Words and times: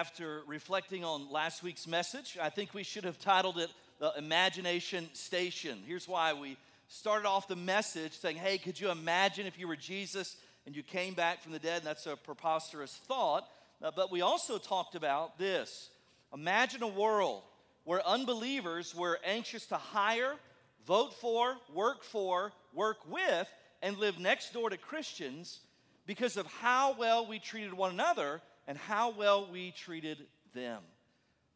after 0.00 0.40
reflecting 0.46 1.04
on 1.04 1.30
last 1.30 1.62
week's 1.62 1.86
message, 1.86 2.38
I 2.40 2.48
think 2.48 2.72
we 2.72 2.82
should 2.82 3.04
have 3.04 3.18
titled 3.18 3.58
it 3.58 3.68
the 3.98 4.10
Imagination 4.16 5.10
Station. 5.12 5.82
Here's 5.86 6.08
why 6.08 6.32
we 6.32 6.56
started 6.88 7.28
off 7.28 7.48
the 7.48 7.54
message 7.54 8.14
saying, 8.14 8.36
Hey, 8.36 8.56
could 8.56 8.80
you 8.80 8.90
imagine 8.90 9.44
if 9.46 9.58
you 9.58 9.68
were 9.68 9.76
Jesus 9.76 10.38
and 10.64 10.74
you 10.74 10.82
came 10.82 11.12
back 11.12 11.42
from 11.42 11.52
the 11.52 11.58
dead? 11.58 11.80
And 11.80 11.86
that's 11.86 12.06
a 12.06 12.16
preposterous 12.16 12.98
thought. 13.08 13.46
Uh, 13.82 13.90
but 13.94 14.10
we 14.10 14.22
also 14.22 14.56
talked 14.56 14.94
about 14.94 15.38
this 15.38 15.90
Imagine 16.32 16.82
a 16.82 16.88
world 16.88 17.42
where 17.84 18.00
unbelievers 18.06 18.94
were 18.94 19.20
anxious 19.22 19.66
to 19.66 19.76
hire, 19.76 20.32
vote 20.86 21.12
for, 21.12 21.58
work 21.74 22.04
for, 22.04 22.52
work 22.72 23.00
with, 23.06 23.52
and 23.82 23.98
live 23.98 24.18
next 24.18 24.54
door 24.54 24.70
to 24.70 24.78
Christians 24.78 25.60
because 26.06 26.38
of 26.38 26.46
how 26.46 26.96
well 26.98 27.26
we 27.26 27.38
treated 27.38 27.74
one 27.74 27.92
another 27.92 28.40
and 28.70 28.78
how 28.78 29.10
well 29.10 29.48
we 29.50 29.72
treated 29.72 30.18
them. 30.54 30.80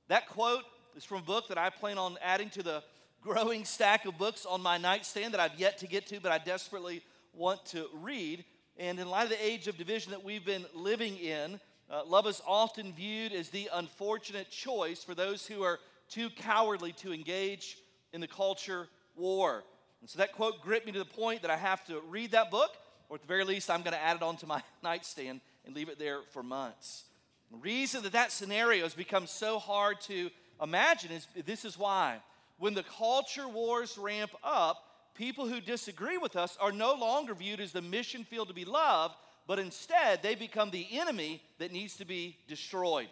That 0.08 0.28
quote 0.28 0.64
is 0.96 1.04
from 1.04 1.18
a 1.18 1.22
book 1.22 1.46
that 1.46 1.56
I 1.56 1.70
plan 1.70 1.96
on 1.96 2.18
adding 2.20 2.50
to 2.50 2.62
the 2.64 2.82
growing 3.22 3.64
stack 3.64 4.04
of 4.04 4.18
books 4.18 4.44
on 4.44 4.60
my 4.60 4.78
nightstand 4.78 5.32
that 5.32 5.38
I've 5.38 5.54
yet 5.56 5.78
to 5.78 5.86
get 5.86 6.08
to, 6.08 6.18
but 6.18 6.32
I 6.32 6.38
desperately 6.38 7.02
want 7.32 7.64
to 7.66 7.86
read. 8.02 8.44
And 8.78 8.98
in 8.98 9.08
light 9.08 9.22
of 9.22 9.30
the 9.30 9.46
age 9.46 9.68
of 9.68 9.78
division 9.78 10.10
that 10.10 10.24
we've 10.24 10.44
been 10.44 10.66
living 10.74 11.16
in, 11.16 11.60
uh, 11.88 12.04
love 12.04 12.26
is 12.26 12.42
often 12.48 12.92
viewed 12.92 13.32
as 13.32 13.48
the 13.48 13.70
unfortunate 13.72 14.50
choice 14.50 15.04
for 15.04 15.14
those 15.14 15.46
who 15.46 15.62
are 15.62 15.78
too 16.08 16.30
cowardly 16.30 16.90
to 16.94 17.12
engage 17.12 17.78
in 18.12 18.20
the 18.20 18.26
culture 18.26 18.88
war. 19.14 19.62
And 20.00 20.10
so 20.10 20.18
that 20.18 20.32
quote 20.32 20.60
gripped 20.62 20.84
me 20.84 20.90
to 20.90 20.98
the 20.98 21.04
point 21.04 21.42
that 21.42 21.50
I 21.52 21.56
have 21.56 21.86
to 21.86 22.00
read 22.08 22.32
that 22.32 22.50
book, 22.50 22.72
or 23.08 23.14
at 23.14 23.22
the 23.22 23.28
very 23.28 23.44
least, 23.44 23.70
I'm 23.70 23.82
going 23.82 23.94
to 23.94 24.02
add 24.02 24.16
it 24.16 24.22
onto 24.24 24.48
my 24.48 24.60
nightstand 24.82 25.42
and 25.66 25.74
leave 25.74 25.88
it 25.88 25.98
there 25.98 26.20
for 26.30 26.42
months. 26.42 27.04
The 27.50 27.58
reason 27.58 28.02
that 28.02 28.12
that 28.12 28.32
scenario 28.32 28.82
has 28.82 28.94
become 28.94 29.26
so 29.26 29.58
hard 29.58 30.00
to 30.02 30.30
imagine 30.62 31.12
is 31.12 31.26
this 31.46 31.64
is 31.64 31.78
why. 31.78 32.18
When 32.58 32.74
the 32.74 32.84
culture 32.84 33.48
wars 33.48 33.98
ramp 33.98 34.30
up, 34.42 34.82
people 35.14 35.46
who 35.48 35.60
disagree 35.60 36.18
with 36.18 36.36
us 36.36 36.56
are 36.60 36.72
no 36.72 36.94
longer 36.94 37.34
viewed 37.34 37.60
as 37.60 37.72
the 37.72 37.82
mission 37.82 38.24
field 38.24 38.48
to 38.48 38.54
be 38.54 38.64
loved, 38.64 39.14
but 39.46 39.58
instead 39.58 40.22
they 40.22 40.34
become 40.34 40.70
the 40.70 40.86
enemy 40.92 41.42
that 41.58 41.72
needs 41.72 41.96
to 41.96 42.04
be 42.04 42.36
destroyed. 42.48 43.08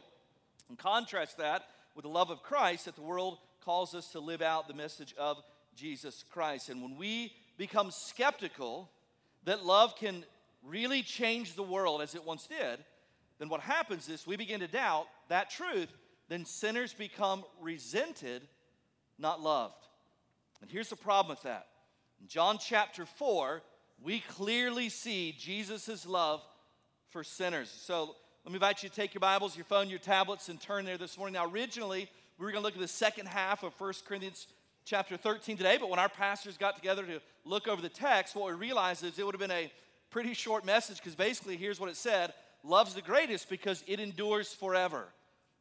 And 0.68 0.78
contrast 0.78 1.38
that 1.38 1.64
with 1.94 2.04
the 2.04 2.08
love 2.08 2.30
of 2.30 2.42
Christ 2.42 2.86
that 2.86 2.96
the 2.96 3.02
world 3.02 3.38
calls 3.64 3.94
us 3.94 4.08
to 4.12 4.20
live 4.20 4.42
out 4.42 4.68
the 4.68 4.74
message 4.74 5.14
of 5.18 5.42
Jesus 5.76 6.24
Christ. 6.32 6.68
And 6.68 6.82
when 6.82 6.96
we 6.96 7.32
become 7.58 7.90
skeptical 7.90 8.90
that 9.44 9.64
love 9.64 9.96
can 9.96 10.24
really 10.64 11.02
change 11.02 11.54
the 11.54 11.62
world 11.62 12.02
as 12.02 12.14
it 12.14 12.24
once 12.24 12.46
did, 12.46 12.84
then 13.38 13.48
what 13.48 13.60
happens 13.60 14.08
is 14.08 14.26
we 14.26 14.36
begin 14.36 14.60
to 14.60 14.68
doubt 14.68 15.06
that 15.28 15.50
truth, 15.50 15.92
then 16.28 16.44
sinners 16.44 16.94
become 16.94 17.44
resented, 17.60 18.42
not 19.18 19.40
loved. 19.40 19.74
And 20.60 20.70
here's 20.70 20.90
the 20.90 20.96
problem 20.96 21.34
with 21.34 21.42
that. 21.42 21.66
In 22.20 22.28
John 22.28 22.58
chapter 22.58 23.04
4, 23.04 23.62
we 24.00 24.20
clearly 24.20 24.88
see 24.88 25.34
Jesus' 25.38 26.06
love 26.06 26.40
for 27.10 27.24
sinners. 27.24 27.70
So 27.70 28.14
let 28.44 28.52
me 28.52 28.56
invite 28.56 28.82
you 28.82 28.88
to 28.88 28.94
take 28.94 29.14
your 29.14 29.20
Bibles, 29.20 29.56
your 29.56 29.64
phone, 29.64 29.90
your 29.90 29.98
tablets, 29.98 30.48
and 30.48 30.60
turn 30.60 30.84
there 30.84 30.98
this 30.98 31.18
morning. 31.18 31.34
Now, 31.34 31.46
originally, 31.46 32.08
we 32.38 32.44
were 32.44 32.52
going 32.52 32.62
to 32.62 32.66
look 32.66 32.74
at 32.74 32.80
the 32.80 32.88
second 32.88 33.26
half 33.26 33.62
of 33.62 33.78
1 33.78 33.92
Corinthians 34.06 34.46
chapter 34.84 35.16
13 35.16 35.56
today, 35.56 35.76
but 35.78 35.88
when 35.90 35.98
our 35.98 36.08
pastors 36.08 36.56
got 36.56 36.76
together 36.76 37.04
to 37.06 37.20
look 37.44 37.68
over 37.68 37.80
the 37.80 37.88
text, 37.88 38.34
what 38.34 38.46
we 38.46 38.52
realized 38.52 39.04
is 39.04 39.18
it 39.18 39.26
would 39.26 39.34
have 39.34 39.40
been 39.40 39.50
a 39.50 39.70
pretty 40.12 40.34
short 40.34 40.64
message 40.64 40.98
because 40.98 41.14
basically, 41.14 41.56
here's 41.56 41.80
what 41.80 41.88
it 41.88 41.96
said 41.96 42.32
Love's 42.62 42.94
the 42.94 43.02
greatest 43.02 43.48
because 43.50 43.82
it 43.88 43.98
endures 43.98 44.54
forever. 44.54 45.06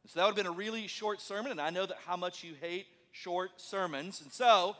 So 0.06 0.20
that 0.20 0.26
would 0.26 0.36
have 0.36 0.44
been 0.44 0.52
a 0.52 0.56
really 0.56 0.86
short 0.86 1.20
sermon, 1.20 1.52
and 1.52 1.60
I 1.60 1.70
know 1.70 1.86
that 1.86 1.96
how 2.06 2.16
much 2.16 2.44
you 2.44 2.54
hate 2.60 2.86
short 3.12 3.50
sermons. 3.56 4.20
And 4.20 4.32
so, 4.32 4.76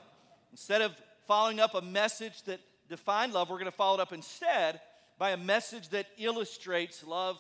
instead 0.51 0.83
of 0.83 0.95
following 1.27 1.59
up 1.59 1.75
a 1.75 1.81
message 1.81 2.43
that 2.45 2.61
defined 2.89 3.33
love, 3.33 3.49
we're 3.49 3.59
going 3.59 3.71
to 3.71 3.77
follow 3.77 3.99
it 3.99 4.01
up 4.01 4.13
instead 4.13 4.81
by 5.19 5.31
a 5.31 5.37
message 5.37 5.89
that 5.91 6.07
illustrates 6.19 7.05
love 7.05 7.39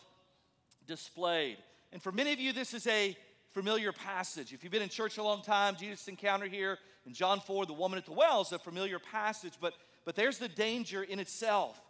displayed. 0.87 1.59
And 1.93 2.01
for 2.01 2.13
many 2.13 2.33
of 2.33 2.41
you, 2.41 2.53
this 2.53 2.73
is 2.73 2.87
a 2.87 3.17
familiar 3.51 3.93
passage. 3.93 4.53
If 4.53 4.63
you've 4.63 4.73
been 4.73 4.83
in 4.83 4.89
church 4.89 5.19
a 5.19 5.23
long 5.23 5.43
time, 5.43 5.77
Jesus' 5.79 6.09
encounter 6.09 6.47
here 6.47 6.79
in 7.05 7.13
John 7.13 7.41
4, 7.41 7.67
the 7.67 7.73
woman 7.73 7.99
at 7.99 8.07
the 8.07 8.13
well, 8.13 8.41
is 8.43 8.53
a 8.53 8.59
familiar 8.59 8.99
passage, 8.99 9.55
but, 9.61 9.75
but 10.05 10.15
there's 10.15 10.39
the 10.39 10.49
danger 10.49 11.03
in 11.03 11.19
itself 11.19 11.81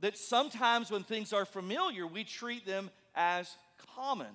that 0.00 0.16
sometimes 0.16 0.90
when 0.90 1.02
things 1.02 1.32
are 1.32 1.44
familiar, 1.44 2.06
we 2.06 2.24
treat 2.24 2.66
them 2.66 2.90
as 3.14 3.54
common. 3.94 4.28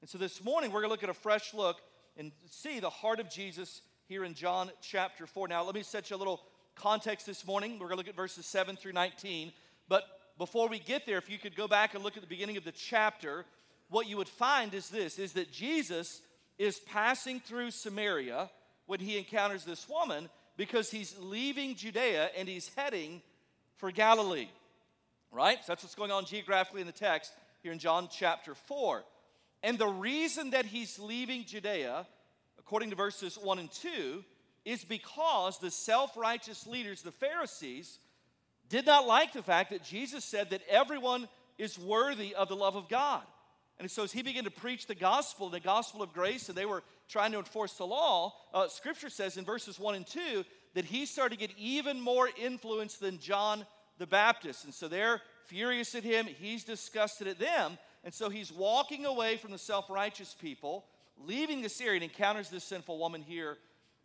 And 0.00 0.08
so 0.08 0.18
this 0.18 0.44
morning, 0.44 0.70
we're 0.70 0.80
going 0.80 0.90
to 0.90 0.92
look 0.92 1.02
at 1.02 1.10
a 1.10 1.14
fresh 1.14 1.54
look 1.54 1.80
and 2.16 2.32
see 2.50 2.80
the 2.80 2.90
heart 2.90 3.20
of 3.20 3.30
Jesus 3.30 3.80
here 4.06 4.24
in 4.24 4.34
John 4.34 4.70
chapter 4.80 5.26
4. 5.26 5.48
Now, 5.48 5.64
let 5.64 5.74
me 5.74 5.82
set 5.82 6.10
you 6.10 6.16
a 6.16 6.18
little 6.18 6.42
context 6.74 7.26
this 7.26 7.46
morning. 7.46 7.72
We're 7.72 7.88
going 7.88 7.92
to 7.92 7.96
look 7.96 8.08
at 8.08 8.16
verses 8.16 8.46
7 8.46 8.76
through 8.76 8.92
19. 8.92 9.52
But 9.88 10.04
before 10.36 10.68
we 10.68 10.78
get 10.78 11.06
there, 11.06 11.18
if 11.18 11.30
you 11.30 11.38
could 11.38 11.56
go 11.56 11.66
back 11.66 11.94
and 11.94 12.04
look 12.04 12.16
at 12.16 12.22
the 12.22 12.28
beginning 12.28 12.56
of 12.56 12.64
the 12.64 12.72
chapter, 12.72 13.44
what 13.90 14.08
you 14.08 14.16
would 14.16 14.28
find 14.28 14.74
is 14.74 14.88
this 14.88 15.18
is 15.18 15.32
that 15.32 15.50
Jesus 15.50 16.22
is 16.58 16.78
passing 16.80 17.40
through 17.40 17.70
Samaria 17.70 18.50
when 18.86 19.00
he 19.00 19.18
encounters 19.18 19.64
this 19.64 19.88
woman 19.88 20.28
because 20.56 20.90
he's 20.90 21.16
leaving 21.20 21.74
Judea 21.74 22.30
and 22.36 22.48
he's 22.48 22.70
heading 22.76 23.22
for 23.76 23.90
Galilee. 23.90 24.48
Right? 25.30 25.58
So 25.58 25.72
that's 25.72 25.82
what's 25.82 25.94
going 25.94 26.10
on 26.10 26.24
geographically 26.24 26.80
in 26.80 26.86
the 26.86 26.92
text 26.92 27.32
here 27.62 27.72
in 27.72 27.78
John 27.78 28.08
chapter 28.10 28.54
4. 28.54 29.04
And 29.62 29.78
the 29.78 29.88
reason 29.88 30.50
that 30.50 30.64
he's 30.64 30.98
leaving 30.98 31.44
Judea, 31.44 32.06
according 32.58 32.90
to 32.90 32.96
verses 32.96 33.36
1 33.36 33.58
and 33.58 33.70
2, 33.70 34.24
is 34.64 34.84
because 34.84 35.58
the 35.58 35.70
self 35.70 36.16
righteous 36.16 36.66
leaders, 36.66 37.02
the 37.02 37.12
Pharisees, 37.12 37.98
did 38.68 38.86
not 38.86 39.06
like 39.06 39.32
the 39.32 39.42
fact 39.42 39.70
that 39.70 39.82
Jesus 39.82 40.24
said 40.24 40.50
that 40.50 40.62
everyone 40.68 41.28
is 41.56 41.78
worthy 41.78 42.34
of 42.34 42.48
the 42.48 42.56
love 42.56 42.76
of 42.76 42.88
God. 42.88 43.22
And 43.80 43.90
so, 43.90 44.02
as 44.02 44.12
he 44.12 44.22
began 44.22 44.44
to 44.44 44.50
preach 44.50 44.86
the 44.86 44.94
gospel, 44.94 45.50
the 45.50 45.60
gospel 45.60 46.02
of 46.02 46.12
grace, 46.12 46.48
and 46.48 46.58
they 46.58 46.66
were 46.66 46.82
trying 47.08 47.32
to 47.32 47.38
enforce 47.38 47.74
the 47.74 47.86
law, 47.86 48.34
uh, 48.52 48.68
scripture 48.68 49.08
says 49.08 49.36
in 49.36 49.44
verses 49.44 49.78
1 49.78 49.94
and 49.94 50.06
2 50.06 50.44
that 50.74 50.84
he 50.84 51.06
started 51.06 51.38
to 51.38 51.46
get 51.46 51.56
even 51.56 52.00
more 52.00 52.28
influence 52.40 52.96
than 52.96 53.18
John 53.18 53.64
the 53.98 54.06
Baptist. 54.06 54.64
And 54.64 54.72
so 54.72 54.88
they're 54.88 55.20
furious 55.46 55.94
at 55.94 56.04
him, 56.04 56.26
he's 56.26 56.64
disgusted 56.64 57.26
at 57.26 57.38
them. 57.38 57.78
And 58.04 58.14
so 58.14 58.28
he's 58.30 58.52
walking 58.52 59.04
away 59.06 59.36
from 59.36 59.50
the 59.50 59.58
self 59.58 59.90
righteous 59.90 60.34
people, 60.40 60.86
leaving 61.18 61.62
this 61.62 61.80
area, 61.80 61.94
and 61.94 62.04
encounters 62.04 62.48
this 62.48 62.64
sinful 62.64 62.98
woman 62.98 63.22
here 63.22 63.58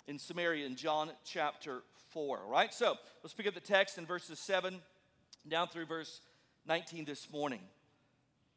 in 0.08 0.20
Samaria 0.20 0.66
in 0.66 0.76
John 0.76 1.12
chapter 1.24 1.84
4. 2.10 2.40
All 2.40 2.50
right, 2.50 2.74
so 2.74 2.96
let's 3.24 3.34
pick 3.34 3.48
up 3.48 3.54
the 3.54 3.60
text 3.60 3.98
in 3.98 4.06
verses 4.06 4.40
7 4.40 4.82
down 5.48 5.68
through 5.68 5.86
verse 5.86 6.22
19 6.68 7.06
this 7.06 7.32
morning. 7.32 7.62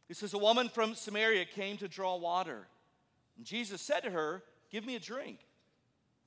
It 0.09 0.17
says, 0.17 0.35
A 0.35 0.39
woman 0.39 0.69
from 0.69 0.95
Samaria 0.95 1.45
came 1.45 1.77
to 1.79 1.89
draw 1.89 2.17
water. 2.17 2.67
And 3.37 3.45
Jesus 3.45 3.81
said 3.83 4.01
to 4.01 4.11
her, 4.11 4.43
Give 4.71 4.85
me 4.85 4.97
a 4.97 5.01
drink. 5.01 5.39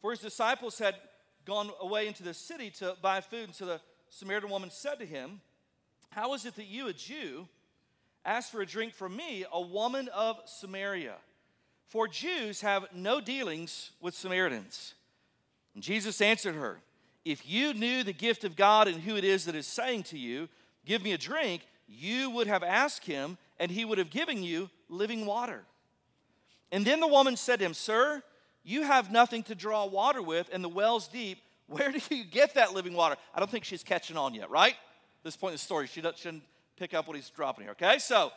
For 0.01 0.11
his 0.11 0.19
disciples 0.19 0.79
had 0.79 0.95
gone 1.45 1.71
away 1.81 2.07
into 2.07 2.23
the 2.23 2.33
city 2.33 2.69
to 2.69 2.95
buy 3.01 3.21
food. 3.21 3.45
And 3.45 3.55
so 3.55 3.65
the 3.65 3.81
Samaritan 4.09 4.49
woman 4.49 4.71
said 4.71 4.99
to 4.99 5.05
him, 5.05 5.41
How 6.09 6.33
is 6.33 6.45
it 6.45 6.55
that 6.55 6.67
you, 6.67 6.87
a 6.87 6.93
Jew, 6.93 7.47
ask 8.25 8.51
for 8.51 8.61
a 8.61 8.65
drink 8.65 8.93
from 8.93 9.15
me, 9.15 9.45
a 9.51 9.61
woman 9.61 10.09
of 10.09 10.39
Samaria? 10.45 11.15
For 11.87 12.07
Jews 12.07 12.61
have 12.61 12.87
no 12.93 13.19
dealings 13.19 13.91
with 13.99 14.13
Samaritans. 14.13 14.93
And 15.73 15.83
Jesus 15.83 16.21
answered 16.21 16.55
her, 16.55 16.79
If 17.25 17.49
you 17.49 17.73
knew 17.73 18.03
the 18.03 18.13
gift 18.13 18.43
of 18.43 18.55
God 18.55 18.87
and 18.87 19.01
who 19.01 19.15
it 19.15 19.23
is 19.23 19.45
that 19.45 19.55
is 19.55 19.67
saying 19.67 20.03
to 20.03 20.17
you, 20.17 20.49
Give 20.85 21.03
me 21.03 21.13
a 21.13 21.17
drink, 21.17 21.67
you 21.87 22.29
would 22.31 22.47
have 22.47 22.63
asked 22.63 23.05
him, 23.05 23.37
and 23.59 23.69
he 23.69 23.85
would 23.85 23.97
have 23.97 24.09
given 24.09 24.43
you 24.43 24.69
living 24.87 25.25
water. 25.25 25.63
And 26.71 26.85
then 26.85 26.99
the 26.99 27.07
woman 27.07 27.35
said 27.35 27.59
to 27.59 27.65
him, 27.65 27.73
Sir, 27.73 28.23
you 28.63 28.83
have 28.83 29.11
nothing 29.11 29.43
to 29.43 29.55
draw 29.55 29.85
water 29.85 30.21
with, 30.21 30.49
and 30.51 30.63
the 30.63 30.69
well's 30.69 31.07
deep. 31.07 31.39
Where 31.69 31.91
do 31.91 31.99
you 32.15 32.23
get 32.23 32.55
that 32.55 32.73
living 32.73 32.93
water? 32.93 33.15
I 33.33 33.39
don't 33.39 33.49
think 33.49 33.63
she's 33.63 33.83
catching 33.83 34.17
on 34.17 34.33
yet, 34.33 34.49
right? 34.49 34.75
This 35.23 35.35
point 35.35 35.51
in 35.51 35.55
the 35.55 35.59
story, 35.59 35.87
she 35.87 36.01
shouldn't 36.01 36.43
pick 36.77 36.93
up 36.93 37.07
what 37.07 37.15
he's 37.15 37.29
dropping 37.29 37.63
here, 37.63 37.71
okay? 37.71 37.99
So, 37.99 38.31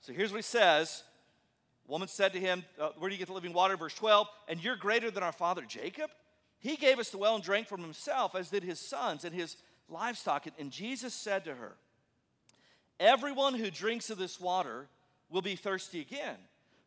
so 0.00 0.12
here's 0.12 0.32
what 0.32 0.38
he 0.38 0.42
says. 0.42 1.02
woman 1.86 2.08
said 2.08 2.32
to 2.32 2.40
him, 2.40 2.64
uh, 2.80 2.90
Where 2.98 3.08
do 3.08 3.14
you 3.14 3.18
get 3.18 3.28
the 3.28 3.34
living 3.34 3.52
water? 3.52 3.76
Verse 3.76 3.94
12, 3.94 4.26
and 4.48 4.62
you're 4.62 4.76
greater 4.76 5.10
than 5.10 5.22
our 5.22 5.32
father 5.32 5.62
Jacob 5.68 6.10
he 6.58 6.76
gave 6.76 6.98
us 6.98 7.10
the 7.10 7.18
well 7.18 7.36
and 7.36 7.44
drank 7.44 7.68
from 7.68 7.82
himself, 7.82 8.34
as 8.34 8.50
did 8.50 8.64
his 8.64 8.80
sons 8.80 9.24
and 9.24 9.34
his 9.34 9.56
livestock. 9.88 10.46
And 10.58 10.70
Jesus 10.70 11.14
said 11.14 11.44
to 11.44 11.54
her, 11.54 11.76
Everyone 12.98 13.54
who 13.54 13.70
drinks 13.70 14.10
of 14.10 14.18
this 14.18 14.40
water 14.40 14.88
will 15.30 15.42
be 15.42 15.54
thirsty 15.54 16.00
again. 16.00 16.36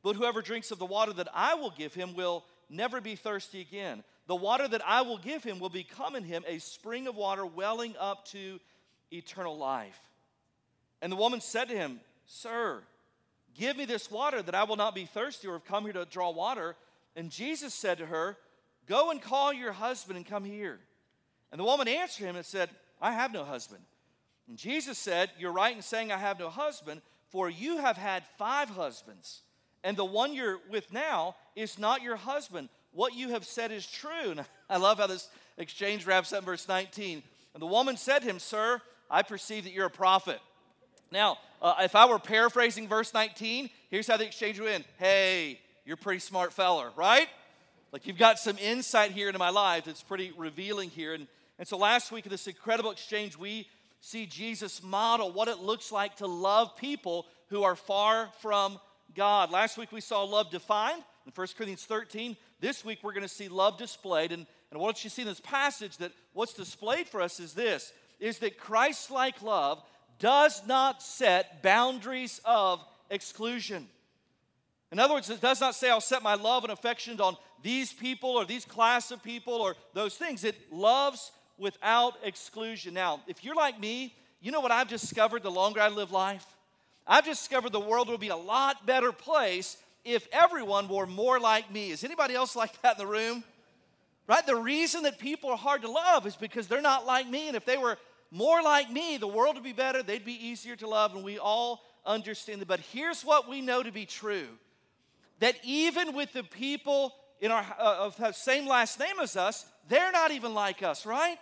But 0.03 0.15
whoever 0.15 0.41
drinks 0.41 0.71
of 0.71 0.79
the 0.79 0.85
water 0.85 1.13
that 1.13 1.29
I 1.33 1.53
will 1.53 1.69
give 1.69 1.93
him 1.93 2.15
will 2.15 2.43
never 2.69 2.99
be 2.99 3.15
thirsty 3.15 3.61
again. 3.61 4.03
The 4.27 4.35
water 4.35 4.67
that 4.67 4.81
I 4.85 5.01
will 5.01 5.17
give 5.17 5.43
him 5.43 5.59
will 5.59 5.69
become 5.69 6.15
in 6.15 6.23
him 6.23 6.43
a 6.47 6.59
spring 6.59 7.07
of 7.07 7.15
water 7.15 7.45
welling 7.45 7.95
up 7.99 8.25
to 8.27 8.59
eternal 9.11 9.57
life. 9.57 9.99
And 11.01 11.11
the 11.11 11.17
woman 11.17 11.41
said 11.41 11.69
to 11.69 11.75
him, 11.75 11.99
Sir, 12.25 12.83
Give 13.53 13.75
me 13.75 13.85
this 13.85 14.09
water 14.09 14.41
that 14.41 14.55
I 14.55 14.63
will 14.63 14.77
not 14.77 14.95
be 14.95 15.05
thirsty 15.05 15.47
or 15.47 15.53
have 15.53 15.65
come 15.65 15.83
here 15.83 15.93
to 15.93 16.05
draw 16.05 16.31
water. 16.31 16.75
And 17.15 17.29
Jesus 17.29 17.73
said 17.73 17.97
to 17.97 18.05
her, 18.05 18.37
Go 18.87 19.11
and 19.11 19.21
call 19.21 19.53
your 19.53 19.73
husband 19.73 20.17
and 20.17 20.25
come 20.25 20.45
here. 20.45 20.79
And 21.51 21.59
the 21.59 21.65
woman 21.65 21.87
answered 21.87 22.25
him 22.25 22.35
and 22.35 22.45
said, 22.45 22.69
I 23.01 23.11
have 23.11 23.33
no 23.33 23.43
husband. 23.43 23.83
And 24.47 24.57
Jesus 24.57 24.97
said, 24.97 25.31
You're 25.37 25.51
right 25.51 25.75
in 25.75 25.81
saying 25.81 26.11
I 26.11 26.17
have 26.17 26.39
no 26.39 26.49
husband, 26.49 27.01
for 27.29 27.49
you 27.49 27.77
have 27.77 27.97
had 27.97 28.23
five 28.37 28.69
husbands, 28.69 29.41
and 29.83 29.95
the 29.95 30.05
one 30.05 30.33
you're 30.33 30.59
with 30.69 30.91
now 30.91 31.35
is 31.55 31.79
not 31.79 32.01
your 32.01 32.17
husband. 32.17 32.69
What 32.93 33.15
you 33.15 33.29
have 33.29 33.45
said 33.45 33.71
is 33.71 33.85
true. 33.87 34.31
And 34.31 34.45
I 34.69 34.77
love 34.77 34.99
how 34.99 35.07
this 35.07 35.29
exchange 35.57 36.05
wraps 36.05 36.33
up 36.33 36.39
in 36.39 36.45
verse 36.45 36.67
19. 36.67 37.23
And 37.53 37.61
the 37.61 37.67
woman 37.67 37.97
said 37.97 38.19
to 38.19 38.25
him, 38.25 38.39
Sir, 38.39 38.81
I 39.09 39.21
perceive 39.21 39.63
that 39.63 39.73
you're 39.73 39.85
a 39.85 39.89
prophet. 39.89 40.39
Now, 41.11 41.37
uh, 41.61 41.75
if 41.81 41.95
I 41.95 42.05
were 42.05 42.19
paraphrasing 42.19 42.87
verse 42.87 43.13
19, 43.13 43.69
here's 43.89 44.07
how 44.07 44.17
the 44.17 44.25
exchange 44.25 44.59
would 44.59 44.69
end 44.69 44.85
Hey, 44.97 45.59
you're 45.85 45.95
a 45.95 45.97
pretty 45.97 46.19
smart 46.19 46.53
feller, 46.53 46.91
right? 46.95 47.27
Like 47.91 48.07
you've 48.07 48.17
got 48.17 48.39
some 48.39 48.57
insight 48.57 49.11
here 49.11 49.27
into 49.27 49.39
my 49.39 49.49
life 49.49 49.85
that's 49.85 50.03
pretty 50.03 50.31
revealing 50.37 50.89
here. 50.89 51.13
And, 51.13 51.27
and 51.59 51.67
so 51.67 51.77
last 51.77 52.11
week 52.11 52.25
in 52.25 52.29
this 52.29 52.47
incredible 52.47 52.91
exchange, 52.91 53.37
we 53.37 53.67
see 53.99 54.25
Jesus 54.25 54.81
model 54.81 55.31
what 55.31 55.47
it 55.47 55.59
looks 55.59 55.91
like 55.91 56.15
to 56.17 56.27
love 56.27 56.77
people 56.77 57.25
who 57.49 57.63
are 57.63 57.75
far 57.75 58.29
from 58.39 58.79
God. 59.13 59.51
Last 59.51 59.77
week 59.77 59.91
we 59.91 60.01
saw 60.01 60.23
love 60.23 60.49
defined 60.49 61.03
in 61.25 61.33
1 61.35 61.47
Corinthians 61.57 61.83
13. 61.83 62.37
This 62.61 62.85
week 62.85 62.99
we're 63.01 63.13
going 63.13 63.23
to 63.23 63.27
see 63.27 63.49
love 63.49 63.77
displayed. 63.77 64.31
And, 64.31 64.45
and 64.69 64.79
what 64.79 65.03
you 65.03 65.09
see 65.09 65.23
in 65.23 65.27
this 65.27 65.41
passage 65.41 65.97
that 65.97 66.11
what's 66.33 66.53
displayed 66.53 67.07
for 67.07 67.21
us 67.21 67.39
is 67.39 67.53
this 67.53 67.91
is 68.19 68.37
that 68.37 68.59
Christ-like 68.59 69.41
love 69.41 69.83
does 70.19 70.61
not 70.67 71.01
set 71.01 71.63
boundaries 71.63 72.39
of 72.45 72.79
exclusion. 73.09 73.87
In 74.91 74.99
other 74.99 75.15
words, 75.15 75.29
it 75.31 75.41
does 75.41 75.59
not 75.59 75.73
say, 75.73 75.89
I'll 75.89 75.99
set 76.01 76.21
my 76.21 76.35
love 76.35 76.63
and 76.63 76.71
affections 76.71 77.19
on 77.19 77.35
these 77.63 77.91
people 77.91 78.29
or 78.29 78.45
these 78.45 78.63
class 78.63 79.09
of 79.09 79.23
people 79.23 79.55
or 79.55 79.75
those 79.95 80.15
things. 80.15 80.43
It 80.43 80.55
loves 80.71 81.31
without 81.57 82.13
exclusion. 82.23 82.93
Now, 82.93 83.21
if 83.25 83.43
you're 83.43 83.55
like 83.55 83.79
me, 83.79 84.13
you 84.39 84.51
know 84.51 84.59
what 84.59 84.71
I've 84.71 84.87
discovered 84.87 85.41
the 85.41 85.49
longer 85.49 85.81
I 85.81 85.87
live 85.87 86.11
life? 86.11 86.45
I've 87.07 87.25
discovered 87.25 87.71
the 87.71 87.79
world 87.79 88.07
will 88.07 88.19
be 88.19 88.29
a 88.29 88.35
lot 88.35 88.85
better 88.85 89.11
place 89.11 89.77
if 90.03 90.27
everyone 90.31 90.87
were 90.87 91.05
more 91.05 91.39
like 91.39 91.71
me. 91.71 91.91
Is 91.91 92.03
anybody 92.03 92.35
else 92.35 92.55
like 92.55 92.81
that 92.81 92.99
in 92.99 93.05
the 93.05 93.11
room? 93.11 93.43
Right? 94.27 94.45
The 94.45 94.55
reason 94.55 95.03
that 95.03 95.19
people 95.19 95.49
are 95.49 95.57
hard 95.57 95.81
to 95.81 95.91
love 95.91 96.25
is 96.25 96.35
because 96.35 96.67
they're 96.67 96.81
not 96.81 97.05
like 97.05 97.27
me. 97.27 97.47
And 97.47 97.57
if 97.57 97.65
they 97.65 97.77
were 97.77 97.97
more 98.31 98.61
like 98.61 98.89
me, 98.89 99.17
the 99.17 99.27
world 99.27 99.55
would 99.55 99.63
be 99.63 99.73
better, 99.73 100.01
they'd 100.01 100.25
be 100.25 100.47
easier 100.47 100.75
to 100.77 100.87
love, 100.87 101.13
and 101.13 101.23
we 101.23 101.37
all 101.37 101.81
understand 102.05 102.61
that. 102.61 102.67
But 102.67 102.79
here's 102.79 103.23
what 103.23 103.49
we 103.49 103.61
know 103.61 103.83
to 103.83 103.91
be 103.91 104.05
true 104.05 104.47
that 105.39 105.55
even 105.63 106.15
with 106.15 106.31
the 106.33 106.43
people 106.43 107.13
in 107.41 107.51
our 107.51 107.65
uh, 107.79 108.05
of 108.05 108.15
the 108.15 108.31
same 108.31 108.67
last 108.67 108.99
name 108.99 109.19
as 109.21 109.35
us, 109.35 109.65
they're 109.89 110.11
not 110.11 110.31
even 110.31 110.53
like 110.53 110.83
us, 110.83 111.05
right? 111.05 111.37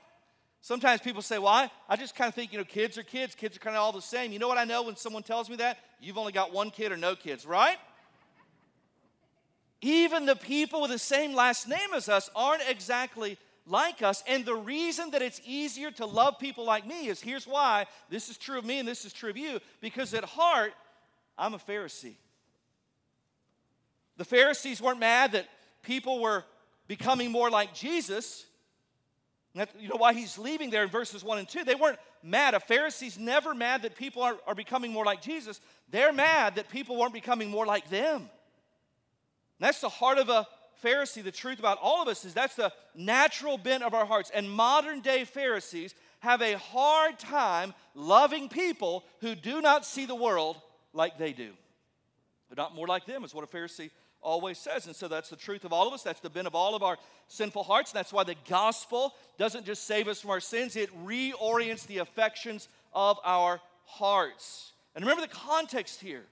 Sometimes 0.62 1.02
people 1.02 1.22
say, 1.22 1.38
Well, 1.38 1.50
I, 1.50 1.72
I 1.88 1.96
just 1.96 2.16
kind 2.16 2.28
of 2.28 2.36
think, 2.36 2.52
you 2.52 2.58
know, 2.58 2.66
kids 2.66 2.98
are 2.98 3.04
kids, 3.04 3.36
kids 3.36 3.56
are 3.56 3.60
kind 3.60 3.76
of 3.76 3.84
all 3.84 3.92
the 3.92 4.02
same. 4.02 4.32
You 4.32 4.40
know 4.40 4.48
what 4.48 4.58
I 4.58 4.64
know 4.64 4.84
when 4.84 4.96
someone 4.96 5.24
tells 5.24 5.50
me 5.50 5.58
that? 5.58 5.78
You've 6.02 6.18
only 6.18 6.32
got 6.32 6.54
one 6.54 6.72
kid 6.72 6.92
or 6.92 6.98
no 6.98 7.16
kids, 7.16 7.46
right? 7.46 7.78
Even 9.82 10.26
the 10.26 10.36
people 10.36 10.82
with 10.82 10.92
the 10.92 11.00
same 11.00 11.34
last 11.34 11.68
name 11.68 11.94
as 11.96 12.10
us 12.10 12.30
aren't 12.36 12.64
exactly 12.68 13.38
like 13.66 14.02
us. 14.02 14.24
And 14.28 14.46
the 14.46 14.56
reason 14.56 15.12
that 15.12 15.22
it's 15.22 15.40
easier 15.46 15.92
to 15.92 16.06
love 16.06 16.40
people 16.40 16.66
like 16.66 16.86
me 16.86 17.08
is 17.08 17.22
here's 17.22 17.48
why. 17.48 17.86
This 18.10 18.30
is 18.30 18.38
true 18.38 18.58
of 18.58 18.66
me 18.66 18.80
and 18.80 18.88
this 18.88 19.06
is 19.06 19.14
true 19.14 19.30
of 19.30 19.38
you. 19.38 19.60
Because 19.80 20.14
at 20.14 20.26
heart, 20.26 20.74
I'm 21.38 21.54
a 21.54 21.60
Pharisee. 21.60 22.16
The 24.18 24.26
Pharisees 24.26 24.82
weren't 24.82 25.00
mad 25.00 25.32
that 25.32 25.48
people 25.82 26.22
were 26.22 26.44
becoming 26.88 27.32
more 27.32 27.50
like 27.50 27.74
Jesus. 27.74 28.46
you 29.54 29.88
know 29.88 29.96
why 29.96 30.14
he's 30.14 30.38
leaving 30.38 30.72
there 30.72 30.84
in 30.84 30.90
verses 30.90 31.24
1 31.24 31.38
and 31.38 31.48
2? 31.48 31.64
They 31.64 31.76
weren't 31.76 32.00
mad. 32.22 32.54
A 32.54 32.60
Pharisee's 32.60 33.18
never 33.18 33.56
mad 33.56 33.84
that 33.84 33.96
people 33.96 34.24
are, 34.24 34.36
are 34.46 34.56
becoming 34.56 34.92
more 34.92 35.06
like 35.06 35.22
Jesus. 35.22 35.62
They're 35.90 36.12
mad 36.12 36.56
that 36.56 36.68
people 36.68 36.98
weren't 36.98 37.14
becoming 37.14 37.50
more 37.50 37.66
like 37.66 37.90
them. 37.90 38.30
That's 39.60 39.82
the 39.82 39.90
heart 39.90 40.18
of 40.18 40.30
a 40.30 40.48
Pharisee, 40.84 41.24
the 41.24 41.32
truth 41.32 41.60
about 41.60 41.78
all 41.82 42.02
of 42.02 42.08
us 42.08 42.24
is 42.24 42.34
that's 42.34 42.56
the 42.56 42.72
natural 42.96 43.58
bent 43.58 43.84
of 43.84 43.94
our 43.94 44.06
hearts. 44.06 44.32
And 44.34 44.50
modern 44.50 45.02
day 45.02 45.26
Pharisees 45.26 45.94
have 46.20 46.42
a 46.42 46.58
hard 46.58 47.20
time 47.20 47.74
loving 47.96 48.50
people 48.50 49.04
who 49.20 49.36
do 49.36 49.62
not 49.62 49.86
see 49.86 50.06
the 50.06 50.16
world 50.16 50.58
like 50.94 51.18
they 51.18 51.34
do. 51.34 51.52
They're 52.50 52.64
not 52.64 52.76
more 52.76 52.88
like 52.88 53.06
them, 53.06 53.24
is 53.24 53.34
what 53.34 53.44
a 53.44 53.48
Pharisee 53.48 53.92
always 54.22 54.58
says. 54.58 54.88
And 54.88 54.96
so 54.96 55.08
that's 55.08 55.30
the 55.30 55.36
truth 55.36 55.66
of 55.66 55.74
all 55.74 55.88
of 55.88 55.94
us. 55.94 56.04
That's 56.04 56.20
the 56.20 56.30
bent 56.30 56.48
of 56.48 56.56
all 56.56 56.76
of 56.76 56.84
our 56.84 56.98
sinful 57.28 57.64
hearts. 57.64 57.92
That's 57.92 58.12
why 58.12 58.24
the 58.24 58.36
gospel 58.48 59.14
doesn't 59.38 59.66
just 59.66 59.86
save 59.86 60.08
us 60.08 60.22
from 60.22 60.32
our 60.32 60.40
sins, 60.40 60.76
it 60.76 60.90
reorients 61.06 61.86
the 61.88 62.00
affections 62.00 62.68
of 62.94 63.18
our 63.24 63.62
hearts. 63.86 64.74
And 64.96 65.04
remember 65.06 65.22
the 65.22 65.34
context 65.34 66.02
here. 66.02 66.24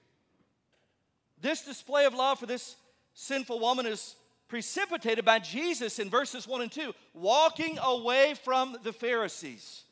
This 1.40 1.62
display 1.62 2.04
of 2.04 2.14
love 2.14 2.40
for 2.40 2.46
this 2.46 2.74
sinful 3.18 3.58
woman 3.58 3.84
is 3.84 4.14
precipitated 4.46 5.24
by 5.24 5.40
Jesus 5.40 5.98
in 5.98 6.08
verses 6.08 6.46
1 6.46 6.62
and 6.62 6.70
2, 6.72 6.94
walking 7.14 7.76
away 7.82 8.34
from 8.44 8.76
the 8.84 8.92
Pharisees, 8.92 9.82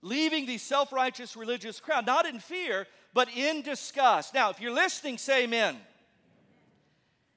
leaving 0.00 0.46
the 0.46 0.56
self 0.56 0.90
righteous 0.90 1.36
religious 1.36 1.80
crowd, 1.80 2.06
not 2.06 2.26
in 2.26 2.40
fear, 2.40 2.86
but 3.12 3.28
in 3.36 3.60
disgust. 3.60 4.32
Now, 4.32 4.48
if 4.48 4.58
you're 4.58 4.72
listening, 4.72 5.18
say 5.18 5.44
amen. 5.44 5.76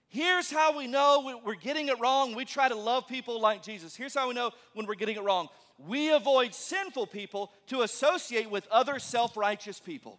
Here's 0.07 0.49
how 0.49 0.77
we 0.77 0.87
know 0.87 1.41
we're 1.43 1.55
getting 1.55 1.89
it 1.89 1.99
wrong. 1.99 2.33
We 2.33 2.45
try 2.45 2.69
to 2.69 2.75
love 2.75 3.05
people 3.05 3.41
like 3.41 3.61
Jesus. 3.61 3.93
Here's 3.93 4.15
how 4.15 4.29
we 4.29 4.33
know 4.33 4.51
when 4.73 4.85
we're 4.85 4.95
getting 4.95 5.17
it 5.17 5.23
wrong. 5.23 5.49
We 5.77 6.11
avoid 6.11 6.55
sinful 6.55 7.07
people 7.07 7.51
to 7.67 7.81
associate 7.81 8.49
with 8.49 8.65
other 8.71 8.99
self 8.99 9.35
righteous 9.35 9.81
people. 9.81 10.17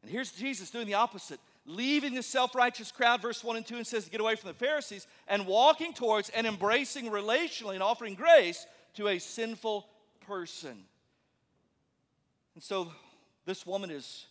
And 0.00 0.10
here's 0.10 0.32
Jesus 0.32 0.70
doing 0.70 0.86
the 0.86 0.94
opposite 0.94 1.38
leaving 1.66 2.14
the 2.14 2.22
self 2.22 2.54
righteous 2.54 2.90
crowd, 2.90 3.22
verse 3.22 3.42
1 3.42 3.56
and 3.56 3.66
2, 3.66 3.76
and 3.76 3.86
says 3.86 4.04
to 4.04 4.10
get 4.10 4.20
away 4.20 4.36
from 4.36 4.48
the 4.48 4.54
Pharisees, 4.54 5.06
and 5.28 5.46
walking 5.46 5.92
towards 5.92 6.28
and 6.30 6.46
embracing 6.46 7.06
relationally 7.06 7.74
and 7.74 7.82
offering 7.82 8.14
grace 8.14 8.66
to 8.94 9.08
a 9.08 9.18
sinful 9.18 9.86
person. 10.26 10.84
And 12.54 12.62
so 12.62 12.92
this 13.46 13.66
woman 13.66 13.90
is 13.90 14.26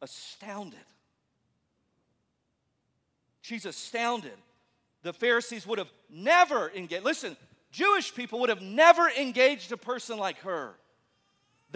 astounded. 0.00 0.78
She's 3.42 3.66
astounded. 3.66 4.32
The 5.02 5.12
Pharisees 5.12 5.66
would 5.66 5.78
have 5.78 5.92
never 6.10 6.70
engaged. 6.70 7.04
Listen, 7.04 7.36
Jewish 7.70 8.14
people 8.14 8.40
would 8.40 8.48
have 8.48 8.62
never 8.62 9.08
engaged 9.08 9.70
a 9.70 9.76
person 9.76 10.18
like 10.18 10.38
her. 10.38 10.74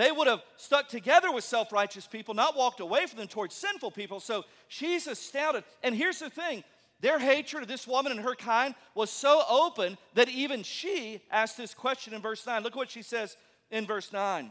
They 0.00 0.10
would 0.10 0.28
have 0.28 0.42
stuck 0.56 0.88
together 0.88 1.30
with 1.30 1.44
self 1.44 1.72
righteous 1.72 2.06
people, 2.06 2.32
not 2.32 2.56
walked 2.56 2.80
away 2.80 3.04
from 3.04 3.18
them 3.18 3.28
towards 3.28 3.54
sinful 3.54 3.90
people. 3.90 4.18
So 4.18 4.46
she's 4.66 5.06
astounded. 5.06 5.62
And 5.82 5.94
here's 5.94 6.20
the 6.20 6.30
thing 6.30 6.64
their 7.02 7.18
hatred 7.18 7.64
of 7.64 7.68
this 7.68 7.86
woman 7.86 8.10
and 8.10 8.22
her 8.22 8.34
kind 8.34 8.74
was 8.94 9.10
so 9.10 9.42
open 9.46 9.98
that 10.14 10.30
even 10.30 10.62
she 10.62 11.20
asked 11.30 11.58
this 11.58 11.74
question 11.74 12.14
in 12.14 12.22
verse 12.22 12.46
9. 12.46 12.62
Look 12.62 12.76
what 12.76 12.90
she 12.90 13.02
says 13.02 13.36
in 13.70 13.84
verse 13.84 14.10
9. 14.10 14.48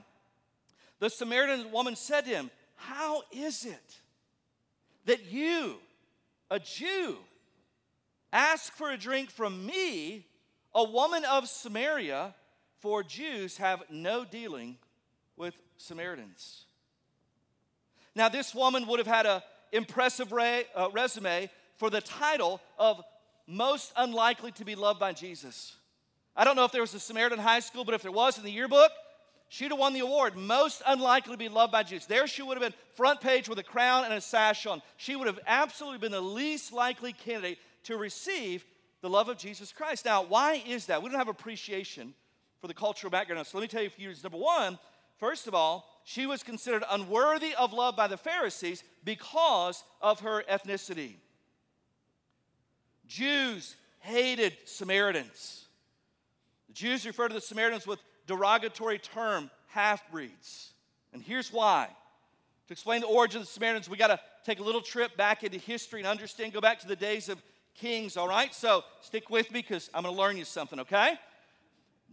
The 1.00 1.10
Samaritan 1.10 1.72
woman 1.72 1.96
said 1.96 2.26
to 2.26 2.30
him, 2.30 2.52
How 2.76 3.24
is 3.32 3.66
it 3.66 3.98
that 5.06 5.32
you, 5.32 5.78
a 6.52 6.60
Jew, 6.60 7.18
ask 8.32 8.72
for 8.74 8.92
a 8.92 8.98
drink 8.98 9.32
from 9.32 9.66
me, 9.66 10.28
a 10.76 10.84
woman 10.84 11.26
of 11.26 11.48
Samaria? 11.48 12.36
For 12.82 13.04
Jews 13.04 13.58
have 13.58 13.82
no 13.90 14.24
dealing 14.24 14.78
with 15.40 15.56
Samaritans. 15.78 16.66
Now, 18.14 18.30
this 18.30 18.54
woman 18.54 18.86
would 18.88 19.00
have 19.00 19.08
had 19.08 19.26
an 19.26 19.42
impressive 19.72 20.32
re- 20.32 20.66
uh, 20.76 20.90
resume 20.92 21.50
for 21.78 21.90
the 21.90 22.02
title 22.02 22.62
of 22.78 23.02
most 23.48 23.94
unlikely 23.96 24.52
to 24.52 24.66
be 24.66 24.76
loved 24.76 25.00
by 25.00 25.14
Jesus. 25.14 25.76
I 26.36 26.44
don't 26.44 26.56
know 26.56 26.66
if 26.66 26.72
there 26.72 26.82
was 26.82 26.94
a 26.94 27.00
Samaritan 27.00 27.40
high 27.40 27.62
school, 27.62 27.86
but 27.86 27.96
if 27.96 28.02
there 28.02 28.12
was 28.12 28.38
in 28.38 28.44
the 28.44 28.52
yearbook, 28.52 28.92
she'd 29.48 29.72
have 29.72 29.80
won 29.80 29.94
the 29.94 30.02
award. 30.02 30.36
Most 30.36 30.82
unlikely 30.86 31.32
to 31.32 31.38
be 31.38 31.50
loved 31.50 31.72
by 31.72 31.84
Jesus. 31.84 32.06
There 32.06 32.28
she 32.28 32.42
would 32.42 32.62
have 32.62 32.72
been 32.72 32.78
front 32.96 33.22
page 33.22 33.48
with 33.48 33.60
a 33.60 33.64
crown 33.64 34.04
and 34.04 34.14
a 34.14 34.22
sash 34.22 34.66
on. 34.66 34.82
She 34.98 35.16
would 35.16 35.28
have 35.28 35.40
absolutely 35.48 36.00
been 36.00 36.12
the 36.12 36.22
least 36.22 36.74
likely 36.74 37.14
candidate 37.14 37.60
to 37.86 37.96
receive 37.96 38.66
the 39.02 39.10
love 39.10 39.30
of 39.30 39.38
Jesus 39.38 39.72
Christ. 39.72 40.04
Now, 40.04 40.24
why 40.24 40.62
is 40.68 40.88
that? 40.88 41.02
We 41.02 41.10
don't 41.10 41.18
have 41.18 41.30
appreciation 41.30 42.14
for 42.60 42.68
the 42.68 42.74
cultural 42.74 43.10
background. 43.10 43.48
So 43.48 43.58
let 43.58 43.64
me 43.64 43.68
tell 43.70 43.82
you 43.82 43.88
a 43.88 43.92
few 43.92 44.10
reasons. 44.10 44.24
Number 44.24 44.38
one, 44.38 44.78
First 45.20 45.48
of 45.48 45.54
all, 45.54 45.86
she 46.06 46.26
was 46.26 46.44
considered 46.44 46.84
unworthy 46.90 47.54
of 47.54 47.74
love 47.74 47.96
by 47.96 48.08
the 48.08 48.18
Pharisees 48.18 48.84
because 49.04 49.84
of 50.02 50.22
her 50.22 50.44
ethnicity. 50.50 51.16
Jews 53.06 53.76
hated 54.00 54.56
Samaritans. 54.66 55.66
The 56.68 56.74
Jews 56.74 57.06
refer 57.06 57.28
to 57.28 57.34
the 57.34 57.42
Samaritans 57.42 57.86
with 57.86 58.00
derogatory 58.28 58.98
term 58.98 59.52
half 59.68 60.10
breeds. 60.10 60.72
And 61.12 61.22
here's 61.22 61.52
why 61.52 61.90
To 62.68 62.74
explain 62.74 63.02
the 63.02 63.08
origin 63.08 63.42
of 63.42 63.48
the 63.48 63.52
Samaritans, 63.52 63.90
we 63.90 63.98
got 63.98 64.08
to 64.08 64.20
take 64.46 64.60
a 64.60 64.64
little 64.64 64.82
trip 64.82 65.18
back 65.18 65.44
into 65.44 65.58
history 65.58 66.00
and 66.00 66.08
understand, 66.08 66.54
go 66.54 66.62
back 66.62 66.80
to 66.80 66.88
the 66.88 66.96
days 66.96 67.28
of 67.28 67.42
kings, 67.76 68.16
all 68.16 68.28
right? 68.28 68.54
So 68.54 68.84
stick 69.02 69.30
with 69.30 69.52
me 69.52 69.62
because 69.62 69.90
I'm 69.94 70.04
going 70.04 70.16
to 70.16 70.22
learn 70.22 70.38
you 70.38 70.46
something, 70.46 70.80
okay? 70.80 71.20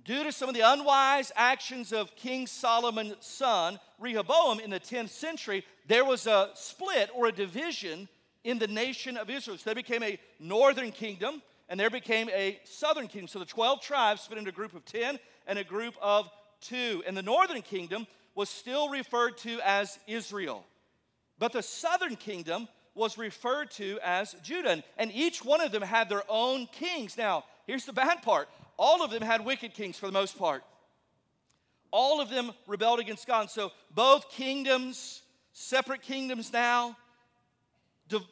Due 0.07 0.23
to 0.23 0.31
some 0.31 0.49
of 0.49 0.55
the 0.55 0.61
unwise 0.61 1.33
actions 1.35 1.93
of 1.93 2.15
King 2.15 2.47
Solomon's 2.47 3.17
son, 3.21 3.81
Rehoboam, 3.99 4.61
in 4.61 4.71
the 4.71 4.79
10th 4.79 5.09
century, 5.09 5.65
there 5.89 6.05
was 6.05 6.29
a 6.29 6.51
split 6.55 7.11
or 7.13 7.27
a 7.27 7.33
division 7.33 8.09
in 8.45 8.61
the 8.61 8.69
nation 8.69 9.17
of 9.17 9.29
Israel. 9.29 9.59
So 9.59 9.65
there 9.65 9.75
became 9.75 10.05
a 10.05 10.19
northern 10.39 10.93
kingdom 10.93 11.43
and 11.69 11.79
there 11.79 11.91
became 11.91 12.29
a 12.29 12.61
southern 12.63 13.09
kingdom. 13.09 13.27
So 13.27 13.41
the 13.41 13.45
12 13.45 13.83
tribes 13.83 14.21
split 14.21 14.39
into 14.39 14.51
a 14.51 14.55
group 14.55 14.75
of 14.75 14.85
10 14.85 15.19
and 15.49 15.59
a 15.59 15.65
group 15.65 15.97
of 16.01 16.31
two. 16.61 17.03
And 17.05 17.17
the 17.17 17.23
northern 17.23 17.63
kingdom 17.63 18.07
was 18.37 18.49
still 18.49 18.89
referred 18.89 19.37
to 19.39 19.59
as 19.65 19.99
Israel. 20.07 20.65
But 21.41 21.53
the 21.53 21.63
southern 21.63 22.15
kingdom 22.15 22.69
was 22.95 23.19
referred 23.19 23.73
to 23.73 23.99
as 24.05 24.37
Judah. 24.45 24.85
And 24.97 25.11
each 25.13 25.45
one 25.45 25.61
of 25.61 25.73
them 25.73 25.83
had 25.83 26.09
their 26.09 26.23
own 26.29 26.69
kings. 26.69 27.19
Now, 27.19 27.43
here's 27.67 27.85
the 27.85 27.93
bad 27.93 28.23
part 28.23 28.49
all 28.77 29.03
of 29.03 29.11
them 29.11 29.23
had 29.23 29.45
wicked 29.45 29.75
kings 29.75 29.99
for 29.99 30.07
the 30.07 30.13
most 30.13 30.39
part. 30.39 30.63
All 31.91 32.21
of 32.21 32.29
them 32.29 32.53
rebelled 32.67 33.01
against 33.01 33.27
God. 33.27 33.43
And 33.43 33.51
so 33.51 33.73
both 33.95 34.31
kingdoms, 34.31 35.23
separate 35.53 36.03
kingdoms 36.03 36.53
now, 36.53 36.97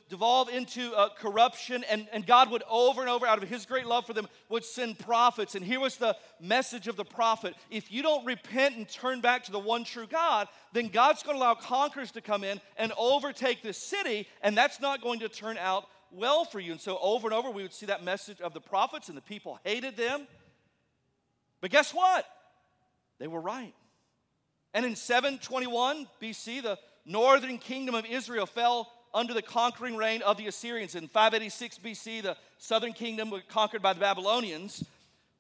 devolve 0.09 0.49
into 0.51 0.95
uh, 0.95 1.09
corruption 1.19 1.85
and, 1.91 2.07
and 2.13 2.25
god 2.25 2.49
would 2.49 2.63
over 2.71 3.01
and 3.01 3.11
over 3.11 3.27
out 3.27 3.43
of 3.43 3.49
his 3.49 3.67
great 3.67 3.87
love 3.87 4.07
for 4.07 4.13
them 4.13 4.29
would 4.49 4.65
send 4.65 4.97
prophets 5.01 5.57
and 5.57 5.65
here 5.65 5.81
was 5.81 5.97
the 5.97 6.17
message 6.41 6.87
of 6.87 6.95
the 6.95 7.05
prophet 7.05 7.57
if 7.71 7.91
you 7.91 8.01
don't 8.01 8.25
repent 8.25 8.77
and 8.77 8.89
turn 8.89 9.21
back 9.21 9.43
to 9.43 9.51
the 9.51 9.59
one 9.59 9.83
true 9.83 10.07
god 10.07 10.47
then 10.73 10.87
god's 10.87 11.25
going 11.25 11.37
to 11.37 11.43
allow 11.43 11.55
conquerors 11.55 12.13
to 12.13 12.21
come 12.21 12.45
in 12.45 12.61
and 12.77 12.93
overtake 12.97 13.63
this 13.63 13.77
city 13.77 14.29
and 14.43 14.57
that's 14.57 14.81
not 14.81 15.03
going 15.03 15.19
to 15.19 15.29
turn 15.29 15.59
out 15.59 15.89
well 16.14 16.44
for 16.44 16.61
you. 16.61 16.73
And 16.73 16.80
so 16.80 16.99
over 17.00 17.26
and 17.26 17.35
over, 17.35 17.50
we 17.50 17.62
would 17.62 17.73
see 17.73 17.87
that 17.87 18.04
message 18.04 18.40
of 18.40 18.54
the 18.54 18.61
prophets, 18.61 19.09
and 19.09 19.16
the 19.16 19.23
people 19.23 19.59
hated 19.64 19.97
them. 19.97 20.26
But 21.61 21.71
guess 21.71 21.92
what? 21.92 22.26
They 23.18 23.26
were 23.26 23.40
right. 23.40 23.75
And 24.73 24.85
in 24.85 24.97
721 24.97 26.06
BC, 26.21 26.62
the 26.62 26.78
northern 27.04 27.59
kingdom 27.59 27.94
of 27.94 28.04
Israel 28.06 28.47
fell 28.47 28.90
under 29.14 29.33
the 29.33 29.42
conquering 29.42 29.97
reign 29.97 30.23
of 30.23 30.37
the 30.37 30.49
Assyrians. 30.49 30.97
In 30.97 31.06
586 31.06 31.78
BC, 31.78 32.23
the 32.23 32.37
southern 32.59 32.92
kingdom 32.92 33.30
was 33.30 33.42
conquered 33.49 33.83
by 33.83 33.92
the 33.92 34.00
Babylonians. 34.00 34.85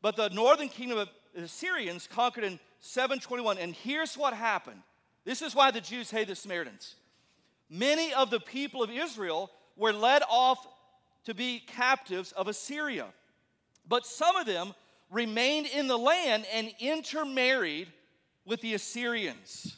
But 0.00 0.16
the 0.16 0.28
northern 0.30 0.68
kingdom 0.68 0.98
of 0.98 1.08
the 1.34 1.42
Assyrians 1.42 2.06
conquered 2.06 2.44
in 2.44 2.60
721. 2.80 3.58
And 3.58 3.74
here's 3.74 4.16
what 4.16 4.34
happened 4.34 4.80
this 5.24 5.42
is 5.42 5.54
why 5.54 5.70
the 5.70 5.80
Jews 5.80 6.10
hate 6.10 6.28
the 6.28 6.36
Samaritans. 6.36 6.94
Many 7.70 8.12
of 8.12 8.30
the 8.30 8.40
people 8.40 8.82
of 8.82 8.90
Israel 8.90 9.50
were 9.76 9.92
led 9.92 10.22
off 10.28 10.66
to 11.24 11.34
be 11.34 11.60
captives 11.60 12.32
of 12.32 12.48
Assyria. 12.48 13.06
But 13.88 14.06
some 14.06 14.36
of 14.36 14.46
them 14.46 14.74
remained 15.10 15.66
in 15.66 15.86
the 15.86 15.98
land 15.98 16.46
and 16.52 16.70
intermarried 16.80 17.88
with 18.44 18.60
the 18.60 18.74
Assyrians. 18.74 19.76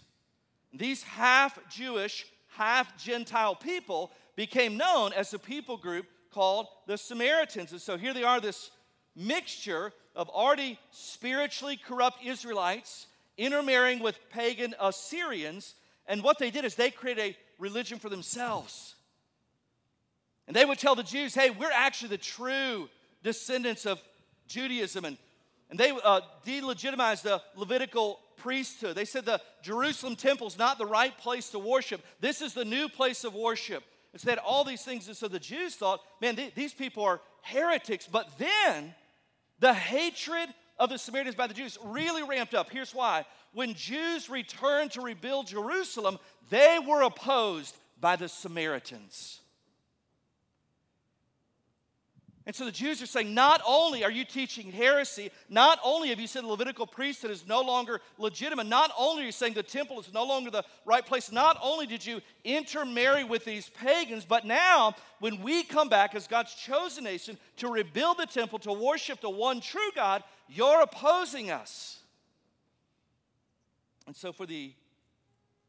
These 0.73 1.03
half 1.03 1.59
Jewish, 1.71 2.27
half 2.49 2.97
Gentile 2.97 3.55
people 3.55 4.13
became 4.35 4.77
known 4.77 5.13
as 5.13 5.31
the 5.31 5.39
people 5.39 5.77
group 5.77 6.07
called 6.33 6.67
the 6.87 6.99
Samaritans. 6.99 7.73
And 7.73 7.81
so 7.81 7.97
here 7.97 8.13
they 8.13 8.25
are, 8.25 8.41
this 8.41 8.71
mixture 9.15 9.93
of 10.15 10.29
already 10.29 10.79
spiritually 10.91 11.77
corrupt 11.77 12.25
Israelites 12.25 13.07
intermarrying 13.39 14.01
with 14.01 14.19
pagan 14.31 14.75
Assyrians. 14.81 15.75
And 16.07 16.23
what 16.23 16.39
they 16.39 16.51
did 16.51 16.65
is 16.65 16.75
they 16.75 16.91
created 16.91 17.23
a 17.23 17.37
religion 17.59 17.99
for 17.99 18.09
themselves. 18.09 18.96
And 20.47 20.55
they 20.55 20.65
would 20.65 20.79
tell 20.79 20.95
the 20.95 21.03
Jews, 21.03 21.35
hey, 21.35 21.51
we're 21.51 21.71
actually 21.73 22.11
the 22.11 22.19
true 22.19 22.89
descendants 23.23 23.87
of 23.87 24.01
Judaism. 24.47 25.05
And, 25.05 25.19
and 25.71 25.79
they 25.79 25.91
uh, 25.91 26.21
delegitimized 26.47 27.23
the 27.23 27.43
Levitical 27.57 28.21
priesthood. 28.37 28.97
They 28.97 29.05
said 29.05 29.25
the 29.25 29.41
Jerusalem 29.63 30.15
temple 30.15 30.47
is 30.47 30.59
not 30.59 30.79
the 30.79 30.87
right 30.87 31.17
place 31.19 31.51
to 31.51 31.59
worship. 31.59 32.01
This 32.21 32.41
is 32.43 32.55
the 32.55 32.65
new 32.65 32.89
place 32.89 33.25
of 33.25 33.35
worship. 33.35 33.83
They 34.25 34.33
had 34.33 34.39
all 34.39 34.65
these 34.65 34.83
things. 34.83 35.09
And 35.09 35.17
so 35.17 35.29
the 35.29 35.39
Jews 35.39 35.75
thought, 35.75 36.01
man, 36.21 36.37
th- 36.37 36.55
these 36.55 36.73
people 36.73 37.05
are 37.05 37.21
heretics. 37.43 38.07
But 38.07 38.39
then 38.39 38.95
the 39.59 39.75
hatred 39.75 40.49
of 40.79 40.91
the 40.91 40.99
Samaritans 40.99 41.37
by 41.37 41.47
the 41.47 41.55
Jews 41.55 41.79
really 41.85 42.23
ramped 42.23 42.55
up. 42.55 42.71
Here's 42.71 42.95
why. 42.95 43.25
When 43.53 43.75
Jews 43.75 44.31
returned 44.31 44.93
to 44.93 45.01
rebuild 45.01 45.49
Jerusalem, 45.49 46.19
they 46.51 46.79
were 46.87 47.03
opposed 47.03 47.77
by 48.01 48.17
the 48.17 48.29
Samaritans. 48.29 49.41
And 52.47 52.55
so 52.55 52.65
the 52.65 52.71
Jews 52.71 53.03
are 53.03 53.07
saying, 53.07 53.35
not 53.35 53.61
only 53.67 54.05
are 54.05 54.11
you 54.11 54.25
teaching 54.25 54.71
heresy, 54.71 55.33
not 55.49 55.81
only 55.83 56.11
have 56.11 56.21
you 56.21 56.29
said 56.29 56.45
the 56.45 56.49
Levitical 56.49 56.87
priesthood 56.87 57.33
is 57.33 57.45
no 57.45 57.61
longer 57.61 58.01
legitimate, 58.19 58.69
not 58.69 58.93
only 58.97 59.25
are 59.25 59.27
you 59.27 59.33
saying 59.33 59.55
the 59.55 59.65
temple 59.65 59.99
is 59.99 60.15
no 60.15 60.25
longer 60.25 60.53
the 60.53 60.63
right 60.85 61.05
place, 61.05 61.33
not 61.33 61.59
only 61.61 61.89
did 61.89 62.07
you 62.07 62.21
intermarry 62.45 63.25
with 63.25 63.45
these 63.45 63.69
pagans, 63.71 64.25
but 64.25 64.47
now 64.47 64.95
when 65.19 65.43
we 65.43 65.65
come 65.65 65.89
back 65.89 66.15
as 66.15 66.29
God's 66.29 66.55
chosen 66.55 67.03
nation 67.03 67.37
to 67.57 67.67
rebuild 67.67 68.19
the 68.19 68.27
temple, 68.27 68.61
to 68.61 68.73
worship 68.73 69.21
the 69.21 69.29
one 69.29 69.61
true 69.61 69.91
God, 69.97 70.23
you're 70.49 70.83
opposing 70.83 71.51
us. 71.51 71.99
And 74.07 74.15
so 74.15 74.33
for 74.33 74.47
the 74.47 74.73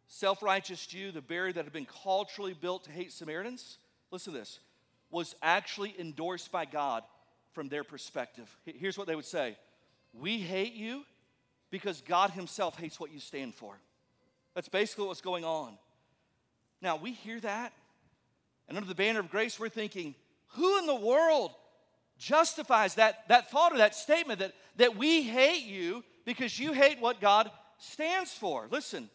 self 0.07 0.43
righteous 0.43 0.85
Jew, 0.85 1.11
the 1.11 1.23
barrier 1.23 1.53
that 1.53 1.63
had 1.63 1.73
been 1.73 1.87
culturally 2.03 2.53
built 2.53 2.83
to 2.83 2.91
hate 2.91 3.11
Samaritans, 3.11 3.79
listen 4.11 4.33
to 4.33 4.39
this 4.39 4.59
was 5.09 5.35
actually 5.41 5.95
endorsed 5.99 6.51
by 6.51 6.65
God 6.65 7.03
from 7.53 7.69
their 7.69 7.83
perspective. 7.83 8.53
Here's 8.65 8.97
what 8.97 9.07
they 9.07 9.15
would 9.15 9.25
say 9.25 9.57
We 10.13 10.39
hate 10.39 10.73
you 10.73 11.03
because 11.69 12.01
God 12.01 12.31
Himself 12.31 12.77
hates 12.77 12.99
what 12.99 13.11
you 13.11 13.19
stand 13.19 13.55
for. 13.55 13.77
That's 14.55 14.69
basically 14.69 15.07
what's 15.07 15.21
going 15.21 15.43
on. 15.43 15.77
Now, 16.81 16.95
we 16.95 17.11
hear 17.11 17.39
that, 17.39 17.73
and 18.67 18.77
under 18.77 18.87
the 18.87 18.95
banner 18.95 19.19
of 19.19 19.29
grace, 19.29 19.59
we're 19.59 19.69
thinking, 19.69 20.15
who 20.49 20.79
in 20.79 20.85
the 20.85 20.95
world 20.95 21.51
justifies 22.17 22.95
that, 22.95 23.27
that 23.27 23.51
thought 23.51 23.73
or 23.73 23.77
that 23.77 23.95
statement 23.95 24.39
that, 24.39 24.53
that 24.77 24.95
we 24.95 25.23
hate 25.23 25.63
you 25.63 26.03
because 26.25 26.59
you 26.59 26.73
hate 26.73 26.99
what 26.99 27.21
God 27.21 27.49
stands 27.77 28.31
for? 28.31 28.67
Listen, 28.71 29.09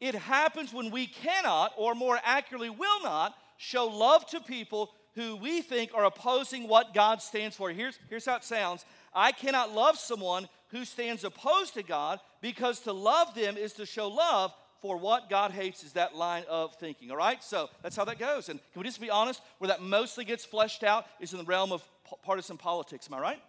it 0.00 0.14
happens 0.14 0.72
when 0.72 0.90
we 0.90 1.06
cannot, 1.06 1.72
or 1.76 1.94
more 1.94 2.18
accurately, 2.24 2.70
will 2.70 3.02
not, 3.02 3.34
show 3.56 3.86
love 3.86 4.26
to 4.26 4.40
people 4.40 4.90
who 5.14 5.36
we 5.36 5.62
think 5.62 5.92
are 5.94 6.04
opposing 6.04 6.68
what 6.68 6.94
God 6.94 7.22
stands 7.22 7.56
for. 7.56 7.70
Here's, 7.70 7.98
here's 8.08 8.26
how 8.26 8.36
it 8.36 8.44
sounds 8.44 8.84
I 9.14 9.32
cannot 9.32 9.74
love 9.74 9.98
someone 9.98 10.48
who 10.68 10.84
stands 10.84 11.24
opposed 11.24 11.74
to 11.74 11.82
God 11.82 12.20
because 12.40 12.80
to 12.80 12.92
love 12.92 13.34
them 13.34 13.56
is 13.56 13.72
to 13.74 13.86
show 13.86 14.08
love 14.08 14.52
for 14.82 14.98
what 14.98 15.30
God 15.30 15.52
hates 15.52 15.82
is 15.82 15.94
that 15.94 16.14
line 16.14 16.44
of 16.48 16.74
thinking. 16.74 17.10
All 17.10 17.16
right? 17.16 17.42
So 17.42 17.70
that's 17.82 17.96
how 17.96 18.04
that 18.04 18.18
goes. 18.18 18.50
And 18.50 18.60
can 18.72 18.80
we 18.80 18.86
just 18.86 19.00
be 19.00 19.10
honest? 19.10 19.40
Where 19.58 19.68
that 19.68 19.80
mostly 19.80 20.24
gets 20.24 20.44
fleshed 20.44 20.84
out 20.84 21.06
is 21.18 21.32
in 21.32 21.38
the 21.38 21.44
realm 21.44 21.72
of 21.72 21.82
partisan 22.22 22.58
politics. 22.58 23.08
Am 23.10 23.14
I 23.14 23.20
right? 23.20 23.42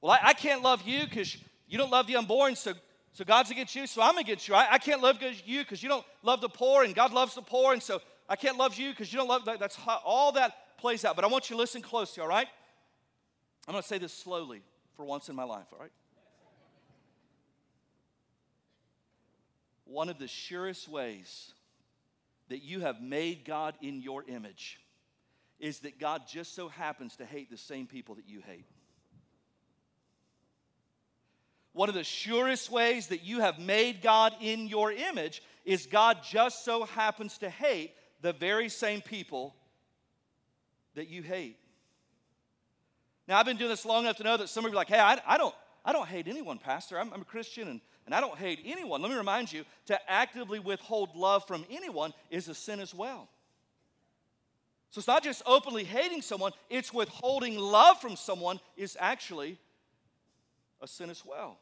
Well, 0.00 0.12
I, 0.12 0.28
I 0.28 0.32
can't 0.32 0.62
love 0.62 0.82
you 0.82 1.04
because 1.04 1.36
you 1.68 1.78
don't 1.78 1.90
love 1.90 2.06
the 2.06 2.16
unborn, 2.16 2.56
so 2.56 2.72
so 3.12 3.24
God's 3.24 3.50
against 3.50 3.74
you, 3.74 3.86
so 3.86 4.02
I'm 4.02 4.18
against 4.18 4.46
you. 4.46 4.54
I, 4.54 4.74
I 4.74 4.78
can't 4.78 5.02
love 5.02 5.18
you 5.44 5.60
because 5.60 5.82
you 5.82 5.88
don't 5.88 6.04
love 6.22 6.40
the 6.40 6.48
poor, 6.48 6.84
and 6.84 6.94
God 6.94 7.12
loves 7.12 7.34
the 7.34 7.42
poor, 7.42 7.72
and 7.72 7.82
so 7.82 8.00
I 8.30 8.36
can't 8.36 8.56
love 8.56 8.78
you 8.78 8.90
because 8.90 9.12
you 9.12 9.18
don't 9.18 9.26
love. 9.26 9.44
That's 9.58 9.74
how 9.74 10.00
all 10.04 10.30
that 10.32 10.78
plays 10.78 11.04
out. 11.04 11.16
But 11.16 11.24
I 11.24 11.28
want 11.28 11.50
you 11.50 11.56
to 11.56 11.60
listen 11.60 11.82
closely, 11.82 12.22
all 12.22 12.28
right? 12.28 12.46
I'm 13.66 13.72
going 13.72 13.82
to 13.82 13.88
say 13.88 13.98
this 13.98 14.12
slowly 14.12 14.62
for 14.94 15.04
once 15.04 15.28
in 15.28 15.34
my 15.34 15.42
life, 15.42 15.66
all 15.72 15.80
right? 15.80 15.90
One 19.84 20.08
of 20.08 20.20
the 20.20 20.28
surest 20.28 20.88
ways 20.88 21.52
that 22.48 22.62
you 22.62 22.80
have 22.80 23.02
made 23.02 23.44
God 23.44 23.74
in 23.82 24.00
your 24.00 24.22
image 24.28 24.78
is 25.58 25.80
that 25.80 25.98
God 25.98 26.22
just 26.28 26.54
so 26.54 26.68
happens 26.68 27.16
to 27.16 27.24
hate 27.24 27.50
the 27.50 27.56
same 27.56 27.88
people 27.88 28.14
that 28.14 28.28
you 28.28 28.40
hate. 28.46 28.66
One 31.72 31.88
of 31.88 31.96
the 31.96 32.04
surest 32.04 32.70
ways 32.70 33.08
that 33.08 33.24
you 33.24 33.40
have 33.40 33.58
made 33.58 34.02
God 34.02 34.34
in 34.40 34.68
your 34.68 34.92
image 34.92 35.42
is 35.64 35.86
God 35.86 36.18
just 36.22 36.64
so 36.64 36.84
happens 36.84 37.38
to 37.38 37.50
hate 37.50 37.92
the 38.22 38.32
very 38.32 38.68
same 38.68 39.00
people 39.00 39.54
that 40.94 41.08
you 41.08 41.22
hate. 41.22 41.56
Now, 43.26 43.38
I've 43.38 43.46
been 43.46 43.56
doing 43.56 43.70
this 43.70 43.84
long 43.84 44.04
enough 44.04 44.16
to 44.16 44.24
know 44.24 44.36
that 44.36 44.48
some 44.48 44.64
of 44.64 44.70
you 44.70 44.76
are 44.76 44.80
like, 44.80 44.88
hey, 44.88 44.98
I, 44.98 45.20
I 45.26 45.38
don't, 45.38 45.54
I 45.84 45.92
don't 45.92 46.08
hate 46.08 46.26
anyone, 46.26 46.58
Pastor. 46.58 46.98
I'm, 46.98 47.12
I'm 47.12 47.22
a 47.22 47.24
Christian 47.24 47.68
and, 47.68 47.80
and 48.06 48.14
I 48.14 48.20
don't 48.20 48.36
hate 48.36 48.60
anyone. 48.64 49.02
Let 49.02 49.10
me 49.10 49.16
remind 49.16 49.52
you 49.52 49.64
to 49.86 50.10
actively 50.10 50.58
withhold 50.58 51.14
love 51.14 51.46
from 51.46 51.64
anyone 51.70 52.12
is 52.30 52.48
a 52.48 52.54
sin 52.54 52.80
as 52.80 52.94
well. 52.94 53.28
So 54.90 54.98
it's 54.98 55.06
not 55.06 55.22
just 55.22 55.42
openly 55.46 55.84
hating 55.84 56.22
someone, 56.22 56.52
it's 56.68 56.92
withholding 56.92 57.56
love 57.56 58.00
from 58.00 58.16
someone 58.16 58.58
is 58.76 58.96
actually 58.98 59.56
a 60.80 60.88
sin 60.88 61.10
as 61.10 61.24
well. 61.24 61.58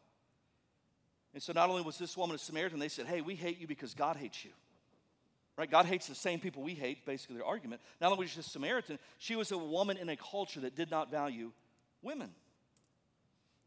And 1.35 1.43
so 1.43 1.53
not 1.53 1.69
only 1.69 1.83
was 1.83 1.99
this 1.99 2.17
woman 2.17 2.35
a 2.35 2.39
Samaritan, 2.39 2.79
they 2.79 2.89
said, 2.89 3.07
Hey, 3.07 3.21
we 3.21 3.35
hate 3.35 3.61
you 3.61 3.67
because 3.67 3.93
God 3.93 4.17
hates 4.17 4.45
you. 4.45 4.51
Right? 5.59 5.69
God 5.69 5.87
hates 5.87 6.07
the 6.07 6.15
same 6.15 6.39
people 6.39 6.63
we 6.63 6.75
hate, 6.75 7.05
basically 7.05 7.35
their 7.35 7.45
argument. 7.45 7.81
Not 8.01 8.13
only 8.13 8.23
was 8.23 8.31
she 8.31 8.39
a 8.39 8.45
Samaritan, 8.45 9.01
she 9.19 9.35
was 9.35 9.51
a 9.51 9.59
woman 9.59 9.97
in 9.97 10.09
a 10.09 10.17
culture 10.17 10.61
that 10.61 10.77
did 10.77 10.89
not 10.89 11.11
value 11.11 11.51
women. 12.01 12.31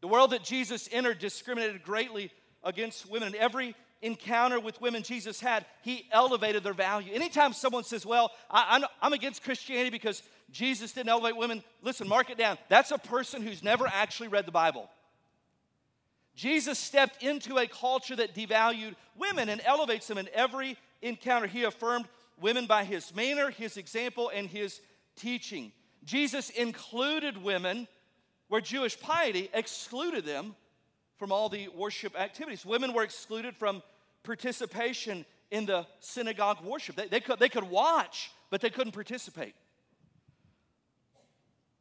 The 0.00 0.08
world 0.08 0.30
that 0.30 0.42
Jesus 0.42 0.88
entered 0.90 1.18
discriminated 1.18 1.82
greatly 1.82 2.32
against 2.64 3.10
women. 3.10 3.28
And 3.28 3.36
every 3.36 3.76
encounter 4.00 4.58
with 4.58 4.80
women 4.80 5.02
Jesus 5.02 5.38
had, 5.38 5.66
he 5.82 6.06
elevated 6.10 6.64
their 6.64 6.72
value. 6.72 7.12
Anytime 7.12 7.52
someone 7.52 7.84
says, 7.84 8.06
Well, 8.06 8.30
I, 8.50 8.82
am 9.02 9.12
against 9.12 9.44
Christianity 9.44 9.90
because 9.90 10.22
Jesus 10.50 10.92
didn't 10.92 11.10
elevate 11.10 11.36
women, 11.36 11.62
listen, 11.82 12.08
mark 12.08 12.30
it 12.30 12.38
down. 12.38 12.56
That's 12.70 12.90
a 12.90 12.98
person 12.98 13.42
who's 13.42 13.62
never 13.62 13.86
actually 13.86 14.28
read 14.28 14.46
the 14.46 14.52
Bible. 14.52 14.88
Jesus 16.34 16.78
stepped 16.78 17.22
into 17.22 17.58
a 17.58 17.66
culture 17.66 18.16
that 18.16 18.34
devalued 18.34 18.94
women 19.18 19.50
and 19.50 19.60
elevates 19.66 20.06
them 20.06 20.16
in 20.16 20.30
every 20.32 20.78
encounter. 21.02 21.46
He 21.46 21.64
affirmed 21.64 22.06
women 22.40 22.66
by 22.66 22.84
his 22.84 23.14
manner, 23.14 23.50
his 23.50 23.76
example, 23.76 24.30
and 24.34 24.48
his 24.48 24.80
teaching. 25.16 25.72
Jesus 26.04 26.50
included 26.50 27.42
women 27.42 27.86
where 28.48 28.60
Jewish 28.60 28.98
piety 28.98 29.50
excluded 29.52 30.24
them 30.24 30.54
from 31.18 31.32
all 31.32 31.48
the 31.48 31.68
worship 31.68 32.18
activities. 32.18 32.66
Women 32.66 32.92
were 32.92 33.02
excluded 33.02 33.56
from 33.56 33.82
participation 34.24 35.24
in 35.50 35.66
the 35.66 35.86
synagogue 36.00 36.64
worship. 36.64 36.96
They, 36.96 37.08
they, 37.08 37.20
could, 37.20 37.38
they 37.38 37.48
could 37.48 37.64
watch, 37.64 38.30
but 38.50 38.60
they 38.60 38.70
couldn't 38.70 38.92
participate. 38.92 39.54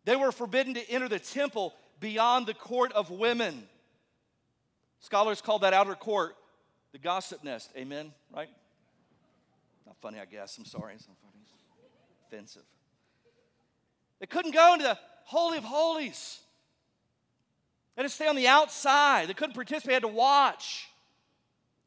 They 0.05 0.15
were 0.15 0.31
forbidden 0.31 0.73
to 0.75 0.89
enter 0.89 1.07
the 1.07 1.19
temple 1.19 1.73
beyond 1.99 2.47
the 2.47 2.53
court 2.53 2.91
of 2.93 3.09
women. 3.09 3.67
Scholars 4.99 5.41
call 5.41 5.59
that 5.59 5.73
outer 5.73 5.95
court 5.95 6.35
the 6.91 6.99
gossip 6.99 7.43
nest. 7.43 7.71
Amen? 7.77 8.11
Right? 8.35 8.49
Not 9.91 9.97
funny, 9.99 10.21
I 10.21 10.25
guess. 10.25 10.57
I'm 10.57 10.63
sorry. 10.63 10.93
It's 10.93 11.05
not 11.05 11.17
funny. 11.17 11.43
It's 11.43 11.51
offensive. 12.25 12.63
They 14.21 14.25
couldn't 14.25 14.53
go 14.53 14.71
into 14.71 14.85
the 14.85 14.97
Holy 15.25 15.57
of 15.57 15.65
Holies. 15.65 16.39
They 17.95 18.03
had 18.03 18.09
to 18.09 18.15
stay 18.15 18.27
on 18.27 18.37
the 18.37 18.47
outside. 18.47 19.27
They 19.27 19.33
couldn't 19.33 19.53
participate, 19.53 19.87
they 19.87 19.93
had 19.95 20.03
to 20.03 20.07
watch. 20.07 20.87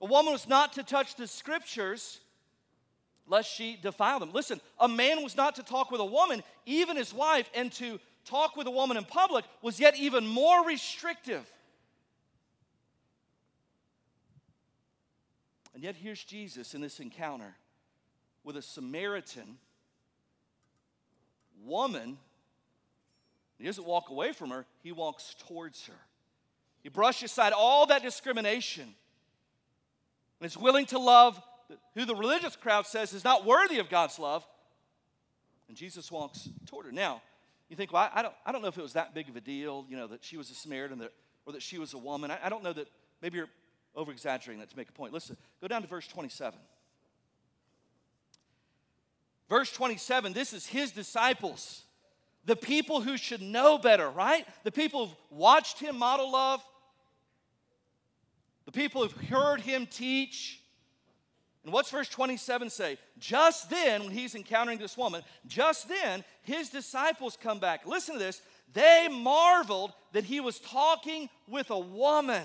A 0.02 0.04
woman 0.04 0.34
was 0.34 0.46
not 0.46 0.74
to 0.74 0.82
touch 0.82 1.16
the 1.16 1.26
scriptures 1.26 2.20
lest 3.26 3.50
she 3.50 3.78
defile 3.82 4.20
them. 4.20 4.32
Listen, 4.34 4.60
a 4.78 4.86
man 4.86 5.22
was 5.22 5.34
not 5.34 5.54
to 5.54 5.62
talk 5.62 5.90
with 5.90 6.02
a 6.02 6.04
woman, 6.04 6.42
even 6.66 6.98
his 6.98 7.14
wife, 7.14 7.48
and 7.54 7.72
to 7.72 7.98
talk 8.26 8.54
with 8.54 8.66
a 8.66 8.70
woman 8.70 8.98
in 8.98 9.04
public 9.04 9.46
was 9.62 9.80
yet 9.80 9.96
even 9.96 10.26
more 10.26 10.66
restrictive. 10.66 11.50
And 15.72 15.82
yet, 15.82 15.96
here's 15.96 16.22
Jesus 16.22 16.74
in 16.74 16.82
this 16.82 17.00
encounter 17.00 17.56
with 18.44 18.56
a 18.56 18.62
Samaritan 18.62 19.58
woman. 21.64 22.18
He 23.58 23.64
doesn't 23.64 23.86
walk 23.86 24.10
away 24.10 24.32
from 24.32 24.50
her, 24.50 24.66
he 24.82 24.92
walks 24.92 25.34
towards 25.46 25.86
her. 25.86 25.94
He 26.82 26.90
brushes 26.90 27.30
aside 27.30 27.54
all 27.56 27.86
that 27.86 28.02
discrimination 28.02 28.94
and 30.40 30.46
is 30.46 30.56
willing 30.56 30.84
to 30.86 30.98
love 30.98 31.40
who 31.94 32.04
the 32.04 32.14
religious 32.14 32.56
crowd 32.56 32.86
says 32.86 33.14
is 33.14 33.24
not 33.24 33.46
worthy 33.46 33.78
of 33.78 33.88
God's 33.88 34.18
love. 34.18 34.46
And 35.68 35.76
Jesus 35.76 36.12
walks 36.12 36.48
toward 36.66 36.84
her. 36.84 36.92
Now, 36.92 37.22
you 37.70 37.76
think, 37.76 37.90
well, 37.90 38.10
I, 38.14 38.20
don't, 38.20 38.34
I 38.44 38.52
don't 38.52 38.60
know 38.60 38.68
if 38.68 38.76
it 38.76 38.82
was 38.82 38.92
that 38.92 39.14
big 39.14 39.30
of 39.30 39.36
a 39.36 39.40
deal, 39.40 39.86
you 39.88 39.96
know, 39.96 40.06
that 40.08 40.22
she 40.22 40.36
was 40.36 40.50
a 40.50 40.54
Samaritan 40.54 40.98
that, 40.98 41.12
or 41.46 41.54
that 41.54 41.62
she 41.62 41.78
was 41.78 41.94
a 41.94 41.98
woman. 41.98 42.30
I, 42.30 42.38
I 42.44 42.48
don't 42.50 42.62
know 42.62 42.74
that, 42.74 42.88
maybe 43.22 43.38
you're 43.38 43.48
over 43.96 44.12
exaggerating 44.12 44.60
that 44.60 44.68
to 44.70 44.76
make 44.76 44.90
a 44.90 44.92
point. 44.92 45.14
Listen, 45.14 45.38
go 45.62 45.68
down 45.68 45.80
to 45.80 45.88
verse 45.88 46.06
27. 46.06 46.58
Verse 49.48 49.70
27, 49.72 50.32
this 50.32 50.52
is 50.52 50.66
his 50.66 50.90
disciples, 50.92 51.82
the 52.46 52.56
people 52.56 53.00
who 53.00 53.16
should 53.16 53.42
know 53.42 53.78
better, 53.78 54.08
right? 54.08 54.46
The 54.64 54.72
people 54.72 55.06
who've 55.06 55.16
watched 55.30 55.78
him 55.78 55.98
model 55.98 56.32
love, 56.32 56.62
the 58.64 58.72
people 58.72 59.02
who've 59.02 59.28
heard 59.28 59.60
him 59.60 59.86
teach, 59.86 60.60
and 61.64 61.72
what's 61.72 61.90
verse 61.90 62.08
27 62.08 62.68
say? 62.68 62.98
Just 63.18 63.70
then, 63.70 64.02
when 64.02 64.10
he's 64.10 64.34
encountering 64.34 64.78
this 64.78 64.98
woman, 64.98 65.22
just 65.46 65.88
then 65.88 66.22
his 66.42 66.68
disciples 66.68 67.38
come 67.40 67.58
back. 67.58 67.86
Listen 67.86 68.14
to 68.14 68.18
this. 68.18 68.42
They 68.74 69.08
marveled 69.10 69.92
that 70.12 70.24
he 70.24 70.40
was 70.40 70.60
talking 70.60 71.30
with 71.48 71.70
a 71.70 71.78
woman. 71.78 72.42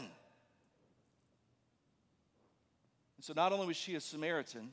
And 3.17 3.25
so, 3.25 3.33
not 3.35 3.51
only 3.51 3.67
was 3.67 3.75
she 3.75 3.95
a 3.95 3.99
Samaritan, 3.99 4.71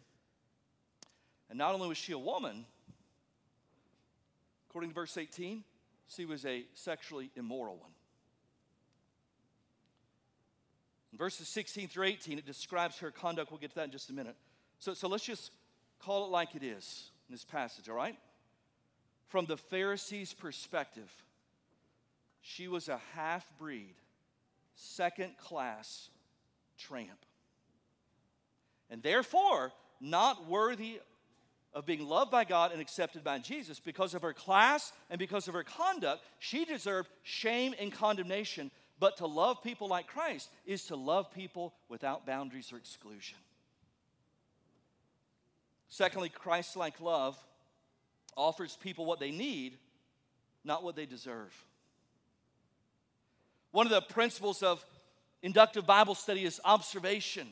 and 1.48 1.58
not 1.58 1.74
only 1.74 1.88
was 1.88 1.98
she 1.98 2.12
a 2.12 2.18
woman, 2.18 2.64
according 4.68 4.90
to 4.90 4.94
verse 4.94 5.16
18, 5.16 5.62
she 6.08 6.24
was 6.24 6.44
a 6.44 6.64
sexually 6.74 7.30
immoral 7.36 7.76
one. 7.76 7.90
In 11.12 11.18
verses 11.18 11.48
16 11.48 11.88
through 11.88 12.04
18, 12.04 12.38
it 12.38 12.46
describes 12.46 12.98
her 12.98 13.10
conduct. 13.10 13.50
We'll 13.50 13.60
get 13.60 13.70
to 13.70 13.76
that 13.76 13.86
in 13.86 13.90
just 13.90 14.10
a 14.10 14.12
minute. 14.12 14.36
So, 14.78 14.92
so 14.92 15.08
let's 15.08 15.24
just 15.24 15.50
call 15.98 16.26
it 16.26 16.30
like 16.30 16.54
it 16.54 16.62
is 16.62 17.10
in 17.28 17.34
this 17.34 17.44
passage, 17.44 17.88
all 17.88 17.96
right? 17.96 18.16
From 19.28 19.46
the 19.46 19.56
Pharisees' 19.56 20.34
perspective, 20.34 21.10
she 22.42 22.68
was 22.68 22.88
a 22.88 23.00
half 23.14 23.46
breed, 23.58 23.94
second 24.74 25.38
class 25.38 26.10
tramp. 26.78 27.24
And 28.90 29.02
therefore, 29.02 29.72
not 30.00 30.46
worthy 30.46 31.00
of 31.76 31.84
being 31.84 32.08
loved 32.08 32.30
by 32.30 32.42
God 32.42 32.72
and 32.72 32.80
accepted 32.80 33.22
by 33.22 33.38
Jesus 33.38 33.78
because 33.78 34.14
of 34.14 34.22
her 34.22 34.32
class 34.32 34.92
and 35.10 35.18
because 35.18 35.46
of 35.46 35.54
her 35.54 35.62
conduct, 35.62 36.24
she 36.38 36.64
deserved 36.64 37.08
shame 37.22 37.74
and 37.78 37.92
condemnation 37.92 38.70
but 38.98 39.18
to 39.18 39.26
love 39.26 39.62
people 39.62 39.86
like 39.86 40.06
Christ 40.06 40.48
is 40.64 40.84
to 40.86 40.96
love 40.96 41.30
people 41.32 41.74
without 41.90 42.24
boundaries 42.24 42.72
or 42.72 42.78
exclusion. 42.78 43.36
Secondly, 45.90 46.30
Christ 46.30 46.76
like 46.76 46.98
love 47.00 47.38
offers 48.36 48.78
people 48.82 49.04
what 49.04 49.20
they 49.20 49.30
need, 49.30 49.76
not 50.64 50.82
what 50.82 50.96
they 50.96 51.04
deserve. 51.04 51.54
One 53.70 53.86
of 53.86 53.92
the 53.92 54.00
principles 54.00 54.62
of 54.62 54.82
inductive 55.42 55.86
Bible 55.86 56.14
study 56.14 56.44
is 56.46 56.58
observation. 56.64 57.48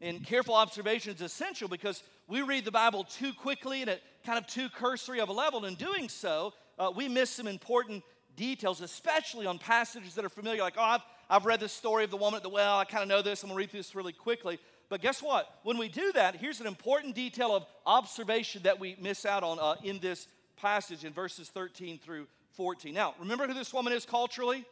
And 0.00 0.26
careful 0.26 0.54
observation 0.54 1.14
is 1.14 1.20
essential 1.20 1.68
because 1.68 2.02
we 2.32 2.40
read 2.40 2.64
the 2.64 2.70
Bible 2.70 3.04
too 3.04 3.34
quickly 3.34 3.82
and 3.82 3.90
at 3.90 4.00
kind 4.24 4.38
of 4.38 4.46
too 4.46 4.70
cursory 4.70 5.20
of 5.20 5.28
a 5.28 5.32
level. 5.32 5.64
And 5.66 5.78
in 5.78 5.86
doing 5.86 6.08
so, 6.08 6.54
uh, 6.78 6.90
we 6.94 7.06
miss 7.06 7.28
some 7.28 7.46
important 7.46 8.02
details, 8.36 8.80
especially 8.80 9.44
on 9.44 9.58
passages 9.58 10.14
that 10.14 10.24
are 10.24 10.30
familiar. 10.30 10.62
Like, 10.62 10.76
oh, 10.78 10.82
I've, 10.82 11.02
I've 11.28 11.44
read 11.44 11.60
the 11.60 11.68
story 11.68 12.04
of 12.04 12.10
the 12.10 12.16
woman 12.16 12.38
at 12.38 12.42
the 12.42 12.48
well. 12.48 12.78
I 12.78 12.86
kind 12.86 13.02
of 13.02 13.08
know 13.10 13.20
this. 13.20 13.42
I'm 13.42 13.50
going 13.50 13.56
to 13.56 13.58
read 13.58 13.70
through 13.70 13.80
this 13.80 13.94
really 13.94 14.14
quickly. 14.14 14.58
But 14.88 15.02
guess 15.02 15.22
what? 15.22 15.46
When 15.62 15.76
we 15.76 15.88
do 15.88 16.10
that, 16.12 16.36
here's 16.36 16.58
an 16.62 16.66
important 16.66 17.14
detail 17.14 17.54
of 17.54 17.66
observation 17.84 18.62
that 18.62 18.80
we 18.80 18.96
miss 18.98 19.26
out 19.26 19.42
on 19.42 19.58
uh, 19.60 19.74
in 19.84 19.98
this 19.98 20.26
passage 20.56 21.04
in 21.04 21.12
verses 21.12 21.50
13 21.50 21.98
through 21.98 22.26
14. 22.52 22.94
Now, 22.94 23.14
remember 23.20 23.46
who 23.46 23.52
this 23.52 23.74
woman 23.74 23.92
is 23.92 24.06
culturally? 24.06 24.64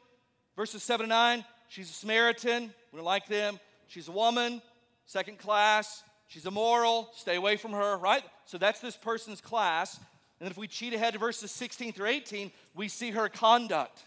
Verses 0.57 0.83
7 0.83 1.05
to 1.05 1.09
9. 1.09 1.44
She's 1.68 1.90
a 1.90 1.92
Samaritan. 1.92 2.73
We 2.90 2.96
don't 2.96 3.05
like 3.05 3.27
them. 3.27 3.61
She's 3.87 4.09
a 4.09 4.12
woman, 4.12 4.62
second 5.05 5.38
class. 5.38 6.03
She's 6.31 6.47
immoral. 6.47 7.11
Stay 7.16 7.35
away 7.35 7.57
from 7.57 7.73
her, 7.73 7.97
right? 7.97 8.23
So 8.47 8.57
that's 8.57 8.79
this 8.79 8.97
person's 8.97 9.40
class. 9.40 9.99
And 10.38 10.49
if 10.49 10.57
we 10.57 10.69
cheat 10.69 10.95
ahead 10.95 11.14
to 11.14 11.19
verses 11.19 11.51
16 11.51 11.93
through 11.93 12.07
18, 12.07 12.53
we 12.77 12.87
see 12.87 13.11
her 13.11 13.29
conduct. 13.29 14.05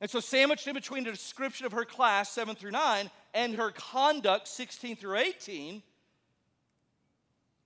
And 0.00 0.10
so, 0.10 0.18
sandwiched 0.18 0.66
in 0.66 0.74
between 0.74 1.04
the 1.04 1.12
description 1.12 1.64
of 1.64 1.70
her 1.72 1.84
class, 1.84 2.32
7 2.32 2.56
through 2.56 2.72
9, 2.72 3.08
and 3.34 3.54
her 3.54 3.70
conduct, 3.70 4.48
16 4.48 4.96
through 4.96 5.16
18, 5.16 5.80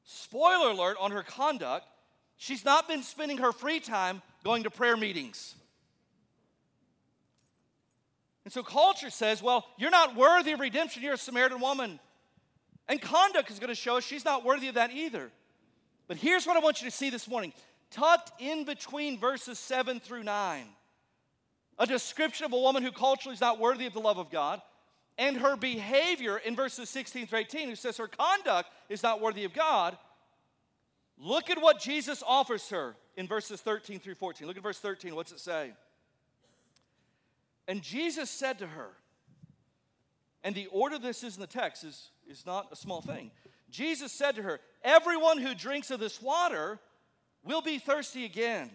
spoiler 0.05 0.70
alert 0.70 0.98
on 1.00 1.11
her 1.11 1.22
conduct, 1.22 1.87
she's 2.37 2.64
not 2.64 2.87
been 2.87 3.03
spending 3.03 3.38
her 3.38 3.53
free 3.53 3.81
time 3.81 4.20
going 4.44 4.64
to 4.64 4.70
prayer 4.70 4.98
meetings. 4.98 5.55
And 8.44 8.53
so, 8.53 8.62
culture 8.62 9.11
says, 9.11 9.42
well, 9.42 9.66
you're 9.79 9.90
not 9.90 10.14
worthy 10.14 10.53
of 10.53 10.61
redemption, 10.61 11.03
you're 11.03 11.14
a 11.14 11.18
Samaritan 11.18 11.61
woman. 11.61 11.98
And 12.90 13.00
conduct 13.00 13.53
is 13.53 13.61
going 13.61 13.68
to 13.68 13.74
show 13.76 13.98
us 13.98 14.05
she's 14.05 14.24
not 14.24 14.44
worthy 14.44 14.66
of 14.66 14.74
that 14.74 14.90
either. 14.90 15.31
But 16.09 16.16
here's 16.16 16.44
what 16.44 16.57
I 16.57 16.61
want 16.61 16.83
you 16.83 16.90
to 16.90 16.96
see 16.96 17.09
this 17.09 17.29
morning 17.29 17.53
tucked 17.92 18.33
in 18.40 18.64
between 18.64 19.16
verses 19.16 19.61
7 19.61 20.00
through 20.00 20.24
9 20.24 20.66
a 21.79 21.87
description 21.87 22.44
of 22.44 22.53
a 22.53 22.59
woman 22.59 22.83
who 22.83 22.92
culturally 22.92 23.33
is 23.33 23.40
not 23.40 23.59
worthy 23.59 23.87
of 23.87 23.94
the 23.94 24.00
love 24.00 24.18
of 24.18 24.31
God, 24.31 24.61
and 25.16 25.37
her 25.38 25.57
behavior 25.57 26.37
in 26.37 26.55
verses 26.55 26.90
16 26.90 27.26
through 27.26 27.38
18, 27.38 27.70
who 27.70 27.74
says 27.74 27.96
her 27.96 28.07
conduct 28.07 28.70
is 28.90 29.03
not 29.03 29.22
worthy 29.22 29.44
of 29.44 29.55
God. 29.55 29.96
Look 31.16 31.48
at 31.48 31.62
what 31.62 31.81
Jesus 31.81 32.22
offers 32.26 32.68
her 32.68 32.96
in 33.16 33.26
verses 33.26 33.62
13 33.62 33.98
through 33.98 34.16
14. 34.16 34.46
Look 34.46 34.59
at 34.59 34.62
verse 34.62 34.79
13. 34.79 35.14
What's 35.14 35.33
it 35.33 35.40
say? 35.40 35.72
And 37.66 37.81
Jesus 37.81 38.29
said 38.29 38.59
to 38.59 38.66
her, 38.66 38.90
and 40.42 40.55
the 40.55 40.66
order 40.66 40.98
this 40.98 41.22
is 41.22 41.37
in 41.37 41.40
the 41.40 41.46
text 41.46 41.85
is, 41.85 42.11
is 42.30 42.46
not 42.46 42.68
a 42.70 42.76
small 42.76 43.00
thing. 43.00 43.32
Jesus 43.70 44.12
said 44.12 44.36
to 44.36 44.42
her, 44.42 44.60
everyone 44.84 45.38
who 45.38 45.54
drinks 45.54 45.90
of 45.90 45.98
this 46.00 46.22
water 46.22 46.78
will 47.42 47.60
be 47.60 47.78
thirsty 47.78 48.24
again. 48.24 48.70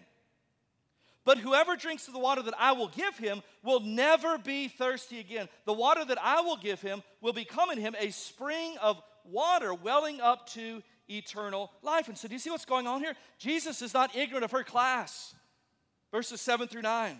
But 1.23 1.37
whoever 1.37 1.75
drinks 1.75 2.07
of 2.07 2.13
the 2.13 2.19
water 2.19 2.41
that 2.43 2.53
I 2.59 2.73
will 2.73 2.89
give 2.89 3.17
him 3.17 3.41
will 3.63 3.79
never 3.79 4.37
be 4.37 4.67
thirsty 4.67 5.19
again. 5.19 5.47
The 5.65 5.73
water 5.73 6.05
that 6.05 6.19
I 6.21 6.41
will 6.41 6.57
give 6.57 6.81
him 6.81 7.01
will 7.21 7.33
become 7.33 7.71
in 7.71 7.79
him 7.79 7.95
a 7.97 8.11
spring 8.11 8.75
of 8.81 9.01
water 9.23 9.73
welling 9.73 10.21
up 10.21 10.47
to 10.49 10.83
eternal 11.09 11.71
life. 11.81 12.09
And 12.09 12.17
so, 12.17 12.27
do 12.27 12.35
you 12.35 12.39
see 12.39 12.51
what's 12.51 12.65
going 12.65 12.85
on 12.85 12.99
here? 12.99 13.15
Jesus 13.39 13.81
is 13.81 13.93
not 13.93 14.15
ignorant 14.15 14.43
of 14.43 14.51
her 14.51 14.63
class. 14.63 15.33
Verses 16.11 16.41
7 16.41 16.67
through 16.67 16.83
9. 16.83 17.17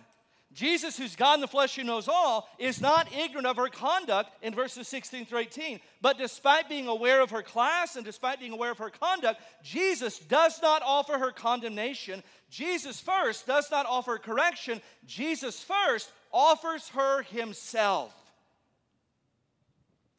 Jesus, 0.56 0.96
who's 0.96 1.14
God 1.14 1.34
in 1.34 1.42
the 1.42 1.46
flesh 1.46 1.76
who 1.76 1.84
knows 1.84 2.08
all, 2.08 2.48
is 2.58 2.80
not 2.80 3.12
ignorant 3.14 3.46
of 3.46 3.58
her 3.58 3.68
conduct 3.68 4.30
in 4.42 4.54
verses 4.54 4.88
16 4.88 5.26
through 5.26 5.40
18. 5.40 5.80
But 6.00 6.16
despite 6.16 6.66
being 6.66 6.88
aware 6.88 7.20
of 7.20 7.28
her 7.28 7.42
class 7.42 7.94
and 7.94 8.06
despite 8.06 8.40
being 8.40 8.54
aware 8.54 8.70
of 8.70 8.78
her 8.78 8.88
conduct, 8.88 9.42
Jesus 9.62 10.18
does 10.18 10.58
not 10.62 10.80
offer 10.82 11.18
her 11.18 11.30
condemnation. 11.30 12.22
Jesus 12.48 12.98
first 12.98 13.46
does 13.46 13.70
not 13.70 13.84
offer 13.84 14.16
correction. 14.16 14.80
Jesus 15.06 15.62
first 15.62 16.10
offers 16.32 16.88
her 16.88 17.22
himself. 17.24 18.14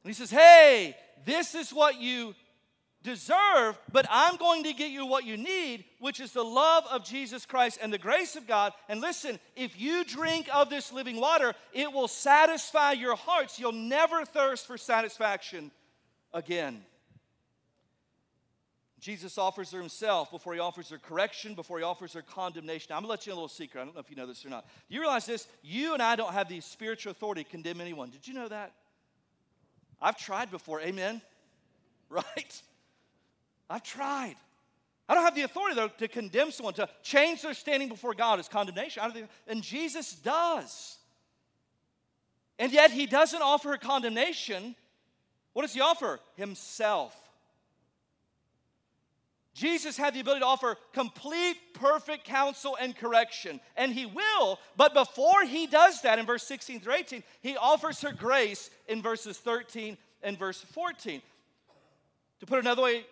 And 0.03 0.11
he 0.11 0.13
says, 0.13 0.29
Hey, 0.29 0.95
this 1.25 1.55
is 1.55 1.71
what 1.71 1.99
you 1.99 2.35
deserve, 3.07 3.79
but 3.91 4.05
I'm 4.09 4.35
going 4.35 4.63
to 4.65 4.73
get 4.73 4.91
you 4.91 5.05
what 5.05 5.23
you 5.25 5.37
need, 5.37 5.85
which 5.99 6.19
is 6.19 6.33
the 6.33 6.43
love 6.43 6.83
of 6.91 7.05
Jesus 7.05 7.45
Christ 7.45 7.79
and 7.81 7.91
the 7.91 7.97
grace 7.97 8.35
of 8.35 8.45
God. 8.45 8.73
And 8.89 8.99
listen, 8.99 9.39
if 9.55 9.79
you 9.79 10.03
drink 10.03 10.49
of 10.53 10.69
this 10.69 10.91
living 10.91 11.19
water, 11.19 11.53
it 11.71 11.91
will 11.91 12.09
satisfy 12.09 12.91
your 12.91 13.15
hearts. 13.15 13.59
You'll 13.59 13.71
never 13.71 14.25
thirst 14.25 14.67
for 14.67 14.77
satisfaction 14.77 15.71
again. 16.33 16.83
Jesus 18.99 19.37
offers 19.37 19.71
her 19.71 19.79
himself 19.79 20.29
before 20.29 20.53
he 20.53 20.59
offers 20.59 20.89
her 20.89 20.97
correction, 20.97 21.53
before 21.53 21.77
he 21.77 21.85
offers 21.85 22.11
her 22.11 22.21
condemnation. 22.21 22.91
I'm 22.91 23.03
to 23.03 23.07
let 23.07 23.25
you 23.25 23.31
in 23.31 23.37
a 23.37 23.39
little 23.39 23.47
secret. 23.47 23.79
I 23.79 23.85
don't 23.85 23.93
know 23.93 24.01
if 24.01 24.09
you 24.09 24.17
know 24.17 24.27
this 24.27 24.45
or 24.45 24.49
not. 24.49 24.65
Do 24.89 24.95
you 24.95 24.99
realize 24.99 25.25
this? 25.25 25.47
You 25.63 25.93
and 25.93 26.01
I 26.01 26.17
don't 26.17 26.33
have 26.33 26.49
the 26.49 26.59
spiritual 26.59 27.11
authority 27.11 27.45
to 27.45 27.49
condemn 27.49 27.79
anyone. 27.79 28.09
Did 28.09 28.27
you 28.27 28.33
know 28.33 28.49
that? 28.49 28.73
I've 30.01 30.17
tried 30.17 30.51
before. 30.51 30.81
Amen? 30.81 31.21
Right? 32.09 32.61
I've 33.69 33.83
tried. 33.83 34.35
I 35.09 35.15
don't 35.15 35.23
have 35.23 35.35
the 35.35 35.43
authority, 35.43 35.75
though, 35.75 35.87
to 35.87 36.07
condemn 36.07 36.51
someone, 36.51 36.73
to 36.75 36.89
change 37.01 37.41
their 37.41 37.53
standing 37.53 37.87
before 37.87 38.13
God 38.13 38.39
as 38.39 38.47
condemnation. 38.47 39.01
And 39.47 39.63
Jesus 39.63 40.13
does. 40.13 40.97
And 42.59 42.71
yet, 42.71 42.91
he 42.91 43.05
doesn't 43.05 43.41
offer 43.41 43.69
her 43.69 43.77
condemnation. 43.77 44.75
What 45.53 45.61
does 45.61 45.73
he 45.73 45.81
offer? 45.81 46.19
Himself. 46.35 47.15
Jesus 49.57 49.97
had 49.97 50.13
the 50.13 50.19
ability 50.19 50.41
to 50.41 50.45
offer 50.45 50.77
complete, 50.93 51.55
perfect 51.73 52.25
counsel 52.25 52.77
and 52.79 52.95
correction, 52.95 53.59
and 53.75 53.91
he 53.91 54.05
will, 54.05 54.59
but 54.75 54.93
before 54.93 55.45
he 55.45 55.65
does 55.65 56.03
that 56.03 56.19
in 56.19 56.27
verse 56.27 56.43
16 56.43 56.79
through 56.79 56.93
18, 56.93 57.23
he 57.41 57.57
offers 57.57 57.99
her 58.01 58.11
grace 58.11 58.69
in 58.87 59.01
verses 59.01 59.39
13 59.39 59.97
and 60.21 60.37
verse 60.37 60.61
14. 60.61 61.23
To 62.41 62.45
put 62.45 62.59
another 62.59 62.83
way, 62.83 63.07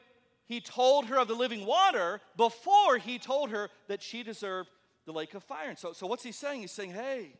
he 0.45 0.61
told 0.61 1.05
her 1.07 1.17
of 1.17 1.27
the 1.27 1.33
living 1.33 1.65
water 1.65 2.21
before 2.37 2.97
he 2.97 3.17
told 3.17 3.49
her 3.49 3.69
that 3.87 4.01
she 4.01 4.23
deserved 4.23 4.69
the 5.05 5.11
lake 5.11 5.33
of 5.33 5.43
fire. 5.43 5.69
And 5.69 5.77
so, 5.77 5.93
so 5.93 6.07
what's 6.07 6.23
he 6.23 6.31
saying? 6.31 6.61
He's 6.61 6.71
saying, 6.71 6.91
hey, 6.91 7.33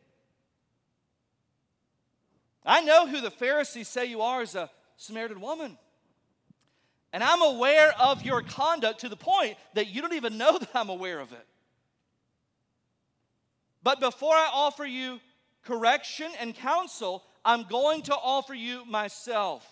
I 2.64 2.80
know 2.80 3.06
who 3.06 3.20
the 3.20 3.30
Pharisees 3.30 3.86
say 3.86 4.06
you 4.06 4.22
are 4.22 4.42
as 4.42 4.56
a 4.56 4.70
Samaritan 4.96 5.40
woman. 5.40 5.78
And 7.12 7.22
I'm 7.22 7.42
aware 7.42 7.92
of 8.00 8.24
your 8.24 8.42
conduct 8.42 9.00
to 9.00 9.08
the 9.08 9.16
point 9.16 9.56
that 9.74 9.86
you 9.86 10.02
don't 10.02 10.14
even 10.14 10.36
know 10.36 10.58
that 10.58 10.70
I'm 10.74 10.88
aware 10.88 11.20
of 11.20 11.32
it. 11.32 11.46
But 13.82 14.00
before 14.00 14.34
I 14.34 14.50
offer 14.52 14.84
you 14.84 15.20
correction 15.62 16.30
and 16.40 16.54
counsel, 16.54 17.22
I'm 17.44 17.62
going 17.62 18.02
to 18.02 18.14
offer 18.14 18.54
you 18.54 18.84
myself. 18.84 19.64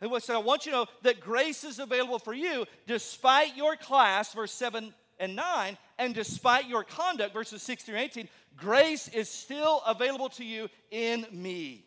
Who 0.00 0.20
said, 0.20 0.36
I 0.36 0.40
want 0.40 0.66
you 0.66 0.72
to 0.72 0.78
know 0.78 0.86
that 1.02 1.20
grace 1.20 1.64
is 1.64 1.78
available 1.78 2.18
for 2.18 2.34
you 2.34 2.66
despite 2.86 3.56
your 3.56 3.76
class, 3.76 4.32
verse 4.34 4.52
7 4.52 4.92
and 5.18 5.36
9, 5.36 5.78
and 5.98 6.14
despite 6.14 6.68
your 6.68 6.84
conduct, 6.84 7.32
verses 7.32 7.62
16 7.62 7.94
and 7.94 8.04
18. 8.04 8.28
Grace 8.56 9.08
is 9.08 9.28
still 9.28 9.82
available 9.86 10.28
to 10.30 10.44
you 10.44 10.68
in 10.90 11.26
me. 11.32 11.84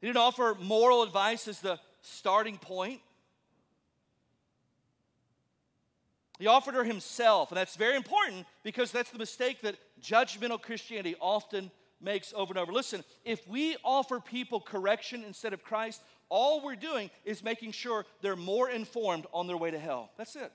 He 0.00 0.06
didn't 0.06 0.18
offer 0.18 0.56
moral 0.60 1.02
advice 1.02 1.48
as 1.48 1.60
the 1.60 1.80
starting 2.00 2.56
point. 2.56 3.00
He 6.38 6.46
offered 6.46 6.74
her 6.74 6.84
himself, 6.84 7.50
and 7.50 7.56
that's 7.56 7.74
very 7.74 7.96
important 7.96 8.46
because 8.62 8.92
that's 8.92 9.10
the 9.10 9.18
mistake 9.18 9.60
that 9.62 9.74
judgmental 10.00 10.62
Christianity 10.62 11.16
often 11.20 11.72
makes 12.00 12.32
over 12.36 12.52
and 12.52 12.58
over. 12.58 12.72
Listen, 12.72 13.02
if 13.24 13.46
we 13.48 13.76
offer 13.84 14.20
people 14.20 14.60
correction 14.60 15.24
instead 15.24 15.52
of 15.52 15.62
Christ, 15.62 16.02
all 16.28 16.62
we're 16.62 16.76
doing 16.76 17.10
is 17.24 17.42
making 17.42 17.72
sure 17.72 18.04
they're 18.20 18.36
more 18.36 18.68
informed 18.68 19.26
on 19.32 19.46
their 19.46 19.56
way 19.56 19.70
to 19.70 19.78
hell. 19.78 20.10
That's 20.16 20.36
it. 20.36 20.52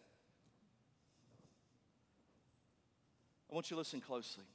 I 3.51 3.55
want 3.55 3.69
you 3.69 3.75
to 3.75 3.79
listen 3.79 4.01
closely. 4.01 4.45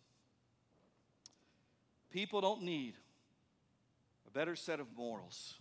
People 2.10 2.40
don't 2.40 2.62
need 2.62 2.94
a 4.26 4.30
better 4.30 4.56
set 4.56 4.80
of 4.80 4.86
morals, 4.96 5.54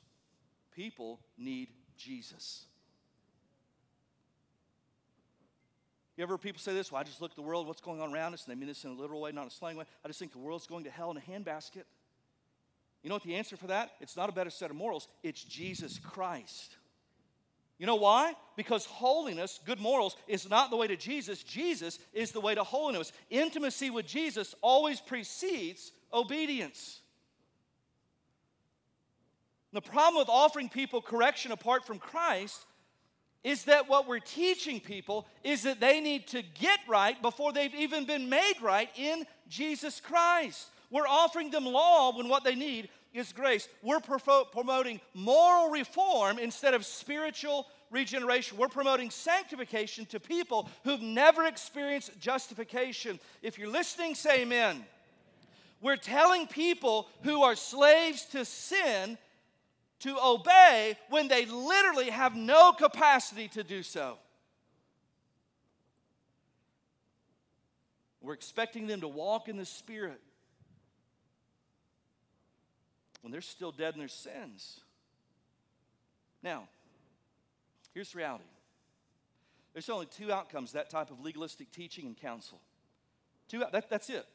people 0.75 1.19
need 1.37 1.69
Jesus. 1.97 2.66
You 6.17 6.23
ever 6.23 6.37
people 6.39 6.59
say 6.59 6.73
this? 6.73 6.91
Well, 6.91 6.99
I 6.99 7.03
just 7.03 7.21
look 7.21 7.31
at 7.31 7.35
the 7.35 7.43
world, 7.43 7.67
what's 7.67 7.79
going 7.79 8.01
on 8.01 8.11
around 8.11 8.33
us, 8.33 8.45
and 8.45 8.53
they 8.53 8.59
mean 8.59 8.67
this 8.67 8.83
in 8.83 8.89
a 8.89 8.93
literal 8.95 9.21
way, 9.21 9.31
not 9.31 9.47
a 9.47 9.51
slang 9.51 9.77
way. 9.77 9.85
I 10.03 10.07
just 10.07 10.17
think 10.17 10.31
the 10.31 10.39
world's 10.39 10.65
going 10.65 10.83
to 10.85 10.89
hell 10.89 11.11
in 11.11 11.17
a 11.17 11.21
handbasket. 11.21 11.83
You 13.03 13.09
know 13.09 13.15
what 13.15 13.23
the 13.23 13.35
answer 13.35 13.55
for 13.55 13.67
that? 13.67 13.91
It's 14.01 14.17
not 14.17 14.27
a 14.27 14.31
better 14.31 14.49
set 14.49 14.71
of 14.71 14.75
morals, 14.75 15.07
it's 15.21 15.43
Jesus 15.43 15.99
Christ. 15.99 16.75
You 17.77 17.85
know 17.85 17.95
why? 17.95 18.33
Because 18.55 18.85
holiness, 18.85 19.59
good 19.63 19.79
morals, 19.79 20.17
is 20.27 20.49
not 20.49 20.71
the 20.71 20.77
way 20.77 20.87
to 20.87 20.97
Jesus. 20.97 21.43
Jesus 21.43 21.99
is 22.11 22.31
the 22.31 22.41
way 22.41 22.55
to 22.55 22.63
holiness. 22.63 23.11
Intimacy 23.29 23.91
with 23.91 24.07
Jesus 24.07 24.55
always 24.63 24.99
precedes 24.99 25.91
obedience. 26.11 27.01
The 29.73 29.81
problem 29.81 30.19
with 30.19 30.29
offering 30.29 30.69
people 30.69 31.03
correction 31.03 31.51
apart 31.51 31.85
from 31.85 31.99
Christ 31.99 32.65
is 33.43 33.65
that 33.65 33.87
what 33.87 34.07
we're 34.07 34.19
teaching 34.19 34.79
people 34.79 35.27
is 35.43 35.63
that 35.63 35.79
they 35.79 36.01
need 36.01 36.27
to 36.27 36.41
get 36.41 36.79
right 36.87 37.21
before 37.21 37.53
they've 37.53 37.75
even 37.75 38.05
been 38.05 38.29
made 38.29 38.55
right 38.61 38.89
in 38.97 39.25
Jesus 39.47 39.99
Christ. 40.01 40.67
We're 40.89 41.07
offering 41.07 41.51
them 41.51 41.65
law 41.65 42.15
when 42.15 42.29
what 42.29 42.43
they 42.43 42.55
need 42.55 42.89
is 43.13 43.33
grace. 43.33 43.67
We're 43.81 43.99
promoting 43.99 45.01
moral 45.13 45.69
reform 45.69 46.39
instead 46.39 46.73
of 46.73 46.85
spiritual 46.85 47.67
regeneration. 47.89 48.57
We're 48.57 48.67
promoting 48.67 49.09
sanctification 49.09 50.05
to 50.07 50.19
people 50.19 50.69
who've 50.83 51.01
never 51.01 51.45
experienced 51.45 52.19
justification. 52.19 53.19
If 53.41 53.57
you're 53.57 53.69
listening, 53.69 54.15
say 54.15 54.41
amen. 54.41 54.85
We're 55.81 55.95
telling 55.95 56.47
people 56.47 57.07
who 57.23 57.43
are 57.43 57.55
slaves 57.55 58.25
to 58.31 58.45
sin 58.45 59.17
to 59.99 60.17
obey 60.23 60.97
when 61.09 61.27
they 61.27 61.45
literally 61.45 62.09
have 62.09 62.35
no 62.35 62.71
capacity 62.71 63.47
to 63.49 63.63
do 63.63 63.81
so. 63.83 64.17
We're 68.21 68.33
expecting 68.33 68.87
them 68.87 69.01
to 69.01 69.07
walk 69.07 69.47
in 69.47 69.57
the 69.57 69.65
Spirit 69.65 70.19
when 73.21 73.31
they're 73.31 73.41
still 73.41 73.71
dead 73.71 73.93
in 73.93 73.99
their 73.99 74.07
sins. 74.07 74.81
Now, 76.43 76.67
here's 77.93 78.11
the 78.11 78.17
reality 78.17 78.43
there's 79.73 79.89
only 79.89 80.07
two 80.07 80.31
outcomes 80.31 80.71
that 80.71 80.89
type 80.89 81.11
of 81.11 81.19
legalistic 81.19 81.71
teaching 81.71 82.07
and 82.07 82.17
counsel. 82.17 82.59
Two, 83.47 83.59
that, 83.71 83.89
that's 83.89 84.09
it. 84.09 84.25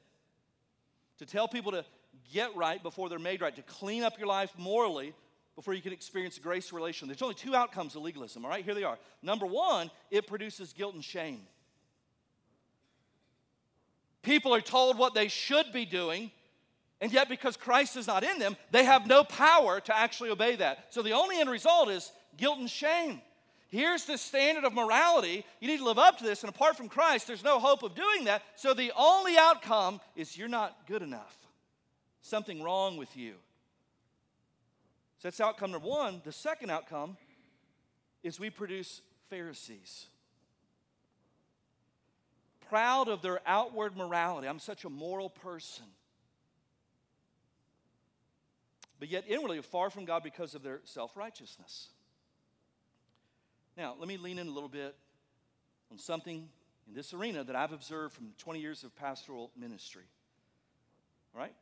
To 1.19 1.27
tell 1.27 1.49
people 1.49 1.73
to 1.73 1.85
get 2.33 2.55
right 2.57 2.83
before 2.83 3.09
they're 3.09 3.19
made 3.19 3.41
right, 3.41 3.55
to 3.57 3.63
clean 3.63 4.05
up 4.05 4.19
your 4.19 4.29
life 4.29 4.53
morally 4.57 5.15
before 5.55 5.75
you 5.75 5.83
can 5.83 5.93
experience 5.93 6.39
grace 6.39 6.73
relation. 6.73 7.09
There's 7.09 7.23
only 7.23 7.35
two 7.35 7.55
outcomes 7.55 7.95
of 7.95 8.03
legalism, 8.03 8.45
all 8.45 8.51
right? 8.51 8.65
Here 8.65 8.75
they 8.75 8.85
are. 8.85 8.99
Number 9.23 9.47
one, 9.47 9.91
it 10.11 10.27
produces 10.27 10.73
guilt 10.73 10.95
and 10.95 11.05
shame. 11.05 11.41
People 14.23 14.55
are 14.55 14.61
told 14.61 14.97
what 14.97 15.15
they 15.15 15.29
should 15.29 15.73
be 15.73 15.85
doing, 15.85 16.31
and 17.01 17.13
yet 17.13 17.29
because 17.29 17.57
Christ 17.57 17.97
is 17.97 18.07
not 18.07 18.23
in 18.23 18.39
them, 18.39 18.57
they 18.71 18.85
have 18.85 19.07
no 19.07 19.25
power 19.25 19.81
to 19.81 19.97
actually 19.97 20.31
obey 20.31 20.57
that. 20.57 20.87
So 20.91 21.03
the 21.03 21.13
only 21.13 21.39
end 21.39 21.51
result 21.51 21.91
is 21.91 22.13
guilt 22.37 22.59
and 22.59 22.71
shame. 22.71 23.21
Here's 23.69 24.05
the 24.05 24.19
standard 24.19 24.65
of 24.65 24.75
morality. 24.75 25.45
You 25.59 25.69
need 25.69 25.79
to 25.79 25.85
live 25.85 25.99
up 25.99 26.19
to 26.19 26.25
this, 26.25 26.43
and 26.43 26.51
apart 26.51 26.77
from 26.77 26.89
Christ, 26.89 27.27
there's 27.27 27.43
no 27.43 27.59
hope 27.59 27.83
of 27.83 27.95
doing 27.95 28.25
that. 28.25 28.43
So 28.55 28.75
the 28.75 28.93
only 28.97 29.37
outcome 29.37 30.01
is 30.15 30.37
you're 30.37 30.47
not 30.47 30.87
good 30.87 31.03
enough. 31.03 31.37
Something 32.21 32.63
wrong 32.63 32.97
with 32.97 33.17
you. 33.17 33.35
So 35.23 35.29
that's 35.29 35.41
outcome 35.41 35.71
number 35.71 35.87
one. 35.87 36.21
The 36.25 36.33
second 36.33 36.71
outcome 36.71 37.17
is 38.25 38.41
we 38.41 38.51
produce 38.51 39.03
Pharisees. 39.31 40.07
Proud 42.69 43.07
of 43.07 43.23
their 43.23 43.39
outward 43.47 43.97
morality. 43.97 44.49
I'm 44.49 44.59
such 44.59 44.85
a 44.85 44.91
moral 44.91 45.31
person. 45.31 45.85
But 48.99 49.11
yet, 49.11 49.23
inwardly, 49.29 49.63
far 49.63 49.91
from 49.91 50.07
God 50.07 50.25
because 50.25 50.57
of 50.57 50.65
their 50.65 50.81
self 50.83 51.17
righteousness. 51.17 51.91
Now, 53.77 53.95
let 53.97 54.09
me 54.09 54.17
lean 54.17 54.41
in 54.41 54.49
a 54.49 54.53
little 54.53 54.69
bit 54.69 54.97
on 55.93 55.99
something 55.99 56.49
in 56.89 56.95
this 56.95 57.15
arena 57.15 57.45
that 57.45 57.55
I've 57.55 57.73
observed 57.73 58.13
from 58.13 58.33
20 58.39 58.59
years 58.59 58.83
of 58.83 58.97
pastoral 58.97 59.53
ministry. 59.57 60.03
All 61.33 61.43
right? 61.43 61.55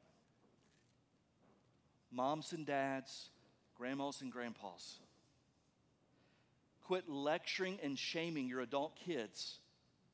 Moms 2.10 2.54
and 2.54 2.64
dads, 2.64 3.28
grandmas 3.80 4.20
and 4.20 4.30
grandpas. 4.30 4.98
Quit 6.84 7.08
lecturing 7.08 7.78
and 7.82 7.98
shaming 7.98 8.46
your 8.46 8.60
adult 8.60 8.94
kids 9.06 9.58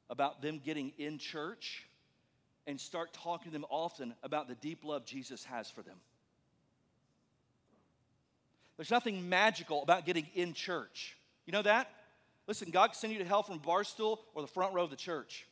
about 0.09 0.41
them 0.41 0.61
getting 0.65 0.93
in 0.99 1.19
church 1.19 1.85
and 2.69 2.81
start 2.81 3.13
talking 3.13 3.51
to 3.51 3.53
them 3.53 3.67
often 3.69 4.15
about 4.23 4.47
the 4.47 4.55
deep 4.55 4.85
love 4.85 5.05
Jesus 5.05 5.45
has 5.47 5.69
for 5.69 5.83
them. 5.83 5.97
There's 8.77 8.93
nothing 8.93 9.29
magical 9.29 9.83
about 9.83 10.07
getting 10.07 10.29
in 10.37 10.53
church. 10.53 11.17
You 11.45 11.53
know 11.53 11.63
that? 11.63 11.91
Listen, 12.47 12.71
God 12.71 12.89
can 12.89 12.95
send 12.95 13.13
you 13.13 13.19
to 13.19 13.25
hell 13.25 13.43
from 13.43 13.59
barstool 13.59 14.19
or 14.35 14.43
the 14.43 14.49
front 14.49 14.75
row 14.75 14.85
of 14.85 14.91
the 14.91 14.97
church. 14.97 15.45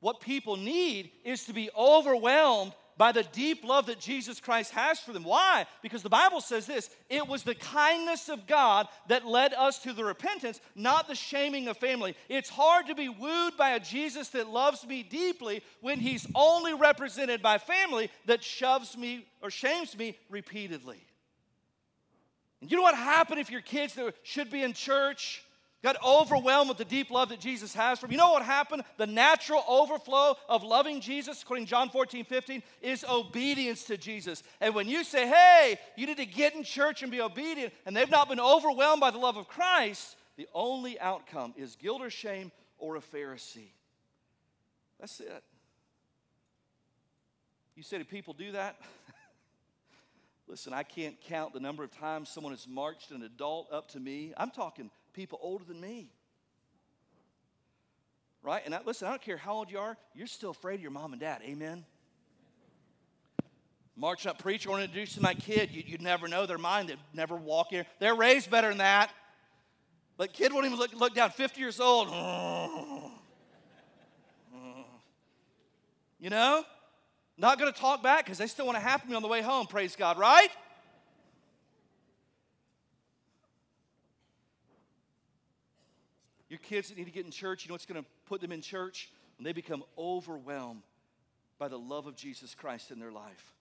What 0.00 0.20
people 0.20 0.56
need 0.56 1.12
is 1.24 1.44
to 1.44 1.52
be 1.52 1.70
overwhelmed 1.78 2.72
by 2.96 3.12
the 3.12 3.22
deep 3.24 3.64
love 3.64 3.86
that 3.86 4.00
Jesus 4.00 4.40
Christ 4.40 4.72
has 4.72 4.98
for 4.98 5.12
them. 5.12 5.24
Why? 5.24 5.66
Because 5.82 6.02
the 6.02 6.08
Bible 6.08 6.40
says 6.40 6.66
this 6.66 6.90
it 7.10 7.26
was 7.26 7.42
the 7.42 7.54
kindness 7.54 8.28
of 8.28 8.46
God 8.46 8.88
that 9.08 9.26
led 9.26 9.52
us 9.54 9.78
to 9.80 9.92
the 9.92 10.04
repentance, 10.04 10.60
not 10.74 11.08
the 11.08 11.14
shaming 11.14 11.68
of 11.68 11.76
family. 11.76 12.16
It's 12.28 12.48
hard 12.48 12.86
to 12.86 12.94
be 12.94 13.08
wooed 13.08 13.56
by 13.56 13.70
a 13.70 13.80
Jesus 13.80 14.28
that 14.28 14.48
loves 14.48 14.86
me 14.86 15.02
deeply 15.02 15.62
when 15.80 16.00
he's 16.00 16.26
only 16.34 16.74
represented 16.74 17.42
by 17.42 17.58
family 17.58 18.10
that 18.26 18.42
shoves 18.42 18.96
me 18.96 19.26
or 19.42 19.50
shames 19.50 19.96
me 19.96 20.16
repeatedly. 20.30 20.98
And 22.60 22.70
you 22.70 22.76
know 22.76 22.82
what 22.82 22.94
happened 22.94 23.40
if 23.40 23.50
your 23.50 23.60
kids 23.60 23.94
that 23.94 24.14
should 24.22 24.50
be 24.50 24.62
in 24.62 24.72
church 24.72 25.42
got 25.86 26.04
overwhelmed 26.04 26.68
with 26.68 26.78
the 26.78 26.84
deep 26.84 27.12
love 27.12 27.28
that 27.28 27.38
Jesus 27.38 27.72
has 27.72 28.00
for 28.00 28.06
them? 28.06 28.12
You 28.12 28.18
know 28.18 28.32
what 28.32 28.42
happened? 28.42 28.82
The 28.96 29.06
natural 29.06 29.62
overflow 29.68 30.34
of 30.48 30.64
loving 30.64 31.00
Jesus, 31.00 31.42
according 31.42 31.66
to 31.66 31.70
John 31.70 31.90
14, 31.90 32.24
15, 32.24 32.62
is 32.82 33.04
obedience 33.08 33.84
to 33.84 33.96
Jesus. 33.96 34.42
And 34.60 34.74
when 34.74 34.88
you 34.88 35.04
say, 35.04 35.28
hey, 35.28 35.78
you 35.96 36.08
need 36.08 36.16
to 36.16 36.26
get 36.26 36.56
in 36.56 36.64
church 36.64 37.02
and 37.02 37.12
be 37.12 37.20
obedient, 37.20 37.72
and 37.86 37.96
they've 37.96 38.10
not 38.10 38.28
been 38.28 38.40
overwhelmed 38.40 39.00
by 39.00 39.12
the 39.12 39.18
love 39.18 39.36
of 39.36 39.46
Christ, 39.46 40.16
the 40.36 40.48
only 40.52 40.98
outcome 40.98 41.54
is 41.56 41.76
guilt 41.76 42.02
or 42.02 42.10
shame 42.10 42.50
or 42.78 42.96
a 42.96 43.00
Pharisee. 43.00 43.70
That's 44.98 45.20
it. 45.20 45.44
You 47.76 47.84
say, 47.84 47.98
do 47.98 48.04
people 48.04 48.34
do 48.34 48.52
that? 48.52 48.76
Listen, 50.48 50.72
I 50.72 50.82
can't 50.82 51.20
count 51.20 51.52
the 51.52 51.60
number 51.60 51.84
of 51.84 51.92
times 51.92 52.28
someone 52.28 52.52
has 52.52 52.66
marched 52.66 53.12
an 53.12 53.22
adult 53.22 53.72
up 53.72 53.88
to 53.90 54.00
me. 54.00 54.32
I'm 54.36 54.50
talking 54.50 54.90
people 55.16 55.38
older 55.42 55.64
than 55.64 55.80
me. 55.80 56.12
Right? 58.42 58.62
And 58.64 58.74
I, 58.74 58.80
listen, 58.84 59.08
I 59.08 59.10
don't 59.10 59.22
care 59.22 59.38
how 59.38 59.54
old 59.54 59.70
you 59.72 59.78
are, 59.78 59.96
you're 60.14 60.28
still 60.28 60.50
afraid 60.50 60.76
of 60.76 60.82
your 60.82 60.92
mom 60.92 61.12
and 61.12 61.20
dad. 61.20 61.40
Amen? 61.42 61.84
March 63.96 64.26
up, 64.26 64.38
preacher, 64.38 64.68
want 64.68 64.80
to 64.80 64.84
introduce 64.84 65.14
to 65.14 65.22
my 65.22 65.32
kid. 65.32 65.70
You, 65.72 65.82
would 65.92 66.02
never 66.02 66.28
know 66.28 66.44
their 66.44 66.58
mind. 66.58 66.90
They'd 66.90 66.98
never 67.14 67.34
walk 67.34 67.72
in. 67.72 67.86
They're 67.98 68.14
raised 68.14 68.50
better 68.50 68.68
than 68.68 68.78
that. 68.78 69.10
But 70.18 70.34
kid 70.34 70.52
won't 70.52 70.66
even 70.66 70.78
look, 70.78 70.94
look 70.94 71.14
down, 71.14 71.30
50 71.30 71.58
years 71.58 71.80
old. 71.80 72.08
You 76.20 76.30
know? 76.30 76.62
Not 77.38 77.58
going 77.58 77.72
to 77.72 77.78
talk 77.78 78.02
back 78.02 78.24
because 78.24 78.38
they 78.38 78.46
still 78.46 78.66
want 78.66 78.76
to 78.76 78.82
happen 78.82 79.10
me 79.10 79.16
on 79.16 79.22
the 79.22 79.28
way 79.28 79.42
home, 79.42 79.66
praise 79.66 79.96
God, 79.96 80.18
right? 80.18 80.48
Your 86.48 86.58
kids 86.60 86.88
that 86.88 86.98
need 86.98 87.04
to 87.04 87.10
get 87.10 87.24
in 87.24 87.30
church, 87.30 87.64
you 87.64 87.68
know 87.68 87.74
what's 87.74 87.86
going 87.86 88.02
to 88.02 88.08
put 88.26 88.40
them 88.40 88.52
in 88.52 88.60
church? 88.60 89.10
When 89.38 89.44
they 89.44 89.52
become 89.52 89.82
overwhelmed 89.98 90.82
by 91.58 91.68
the 91.68 91.78
love 91.78 92.06
of 92.06 92.16
Jesus 92.16 92.54
Christ 92.54 92.90
in 92.90 92.98
their 92.98 93.12
life. 93.12 93.54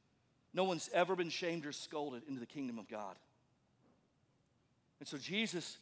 No 0.54 0.64
one's 0.64 0.90
ever 0.94 1.16
been 1.16 1.30
shamed 1.30 1.66
or 1.66 1.72
scolded 1.72 2.24
into 2.28 2.40
the 2.40 2.46
kingdom 2.46 2.80
of 2.80 2.88
God. 2.88 3.16
And 5.00 5.08
so 5.08 5.18
Jesus 5.18 5.78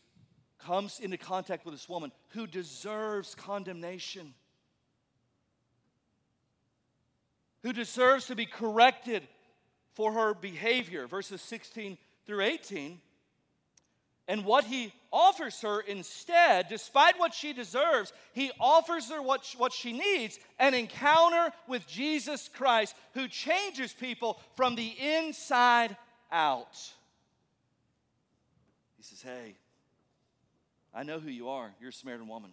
comes 0.66 1.00
into 1.00 1.18
contact 1.18 1.66
with 1.66 1.74
this 1.74 1.88
woman 1.88 2.12
who 2.30 2.48
deserves 2.48 3.36
condemnation. 3.36 4.34
who 7.64 7.74
deserves 7.74 8.28
to 8.28 8.36
be 8.36 8.46
corrected 8.46 9.24
for 9.94 10.12
her 10.12 10.34
behavior, 10.34 11.08
verses 11.08 11.42
16 11.42 11.98
through 12.26 12.42
18. 12.42 13.00
And 14.28 14.46
what 14.46 14.64
he 14.64 14.94
offers 15.12 15.60
her 15.62 15.82
instead, 15.82 16.70
despite 16.70 17.20
what 17.20 17.34
she 17.34 17.52
deserves, 17.52 18.14
he 18.34 18.52
offers 18.60 19.10
her 19.10 19.22
what, 19.22 19.46
what 19.58 19.74
she 19.74 19.92
needs 19.92 20.40
an 20.60 20.74
encounter 20.74 21.52
with 21.68 21.86
Jesus 21.88 22.50
Christ 22.54 22.96
who 23.14 23.28
changes 23.28 23.94
people 23.94 24.40
from 24.56 24.76
the 24.76 24.96
inside 25.00 25.98
out. 26.32 26.78
He 28.98 29.04
says, 29.04 29.22
Hey, 29.22 29.56
I 30.94 31.04
know 31.04 31.20
who 31.20 31.30
you 31.30 31.50
are. 31.50 31.74
You're 31.82 31.90
a 31.90 31.94
Samaritan 31.94 32.28
woman. 32.28 32.52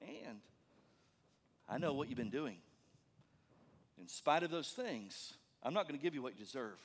And 0.00 0.38
I 1.68 1.78
know 1.78 1.92
what 1.92 2.08
you've 2.08 2.18
been 2.18 2.30
doing. 2.30 2.56
In 4.00 4.06
spite 4.06 4.44
of 4.44 4.50
those 4.50 4.70
things, 4.70 5.34
I'm 5.62 5.74
not 5.74 5.88
going 5.88 5.98
to 5.98 6.02
give 6.02 6.14
you 6.14 6.22
what 6.22 6.38
you 6.38 6.44
deserve 6.44 6.78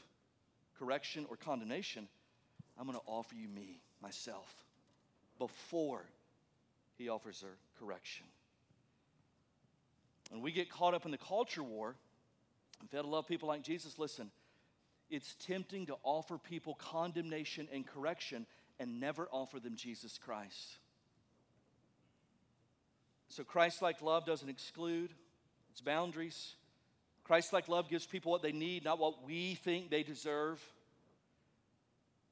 correction 0.79 1.25
or 1.29 1.37
condemnation. 1.37 2.07
I'm 2.79 2.85
going 2.85 2.97
to 2.97 3.05
offer 3.05 3.35
you 3.35 3.47
me, 3.47 3.79
myself, 4.01 4.53
before 5.37 6.01
he 6.97 7.09
offers 7.09 7.41
her 7.41 7.55
correction. 7.79 8.25
When 10.31 10.41
we 10.41 10.51
get 10.51 10.69
caught 10.69 10.93
up 10.93 11.05
in 11.05 11.11
the 11.11 11.17
culture 11.17 11.63
war 11.63 11.95
and 12.79 12.89
fail 12.89 13.03
to 13.03 13.09
love 13.09 13.27
people 13.27 13.47
like 13.47 13.61
Jesus, 13.61 13.99
listen, 13.99 14.31
it's 15.09 15.35
tempting 15.45 15.85
to 15.87 15.95
offer 16.03 16.37
people 16.37 16.75
condemnation 16.75 17.67
and 17.71 17.85
correction 17.85 18.47
and 18.79 18.99
never 18.99 19.27
offer 19.31 19.59
them 19.59 19.75
Jesus 19.75 20.17
Christ. 20.17 20.77
So, 23.29 23.43
Christ 23.43 23.81
like 23.81 24.01
love 24.01 24.25
doesn't 24.25 24.49
exclude, 24.49 25.11
it's 25.71 25.81
boundaries. 25.81 26.53
Christ 27.23 27.53
like 27.53 27.67
love 27.67 27.89
gives 27.89 28.05
people 28.05 28.31
what 28.31 28.41
they 28.41 28.51
need, 28.51 28.83
not 28.83 28.99
what 28.99 29.23
we 29.25 29.55
think 29.55 29.89
they 29.89 30.03
deserve. 30.03 30.61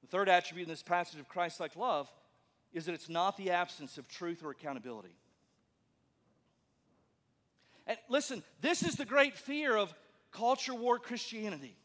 The 0.01 0.07
third 0.07 0.29
attribute 0.29 0.67
in 0.67 0.71
this 0.71 0.83
passage 0.83 1.19
of 1.19 1.29
Christ 1.29 1.59
like 1.59 1.75
love 1.75 2.11
is 2.73 2.85
that 2.85 2.93
it's 2.93 3.09
not 3.09 3.37
the 3.37 3.51
absence 3.51 3.97
of 3.97 4.07
truth 4.07 4.43
or 4.43 4.51
accountability. 4.51 5.15
And 7.87 7.97
listen, 8.09 8.43
this 8.61 8.83
is 8.83 8.95
the 8.95 9.05
great 9.05 9.35
fear 9.35 9.75
of 9.75 9.93
culture 10.31 10.73
war 10.73 10.99
Christianity. 10.99 11.75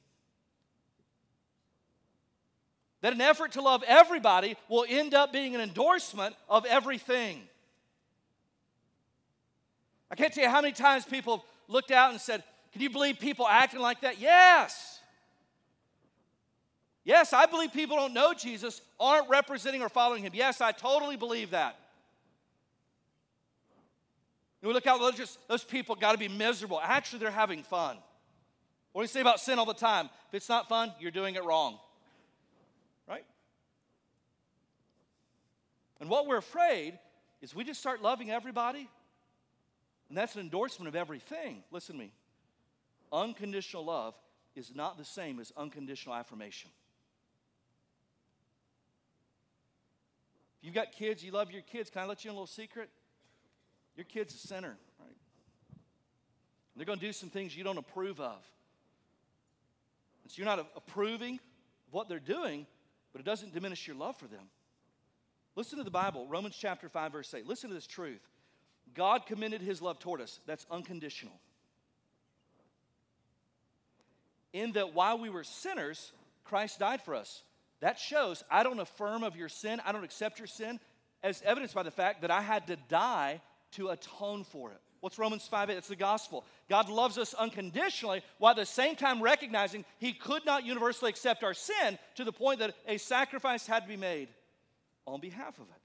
That 3.00 3.12
an 3.12 3.20
effort 3.20 3.52
to 3.52 3.62
love 3.62 3.84
everybody 3.86 4.56
will 4.68 4.86
end 4.88 5.14
up 5.14 5.32
being 5.32 5.54
an 5.54 5.60
endorsement 5.60 6.34
of 6.48 6.64
everything. 6.66 7.42
I 10.10 10.14
can't 10.14 10.32
tell 10.32 10.44
you 10.44 10.50
how 10.50 10.60
many 10.60 10.72
times 10.72 11.04
people 11.04 11.38
have 11.38 11.46
looked 11.68 11.90
out 11.90 12.10
and 12.12 12.20
said, 12.20 12.42
can 12.72 12.82
you 12.82 12.90
believe 12.90 13.18
people 13.18 13.46
acting 13.46 13.80
like 13.80 14.02
that? 14.02 14.20
Yes. 14.20 14.95
Yes, 17.06 17.32
I 17.32 17.46
believe 17.46 17.72
people 17.72 17.96
don't 17.96 18.12
know 18.12 18.34
Jesus, 18.34 18.82
aren't 18.98 19.28
representing 19.28 19.80
or 19.80 19.88
following 19.88 20.24
him. 20.24 20.32
Yes, 20.34 20.60
I 20.60 20.72
totally 20.72 21.16
believe 21.16 21.50
that. 21.50 21.78
And 24.60 24.68
we 24.68 24.74
look 24.74 24.84
how 24.84 24.98
religious, 24.98 25.38
those 25.46 25.62
people 25.62 25.94
got 25.94 26.12
to 26.12 26.18
be 26.18 26.26
miserable. 26.26 26.80
Actually, 26.82 27.20
they're 27.20 27.30
having 27.30 27.62
fun. 27.62 27.96
What 28.92 29.02
do 29.02 29.04
you 29.04 29.08
say 29.08 29.20
about 29.20 29.38
sin 29.38 29.60
all 29.60 29.66
the 29.66 29.72
time? 29.72 30.10
If 30.28 30.34
it's 30.34 30.48
not 30.48 30.68
fun, 30.68 30.92
you're 30.98 31.12
doing 31.12 31.36
it 31.36 31.44
wrong. 31.44 31.78
Right? 33.08 33.24
And 36.00 36.10
what 36.10 36.26
we're 36.26 36.38
afraid 36.38 36.98
is 37.40 37.54
we 37.54 37.62
just 37.62 37.78
start 37.78 38.02
loving 38.02 38.32
everybody, 38.32 38.88
and 40.08 40.18
that's 40.18 40.34
an 40.34 40.40
endorsement 40.40 40.88
of 40.88 40.96
everything. 40.96 41.62
Listen 41.70 41.94
to 41.94 42.00
me. 42.00 42.12
Unconditional 43.12 43.84
love 43.84 44.14
is 44.56 44.74
not 44.74 44.98
the 44.98 45.04
same 45.04 45.38
as 45.38 45.52
unconditional 45.56 46.16
affirmation. 46.16 46.72
If 50.60 50.66
you've 50.66 50.74
got 50.74 50.92
kids, 50.92 51.22
you 51.22 51.32
love 51.32 51.50
your 51.50 51.62
kids. 51.62 51.90
Can 51.90 52.02
I 52.02 52.06
let 52.06 52.24
you 52.24 52.30
in 52.30 52.36
a 52.36 52.38
little 52.38 52.46
secret? 52.46 52.88
Your 53.96 54.04
kid's 54.04 54.34
a 54.34 54.38
sinner, 54.38 54.76
right? 55.00 55.16
They're 56.76 56.86
going 56.86 56.98
to 56.98 57.06
do 57.06 57.12
some 57.12 57.30
things 57.30 57.56
you 57.56 57.64
don't 57.64 57.78
approve 57.78 58.20
of. 58.20 58.42
And 60.22 60.30
so 60.30 60.38
you're 60.38 60.46
not 60.46 60.66
approving 60.76 61.34
of 61.34 61.92
what 61.92 62.08
they're 62.08 62.18
doing, 62.18 62.66
but 63.12 63.20
it 63.20 63.24
doesn't 63.24 63.54
diminish 63.54 63.86
your 63.86 63.96
love 63.96 64.16
for 64.16 64.26
them. 64.26 64.48
Listen 65.54 65.78
to 65.78 65.84
the 65.84 65.90
Bible, 65.90 66.26
Romans 66.28 66.56
chapter 66.58 66.88
5, 66.88 67.12
verse 67.12 67.32
8. 67.32 67.46
Listen 67.46 67.70
to 67.70 67.74
this 67.74 67.86
truth. 67.86 68.20
God 68.94 69.24
commended 69.24 69.62
his 69.62 69.80
love 69.80 69.98
toward 69.98 70.20
us. 70.20 70.40
That's 70.46 70.66
unconditional. 70.70 71.38
In 74.52 74.72
that 74.72 74.94
while 74.94 75.18
we 75.18 75.30
were 75.30 75.44
sinners, 75.44 76.12
Christ 76.44 76.78
died 76.78 77.00
for 77.00 77.14
us. 77.14 77.42
That 77.80 77.98
shows 77.98 78.42
I 78.50 78.62
don't 78.62 78.80
affirm 78.80 79.22
of 79.22 79.36
your 79.36 79.48
sin, 79.48 79.80
I 79.84 79.92
don't 79.92 80.04
accept 80.04 80.38
your 80.38 80.48
sin, 80.48 80.80
as 81.22 81.42
evidenced 81.42 81.74
by 81.74 81.82
the 81.82 81.90
fact 81.90 82.22
that 82.22 82.30
I 82.30 82.40
had 82.40 82.66
to 82.68 82.76
die 82.88 83.40
to 83.72 83.88
atone 83.88 84.44
for 84.44 84.70
it. 84.70 84.80
What's 85.00 85.18
Romans 85.18 85.46
5 85.46 85.70
8? 85.70 85.76
It's 85.76 85.88
the 85.88 85.96
gospel. 85.96 86.44
God 86.68 86.88
loves 86.88 87.18
us 87.18 87.34
unconditionally 87.34 88.22
while 88.38 88.52
at 88.52 88.56
the 88.56 88.66
same 88.66 88.96
time 88.96 89.22
recognizing 89.22 89.84
he 89.98 90.12
could 90.12 90.44
not 90.44 90.64
universally 90.64 91.10
accept 91.10 91.44
our 91.44 91.54
sin 91.54 91.98
to 92.16 92.24
the 92.24 92.32
point 92.32 92.60
that 92.60 92.74
a 92.88 92.96
sacrifice 92.96 93.66
had 93.66 93.80
to 93.80 93.88
be 93.88 93.96
made 93.96 94.28
on 95.06 95.20
behalf 95.20 95.58
of 95.58 95.66
it. 95.66 95.82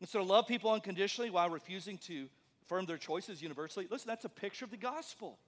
And 0.00 0.08
so 0.08 0.18
to 0.18 0.24
love 0.24 0.46
people 0.46 0.70
unconditionally 0.70 1.30
while 1.30 1.48
refusing 1.48 1.98
to 1.98 2.28
affirm 2.62 2.86
their 2.86 2.98
choices 2.98 3.40
universally, 3.40 3.86
listen, 3.90 4.08
that's 4.08 4.24
a 4.24 4.28
picture 4.28 4.64
of 4.64 4.70
the 4.70 4.76
gospel. 4.76 5.38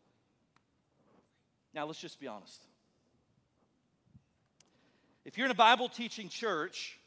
Now, 1.75 1.87
let's 1.87 2.01
just 2.01 2.19
be 2.19 2.27
honest. 2.27 2.63
If 5.25 5.37
you're 5.37 5.47
in 5.47 5.51
a 5.51 5.55
Bible 5.55 5.89
teaching 5.89 6.29
church, 6.29 6.99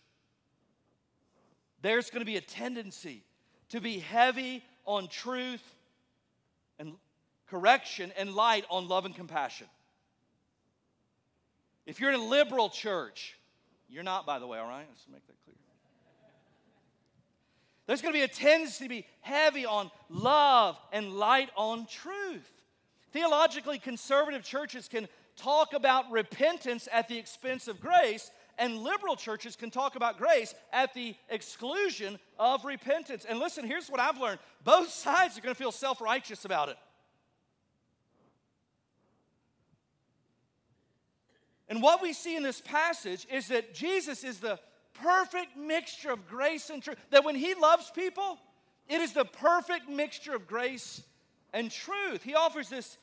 there's 1.81 2.09
going 2.09 2.21
to 2.21 2.25
be 2.25 2.37
a 2.37 2.41
tendency 2.41 3.23
to 3.69 3.81
be 3.81 3.99
heavy 3.99 4.63
on 4.85 5.07
truth 5.07 5.63
and 6.79 6.93
correction 7.47 8.11
and 8.17 8.35
light 8.35 8.65
on 8.69 8.87
love 8.87 9.05
and 9.05 9.15
compassion. 9.15 9.67
If 11.85 11.99
you're 11.99 12.11
in 12.11 12.19
a 12.19 12.23
liberal 12.23 12.69
church, 12.69 13.37
you're 13.89 14.03
not, 14.03 14.25
by 14.25 14.39
the 14.39 14.47
way, 14.47 14.59
all 14.59 14.67
right? 14.67 14.85
Let's 14.89 15.05
make 15.11 15.25
that 15.27 15.35
clear. 15.43 15.55
There's 17.85 18.01
going 18.01 18.13
to 18.13 18.17
be 18.17 18.23
a 18.23 18.27
tendency 18.29 18.85
to 18.85 18.89
be 18.89 19.05
heavy 19.19 19.65
on 19.65 19.91
love 20.09 20.79
and 20.93 21.13
light 21.13 21.49
on 21.57 21.85
truth. 21.85 22.49
Theologically 23.11 23.77
conservative 23.77 24.43
churches 24.43 24.87
can 24.87 25.07
talk 25.35 25.73
about 25.73 26.11
repentance 26.11 26.87
at 26.91 27.07
the 27.07 27.17
expense 27.17 27.67
of 27.67 27.79
grace, 27.79 28.31
and 28.57 28.77
liberal 28.77 29.15
churches 29.15 29.55
can 29.55 29.71
talk 29.71 29.95
about 29.95 30.17
grace 30.17 30.53
at 30.71 30.93
the 30.93 31.15
exclusion 31.29 32.19
of 32.37 32.65
repentance. 32.65 33.25
And 33.27 33.39
listen, 33.39 33.65
here's 33.65 33.89
what 33.89 33.99
I've 33.99 34.19
learned 34.19 34.39
both 34.63 34.89
sides 34.93 35.37
are 35.37 35.41
going 35.41 35.55
to 35.55 35.59
feel 35.59 35.71
self 35.71 36.01
righteous 36.01 36.45
about 36.45 36.69
it. 36.69 36.77
And 41.69 41.81
what 41.81 42.01
we 42.01 42.13
see 42.13 42.35
in 42.35 42.43
this 42.43 42.61
passage 42.61 43.25
is 43.31 43.47
that 43.47 43.73
Jesus 43.73 44.23
is 44.23 44.39
the 44.39 44.59
perfect 44.93 45.57
mixture 45.57 46.11
of 46.11 46.27
grace 46.27 46.69
and 46.69 46.83
truth. 46.83 46.97
That 47.09 47.25
when 47.25 47.35
he 47.35 47.55
loves 47.55 47.89
people, 47.89 48.37
it 48.87 49.01
is 49.01 49.13
the 49.13 49.25
perfect 49.25 49.89
mixture 49.89 50.35
of 50.35 50.45
grace 50.45 51.01
and 51.53 51.71
truth. 51.71 52.21
He 52.21 52.35
offers 52.35 52.69
this 52.69 52.97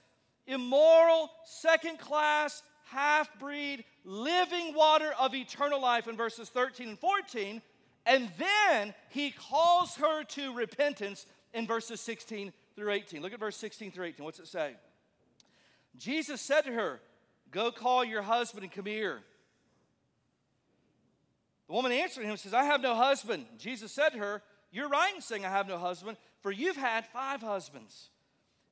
immoral, 0.46 1.31
second 1.44 1.98
class, 1.98 2.62
half 2.85 3.38
breed, 3.38 3.85
living 4.05 4.74
water 4.74 5.12
of 5.18 5.35
eternal 5.35 5.81
life 5.81 6.09
in 6.09 6.16
verses 6.16 6.48
13 6.48 6.88
and 6.90 6.98
14. 6.98 7.62
And 8.07 8.31
then 8.38 8.94
he 9.11 9.31
calls 9.31 9.96
her 9.96 10.24
to 10.24 10.55
repentance 10.55 11.26
in 11.53 11.66
verses 11.66 12.00
16 12.00 12.53
through 12.74 12.92
18. 12.92 13.22
Look 13.22 13.33
at 13.33 13.40
verse 13.40 13.57
16 13.57 13.92
through 13.92 14.07
18. 14.07 14.24
What's 14.24 14.38
it 14.38 14.46
say? 14.46 14.74
Jesus 15.96 16.40
said 16.40 16.62
to 16.62 16.72
her, 16.72 17.00
Go 17.50 17.70
call 17.72 18.05
your 18.05 18.22
husband 18.22 18.64
and 18.64 18.72
come 18.72 18.87
here. 18.87 19.20
The 21.66 21.74
woman 21.74 21.92
answered 21.92 22.24
him 22.24 22.31
and 22.31 22.38
says, 22.38 22.55
I 22.55 22.64
have 22.64 22.81
no 22.81 22.94
husband. 22.94 23.46
Jesus 23.59 23.92
said 23.92 24.11
to 24.11 24.18
her, 24.18 24.42
You're 24.72 24.88
right 24.88 25.14
in 25.14 25.20
saying 25.20 25.44
I 25.44 25.50
have 25.50 25.68
no 25.68 25.79
husband, 25.79 26.16
for 26.42 26.50
you've 26.50 26.76
had 26.76 27.07
five 27.07 27.42
husbands. 27.42 28.10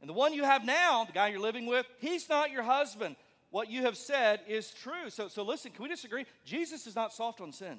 And 0.00 0.08
the 0.08 0.14
one 0.14 0.32
you 0.32 0.44
have 0.44 0.64
now, 0.64 1.04
the 1.04 1.12
guy 1.12 1.28
you're 1.28 1.40
living 1.40 1.66
with, 1.66 1.86
he's 1.98 2.28
not 2.28 2.50
your 2.50 2.62
husband. 2.62 3.16
What 3.50 3.70
you 3.70 3.82
have 3.82 3.96
said 3.96 4.40
is 4.46 4.70
true. 4.70 5.10
So, 5.10 5.28
so 5.28 5.42
listen, 5.42 5.72
can 5.72 5.82
we 5.82 5.88
disagree? 5.88 6.26
Jesus 6.44 6.86
is 6.86 6.94
not 6.94 7.12
soft 7.12 7.40
on 7.40 7.52
sin. 7.52 7.78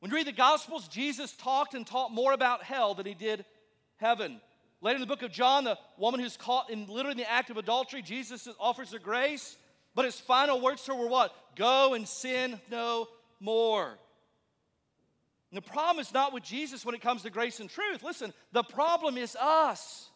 When 0.00 0.10
you 0.10 0.16
read 0.16 0.26
the 0.26 0.32
Gospels, 0.32 0.88
Jesus 0.88 1.32
talked 1.32 1.74
and 1.74 1.86
taught 1.86 2.12
more 2.12 2.32
about 2.32 2.62
hell 2.62 2.94
than 2.94 3.06
he 3.06 3.14
did 3.14 3.44
heaven. 3.96 4.40
Later 4.80 4.96
in 4.96 5.00
the 5.00 5.06
book 5.06 5.22
of 5.22 5.32
John, 5.32 5.64
the 5.64 5.78
woman 5.96 6.20
who's 6.20 6.36
caught 6.36 6.68
in 6.68 6.86
literally 6.86 7.16
the 7.16 7.30
act 7.30 7.48
of 7.48 7.56
adultery, 7.56 8.02
Jesus 8.02 8.46
offers 8.60 8.92
her 8.92 8.98
grace, 8.98 9.56
but 9.94 10.04
his 10.04 10.20
final 10.20 10.60
words 10.60 10.82
to 10.84 10.92
her 10.92 10.98
were 10.98 11.08
what? 11.08 11.34
Go 11.56 11.94
and 11.94 12.06
sin 12.06 12.60
no 12.70 13.08
more. 13.40 13.98
And 15.54 15.62
the 15.62 15.70
problem 15.70 16.00
is 16.00 16.12
not 16.12 16.32
with 16.32 16.42
Jesus 16.42 16.84
when 16.84 16.96
it 16.96 17.00
comes 17.00 17.22
to 17.22 17.30
grace 17.30 17.60
and 17.60 17.70
truth. 17.70 18.02
Listen, 18.02 18.32
the 18.50 18.64
problem 18.64 19.16
is 19.16 19.36
us. 19.36 20.10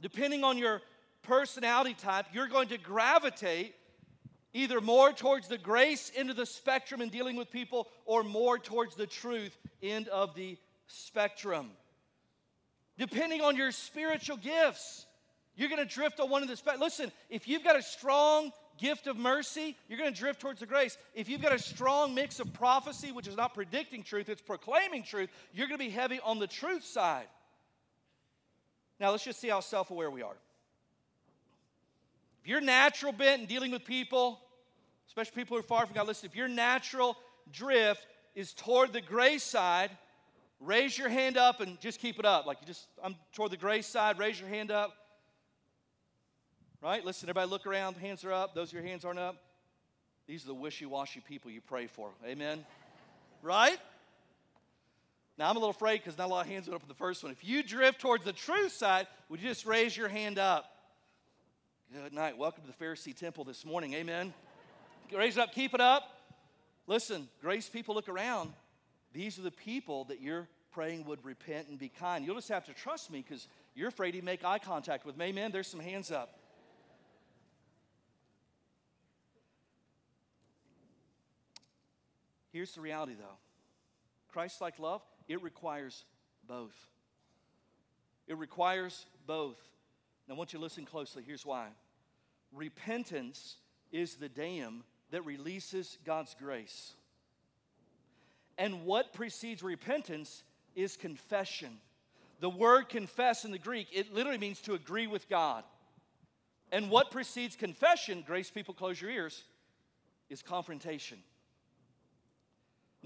Depending 0.00 0.44
on 0.44 0.56
your 0.56 0.80
personality 1.22 1.92
type, 1.92 2.24
you're 2.32 2.48
going 2.48 2.68
to 2.68 2.78
gravitate 2.78 3.74
either 4.54 4.80
more 4.80 5.12
towards 5.12 5.48
the 5.48 5.58
grace 5.58 6.10
end 6.16 6.30
of 6.30 6.36
the 6.36 6.46
spectrum 6.46 7.02
in 7.02 7.10
dealing 7.10 7.36
with 7.36 7.50
people 7.50 7.86
or 8.06 8.22
more 8.22 8.58
towards 8.58 8.94
the 8.94 9.06
truth 9.06 9.54
end 9.82 10.08
of 10.08 10.34
the 10.34 10.56
spectrum. 10.86 11.68
Depending 12.96 13.42
on 13.42 13.56
your 13.56 13.72
spiritual 13.72 14.38
gifts, 14.38 15.04
you're 15.54 15.68
going 15.68 15.86
to 15.86 15.94
drift 15.94 16.18
on 16.18 16.30
one 16.30 16.42
of 16.42 16.48
the 16.48 16.56
spectrum. 16.56 16.80
Listen, 16.80 17.12
if 17.28 17.46
you've 17.46 17.62
got 17.62 17.78
a 17.78 17.82
strong 17.82 18.52
gift 18.78 19.06
of 19.06 19.16
mercy, 19.16 19.76
you're 19.88 19.98
going 19.98 20.12
to 20.12 20.18
drift 20.18 20.40
towards 20.40 20.60
the 20.60 20.66
grace. 20.66 20.96
If 21.14 21.28
you've 21.28 21.42
got 21.42 21.52
a 21.52 21.58
strong 21.58 22.14
mix 22.14 22.40
of 22.40 22.52
prophecy, 22.52 23.12
which 23.12 23.26
is 23.26 23.36
not 23.36 23.54
predicting 23.54 24.02
truth, 24.02 24.28
it's 24.28 24.42
proclaiming 24.42 25.02
truth, 25.02 25.30
you're 25.52 25.66
going 25.66 25.78
to 25.78 25.84
be 25.84 25.90
heavy 25.90 26.20
on 26.24 26.38
the 26.38 26.46
truth 26.46 26.84
side. 26.84 27.26
Now, 28.98 29.10
let's 29.10 29.24
just 29.24 29.40
see 29.40 29.48
how 29.48 29.60
self 29.60 29.90
aware 29.90 30.10
we 30.10 30.22
are. 30.22 30.36
If 32.42 32.48
you're 32.48 32.60
natural 32.60 33.12
bent 33.12 33.42
in 33.42 33.48
dealing 33.48 33.72
with 33.72 33.84
people, 33.84 34.40
especially 35.08 35.32
people 35.34 35.56
who 35.56 35.60
are 35.60 35.66
far 35.66 35.84
from 35.84 35.94
God, 35.94 36.06
listen, 36.06 36.28
if 36.28 36.36
your 36.36 36.48
natural 36.48 37.16
drift 37.52 38.06
is 38.34 38.52
toward 38.52 38.92
the 38.92 39.00
grace 39.00 39.42
side, 39.42 39.90
raise 40.60 40.96
your 40.96 41.08
hand 41.08 41.36
up 41.36 41.60
and 41.60 41.80
just 41.80 42.00
keep 42.00 42.18
it 42.18 42.24
up. 42.24 42.46
Like 42.46 42.58
you 42.60 42.66
just, 42.66 42.86
I'm 43.02 43.16
toward 43.32 43.50
the 43.50 43.56
grace 43.56 43.86
side, 43.86 44.18
raise 44.18 44.38
your 44.38 44.48
hand 44.48 44.70
up. 44.70 44.94
Right? 46.86 47.04
Listen, 47.04 47.28
everybody 47.28 47.50
look 47.50 47.66
around, 47.66 47.96
hands 47.96 48.24
are 48.24 48.32
up. 48.32 48.54
Those 48.54 48.72
your 48.72 48.80
hands 48.80 49.04
aren't 49.04 49.18
up. 49.18 49.34
These 50.28 50.44
are 50.44 50.46
the 50.46 50.54
wishy 50.54 50.86
washy 50.86 51.18
people 51.18 51.50
you 51.50 51.60
pray 51.60 51.88
for. 51.88 52.10
Amen? 52.24 52.64
right? 53.42 53.76
Now, 55.36 55.50
I'm 55.50 55.56
a 55.56 55.58
little 55.58 55.70
afraid 55.70 55.98
because 55.98 56.16
not 56.16 56.28
a 56.28 56.30
lot 56.30 56.46
of 56.46 56.52
hands 56.52 56.68
went 56.68 56.76
up 56.76 56.82
in 56.82 56.88
the 56.88 56.94
first 56.94 57.24
one. 57.24 57.32
If 57.32 57.42
you 57.42 57.64
drift 57.64 58.00
towards 58.00 58.22
the 58.22 58.32
truth 58.32 58.70
side, 58.70 59.08
would 59.28 59.40
you 59.40 59.48
just 59.48 59.66
raise 59.66 59.96
your 59.96 60.06
hand 60.06 60.38
up? 60.38 60.76
Good 61.92 62.12
night. 62.12 62.38
Welcome 62.38 62.62
to 62.62 62.68
the 62.68 62.84
Pharisee 62.84 63.16
temple 63.16 63.42
this 63.42 63.64
morning. 63.64 63.92
Amen. 63.94 64.32
Raise 65.12 65.36
it 65.36 65.40
up, 65.40 65.52
keep 65.52 65.74
it 65.74 65.80
up. 65.80 66.04
Listen, 66.86 67.26
grace 67.42 67.68
people 67.68 67.96
look 67.96 68.08
around. 68.08 68.52
These 69.12 69.40
are 69.40 69.42
the 69.42 69.50
people 69.50 70.04
that 70.04 70.20
you're 70.20 70.46
praying 70.70 71.04
would 71.06 71.24
repent 71.24 71.66
and 71.66 71.80
be 71.80 71.88
kind. 71.88 72.24
You'll 72.24 72.36
just 72.36 72.50
have 72.50 72.66
to 72.66 72.72
trust 72.72 73.10
me 73.10 73.24
because 73.28 73.48
you're 73.74 73.88
afraid 73.88 74.12
to 74.12 74.22
make 74.22 74.44
eye 74.44 74.60
contact 74.60 75.04
with 75.04 75.16
me. 75.16 75.24
Amen. 75.24 75.50
There's 75.50 75.66
some 75.66 75.80
hands 75.80 76.12
up. 76.12 76.38
Here's 82.56 82.72
the 82.72 82.80
reality, 82.80 83.12
though 83.12 83.36
Christ 84.32 84.62
like 84.62 84.78
love, 84.78 85.02
it 85.28 85.42
requires 85.42 86.06
both. 86.48 86.74
It 88.26 88.38
requires 88.38 89.04
both. 89.26 89.58
Now, 90.26 90.36
I 90.36 90.38
want 90.38 90.54
you 90.54 90.58
to 90.58 90.62
listen 90.62 90.86
closely. 90.86 91.22
Here's 91.22 91.44
why 91.44 91.66
repentance 92.54 93.56
is 93.92 94.14
the 94.14 94.30
dam 94.30 94.84
that 95.10 95.26
releases 95.26 95.98
God's 96.06 96.34
grace. 96.34 96.94
And 98.56 98.86
what 98.86 99.12
precedes 99.12 99.62
repentance 99.62 100.42
is 100.74 100.96
confession. 100.96 101.76
The 102.40 102.48
word 102.48 102.88
confess 102.88 103.44
in 103.44 103.50
the 103.50 103.58
Greek, 103.58 103.88
it 103.92 104.14
literally 104.14 104.38
means 104.38 104.62
to 104.62 104.72
agree 104.72 105.06
with 105.06 105.28
God. 105.28 105.62
And 106.72 106.88
what 106.88 107.10
precedes 107.10 107.54
confession, 107.54 108.24
grace 108.26 108.50
people, 108.50 108.72
close 108.72 108.98
your 108.98 109.10
ears, 109.10 109.44
is 110.30 110.40
confrontation. 110.40 111.18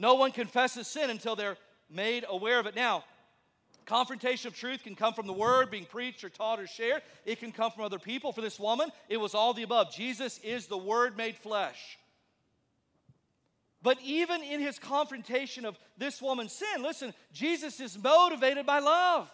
No 0.01 0.14
one 0.14 0.32
confesses 0.32 0.86
sin 0.86 1.11
until 1.11 1.36
they're 1.36 1.59
made 1.90 2.24
aware 2.26 2.59
of 2.59 2.64
it. 2.64 2.74
Now, 2.74 3.05
confrontation 3.84 4.48
of 4.48 4.57
truth 4.57 4.82
can 4.82 4.96
come 4.96 5.12
from 5.12 5.26
the 5.26 5.32
word 5.34 5.70
being 5.70 5.84
preached 5.84 6.24
or 6.24 6.30
taught 6.30 6.59
or 6.59 6.66
shared. 6.66 7.03
It 7.26 7.38
can 7.38 7.53
come 7.53 7.70
from 7.70 7.84
other 7.84 7.98
people. 7.98 8.32
For 8.32 8.40
this 8.40 8.59
woman, 8.59 8.88
it 9.11 9.18
was 9.18 9.34
all 9.34 9.53
the 9.53 9.62
above. 9.62 9.94
Jesus 9.94 10.38
is 10.42 10.68
the 10.68 10.78
word 10.78 11.18
made 11.18 11.36
flesh. 11.36 11.98
But 13.82 13.98
even 14.03 14.42
in 14.42 14.61
his 14.61 14.78
confrontation 14.78 15.66
of 15.66 15.78
this 15.98 16.22
woman's 16.22 16.55
sin, 16.55 16.82
listen, 16.82 17.12
Jesus 17.34 17.78
is 17.78 18.03
motivated 18.03 18.64
by 18.64 18.78
love. 18.78 19.30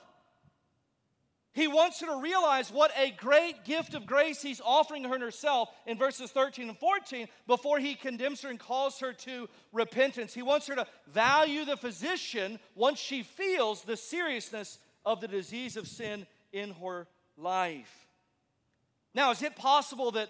He 1.56 1.68
wants 1.68 2.00
her 2.00 2.06
to 2.08 2.20
realize 2.20 2.70
what 2.70 2.92
a 2.98 3.12
great 3.12 3.64
gift 3.64 3.94
of 3.94 4.04
grace 4.04 4.42
he's 4.42 4.60
offering 4.62 5.04
her 5.04 5.14
in 5.14 5.22
herself 5.22 5.70
in 5.86 5.96
verses 5.96 6.30
13 6.30 6.68
and 6.68 6.76
14 6.76 7.28
before 7.46 7.78
he 7.78 7.94
condemns 7.94 8.42
her 8.42 8.50
and 8.50 8.60
calls 8.60 8.98
her 9.00 9.14
to 9.14 9.48
repentance. 9.72 10.34
He 10.34 10.42
wants 10.42 10.66
her 10.66 10.74
to 10.74 10.86
value 11.06 11.64
the 11.64 11.78
physician 11.78 12.58
once 12.74 12.98
she 12.98 13.22
feels 13.22 13.80
the 13.80 13.96
seriousness 13.96 14.78
of 15.06 15.22
the 15.22 15.28
disease 15.28 15.78
of 15.78 15.88
sin 15.88 16.26
in 16.52 16.74
her 16.74 17.06
life. 17.38 18.06
Now, 19.14 19.30
is 19.30 19.40
it 19.42 19.56
possible 19.56 20.10
that 20.10 20.28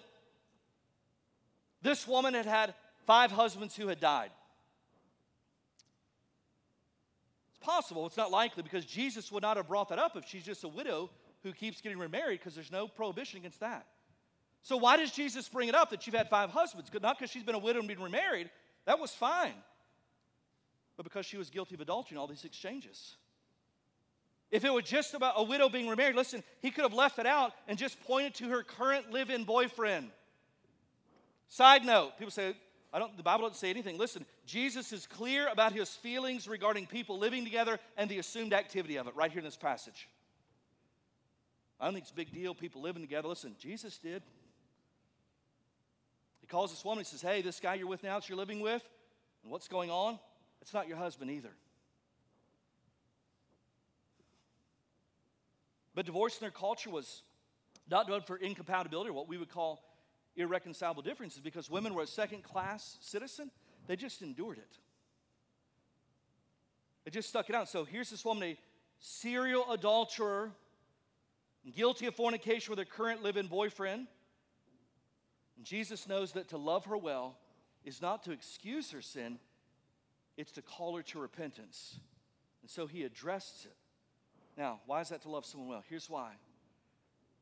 this 1.82 2.06
woman 2.06 2.34
had 2.34 2.46
had 2.46 2.72
five 3.04 3.32
husbands 3.32 3.74
who 3.74 3.88
had 3.88 3.98
died? 3.98 4.30
Possible. 7.66 8.06
It's 8.06 8.16
not 8.16 8.30
likely 8.30 8.62
because 8.62 8.86
Jesus 8.86 9.30
would 9.32 9.42
not 9.42 9.56
have 9.56 9.66
brought 9.66 9.88
that 9.88 9.98
up 9.98 10.16
if 10.16 10.24
she's 10.26 10.44
just 10.44 10.62
a 10.64 10.68
widow 10.68 11.10
who 11.42 11.52
keeps 11.52 11.80
getting 11.80 11.98
remarried 11.98 12.38
because 12.38 12.54
there's 12.54 12.70
no 12.70 12.86
prohibition 12.86 13.38
against 13.40 13.60
that. 13.60 13.86
So 14.62 14.76
why 14.76 14.96
does 14.96 15.10
Jesus 15.10 15.48
bring 15.48 15.68
it 15.68 15.74
up 15.74 15.90
that 15.90 16.06
you've 16.06 16.16
had 16.16 16.30
five 16.30 16.50
husbands? 16.50 16.90
Not 17.02 17.18
because 17.18 17.30
she's 17.30 17.42
been 17.42 17.54
a 17.56 17.58
widow 17.58 17.80
and 17.80 17.88
been 17.88 18.00
remarried. 18.00 18.50
That 18.86 19.00
was 19.00 19.10
fine. 19.10 19.54
But 20.96 21.02
because 21.02 21.26
she 21.26 21.36
was 21.36 21.50
guilty 21.50 21.74
of 21.74 21.80
adultery 21.80 22.14
in 22.14 22.18
all 22.18 22.26
these 22.26 22.44
exchanges. 22.44 23.16
If 24.50 24.64
it 24.64 24.72
was 24.72 24.84
just 24.84 25.14
about 25.14 25.34
a 25.36 25.42
widow 25.42 25.68
being 25.68 25.88
remarried, 25.88 26.14
listen, 26.14 26.44
he 26.62 26.70
could 26.70 26.82
have 26.82 26.94
left 26.94 27.18
it 27.18 27.26
out 27.26 27.52
and 27.66 27.76
just 27.76 28.00
pointed 28.04 28.34
to 28.36 28.48
her 28.48 28.62
current 28.62 29.10
live 29.10 29.28
in 29.28 29.44
boyfriend. 29.44 30.10
Side 31.48 31.84
note, 31.84 32.16
people 32.16 32.30
say, 32.30 32.54
I 32.92 32.98
don't, 32.98 33.16
the 33.16 33.22
Bible 33.22 33.42
doesn't 33.42 33.58
say 33.58 33.70
anything. 33.70 33.98
Listen, 33.98 34.24
Jesus 34.46 34.92
is 34.92 35.06
clear 35.06 35.48
about 35.48 35.72
his 35.72 35.90
feelings 35.90 36.48
regarding 36.48 36.86
people 36.86 37.18
living 37.18 37.44
together 37.44 37.78
and 37.96 38.08
the 38.08 38.18
assumed 38.18 38.52
activity 38.52 38.96
of 38.96 39.06
it 39.06 39.14
right 39.16 39.30
here 39.30 39.40
in 39.40 39.44
this 39.44 39.56
passage. 39.56 40.08
I 41.78 41.84
don't 41.84 41.94
think 41.94 42.04
it's 42.04 42.12
a 42.12 42.14
big 42.14 42.32
deal, 42.32 42.54
people 42.54 42.80
living 42.80 43.02
together. 43.02 43.28
Listen, 43.28 43.54
Jesus 43.58 43.98
did. 43.98 44.22
He 46.40 46.46
calls 46.46 46.70
this 46.70 46.84
woman, 46.84 47.04
he 47.04 47.04
says, 47.04 47.20
Hey, 47.20 47.42
this 47.42 47.60
guy 47.60 47.74
you're 47.74 47.88
with 47.88 48.02
now 48.02 48.18
that 48.18 48.28
you're 48.28 48.38
living 48.38 48.60
with, 48.60 48.82
and 49.42 49.52
what's 49.52 49.68
going 49.68 49.90
on? 49.90 50.18
It's 50.62 50.72
not 50.72 50.88
your 50.88 50.96
husband 50.96 51.30
either. 51.30 51.50
But 55.94 56.06
divorce 56.06 56.36
in 56.36 56.40
their 56.40 56.50
culture 56.50 56.90
was 56.90 57.22
not 57.90 58.06
done 58.06 58.20
for 58.22 58.36
incompatibility, 58.36 59.10
or 59.10 59.12
what 59.12 59.28
we 59.28 59.38
would 59.38 59.48
call 59.48 59.82
irreconcilable 60.36 61.02
differences 61.02 61.40
because 61.40 61.70
women 61.70 61.94
were 61.94 62.02
a 62.02 62.06
second 62.06 62.42
class 62.42 62.98
citizen. 63.00 63.50
They 63.86 63.96
just 63.96 64.22
endured 64.22 64.58
it. 64.58 64.78
They 67.04 67.10
just 67.10 67.28
stuck 67.28 67.48
it 67.48 67.54
out. 67.54 67.68
So 67.68 67.84
here's 67.84 68.10
this 68.10 68.24
woman, 68.24 68.42
a 68.42 68.58
serial 68.98 69.70
adulterer, 69.72 70.50
guilty 71.74 72.06
of 72.06 72.14
fornication 72.14 72.70
with 72.70 72.78
her 72.78 72.84
current 72.84 73.22
live 73.22 73.36
in 73.36 73.46
boyfriend. 73.46 74.06
And 75.56 75.64
Jesus 75.64 76.08
knows 76.08 76.32
that 76.32 76.48
to 76.48 76.58
love 76.58 76.84
her 76.86 76.96
well 76.96 77.38
is 77.84 78.02
not 78.02 78.24
to 78.24 78.32
excuse 78.32 78.90
her 78.90 79.00
sin, 79.00 79.38
it's 80.36 80.52
to 80.52 80.62
call 80.62 80.96
her 80.96 81.02
to 81.04 81.20
repentance. 81.20 81.98
And 82.62 82.70
so 82.70 82.86
he 82.86 83.04
addresses 83.04 83.66
it. 83.66 83.76
Now, 84.58 84.80
why 84.86 85.00
is 85.00 85.10
that 85.10 85.22
to 85.22 85.30
love 85.30 85.46
someone 85.46 85.68
well? 85.68 85.84
Here's 85.88 86.10
why 86.10 86.32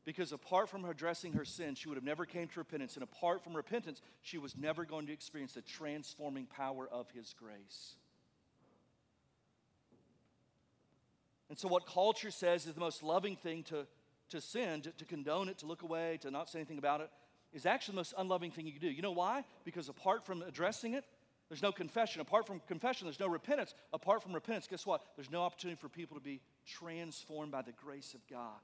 because 0.05 0.31
apart 0.31 0.69
from 0.69 0.85
addressing 0.85 1.33
her 1.33 1.43
sin 1.43 1.75
she 1.75 1.89
would 1.89 1.97
have 1.97 2.03
never 2.03 2.25
came 2.25 2.47
to 2.47 2.59
repentance. 2.59 2.93
And 2.93 3.03
apart 3.03 3.43
from 3.43 3.55
repentance 3.55 4.01
she 4.21 4.37
was 4.37 4.55
never 4.55 4.85
going 4.85 5.07
to 5.07 5.13
experience 5.13 5.53
the 5.53 5.61
transforming 5.61 6.45
power 6.45 6.87
of 6.89 7.09
his 7.11 7.33
grace. 7.37 7.95
And 11.49 11.57
so 11.57 11.67
what 11.67 11.85
culture 11.85 12.31
says 12.31 12.65
is 12.65 12.73
the 12.73 12.79
most 12.79 13.03
loving 13.03 13.35
thing 13.35 13.63
to, 13.63 13.85
to 14.29 14.39
sin 14.39 14.81
to, 14.81 14.91
to 14.91 15.05
condone 15.05 15.49
it 15.49 15.57
to 15.59 15.65
look 15.65 15.81
away 15.81 16.19
to 16.21 16.31
not 16.31 16.49
say 16.49 16.59
anything 16.59 16.77
about 16.77 17.01
it 17.01 17.09
is 17.51 17.65
actually 17.65 17.93
the 17.93 17.97
most 17.97 18.13
unloving 18.17 18.51
thing 18.51 18.65
you 18.65 18.73
can 18.73 18.81
do. 18.81 18.89
You 18.89 19.01
know 19.01 19.11
why? 19.11 19.43
Because 19.63 19.89
apart 19.89 20.25
from 20.25 20.43
addressing 20.43 20.93
it 20.93 21.03
there's 21.49 21.61
no 21.61 21.71
confession. 21.71 22.21
Apart 22.21 22.47
from 22.47 22.59
confession 22.67 23.07
there's 23.07 23.19
no 23.19 23.27
repentance. 23.27 23.73
Apart 23.91 24.21
from 24.21 24.33
repentance 24.33 24.67
guess 24.67 24.85
what? 24.85 25.01
There's 25.15 25.31
no 25.31 25.41
opportunity 25.41 25.79
for 25.81 25.89
people 25.89 26.15
to 26.15 26.23
be 26.23 26.41
transformed 26.67 27.51
by 27.51 27.63
the 27.63 27.71
grace 27.71 28.13
of 28.13 28.21
god 28.27 28.61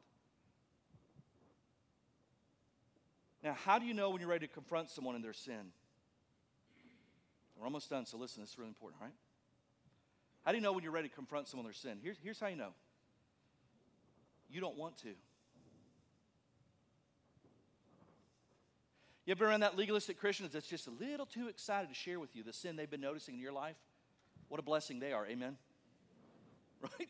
Now, 3.44 3.54
how 3.54 3.80
do 3.80 3.86
you 3.86 3.94
know 3.94 4.10
when 4.12 4.22
you're 4.22 4.30
ready 4.30 4.48
to 4.48 4.54
confront 4.54 4.90
someone 4.90 5.16
in 5.16 5.22
their 5.22 5.34
sin? 5.34 5.72
We're 7.58 7.66
almost 7.66 7.90
done, 7.90 8.06
so 8.06 8.18
listen, 8.18 8.42
this 8.42 8.52
is 8.52 8.58
really 8.58 8.70
important, 8.70 9.02
right? 9.02 9.14
How 10.44 10.52
do 10.52 10.58
you 10.58 10.64
know 10.64 10.74
when 10.74 10.84
you're 10.84 10.92
ready 10.92 11.10
to 11.10 11.16
confront 11.16 11.48
someone 11.48 11.66
in 11.66 11.68
their 11.70 11.74
sin? 11.74 12.00
Here's, 12.02 12.18
here's 12.22 12.40
how 12.40 12.48
you 12.48 12.56
know 12.56 12.74
you 14.50 14.60
don't 14.60 14.78
want 14.78 14.98
to. 14.98 15.10
You 19.26 19.32
ever 19.32 19.46
been 19.46 19.50
around 19.50 19.60
that 19.62 19.78
legalistic 19.78 20.20
Christian 20.20 20.50
that's 20.52 20.68
just 20.68 20.88
a 20.88 20.92
little 20.92 21.26
too 21.26 21.48
excited 21.48 21.88
to 21.88 21.96
share 21.96 22.20
with 22.20 22.36
you 22.36 22.44
the 22.44 22.52
sin 22.52 22.76
they've 22.76 22.90
been 22.90 23.02
noticing 23.02 23.36
in 23.36 23.40
your 23.40 23.54
life? 23.54 23.78
What 24.50 24.60
a 24.60 24.64
blessing 24.64 25.00
they 25.00 25.14
are, 25.14 25.26
amen? 25.26 25.58
Right? 26.82 27.10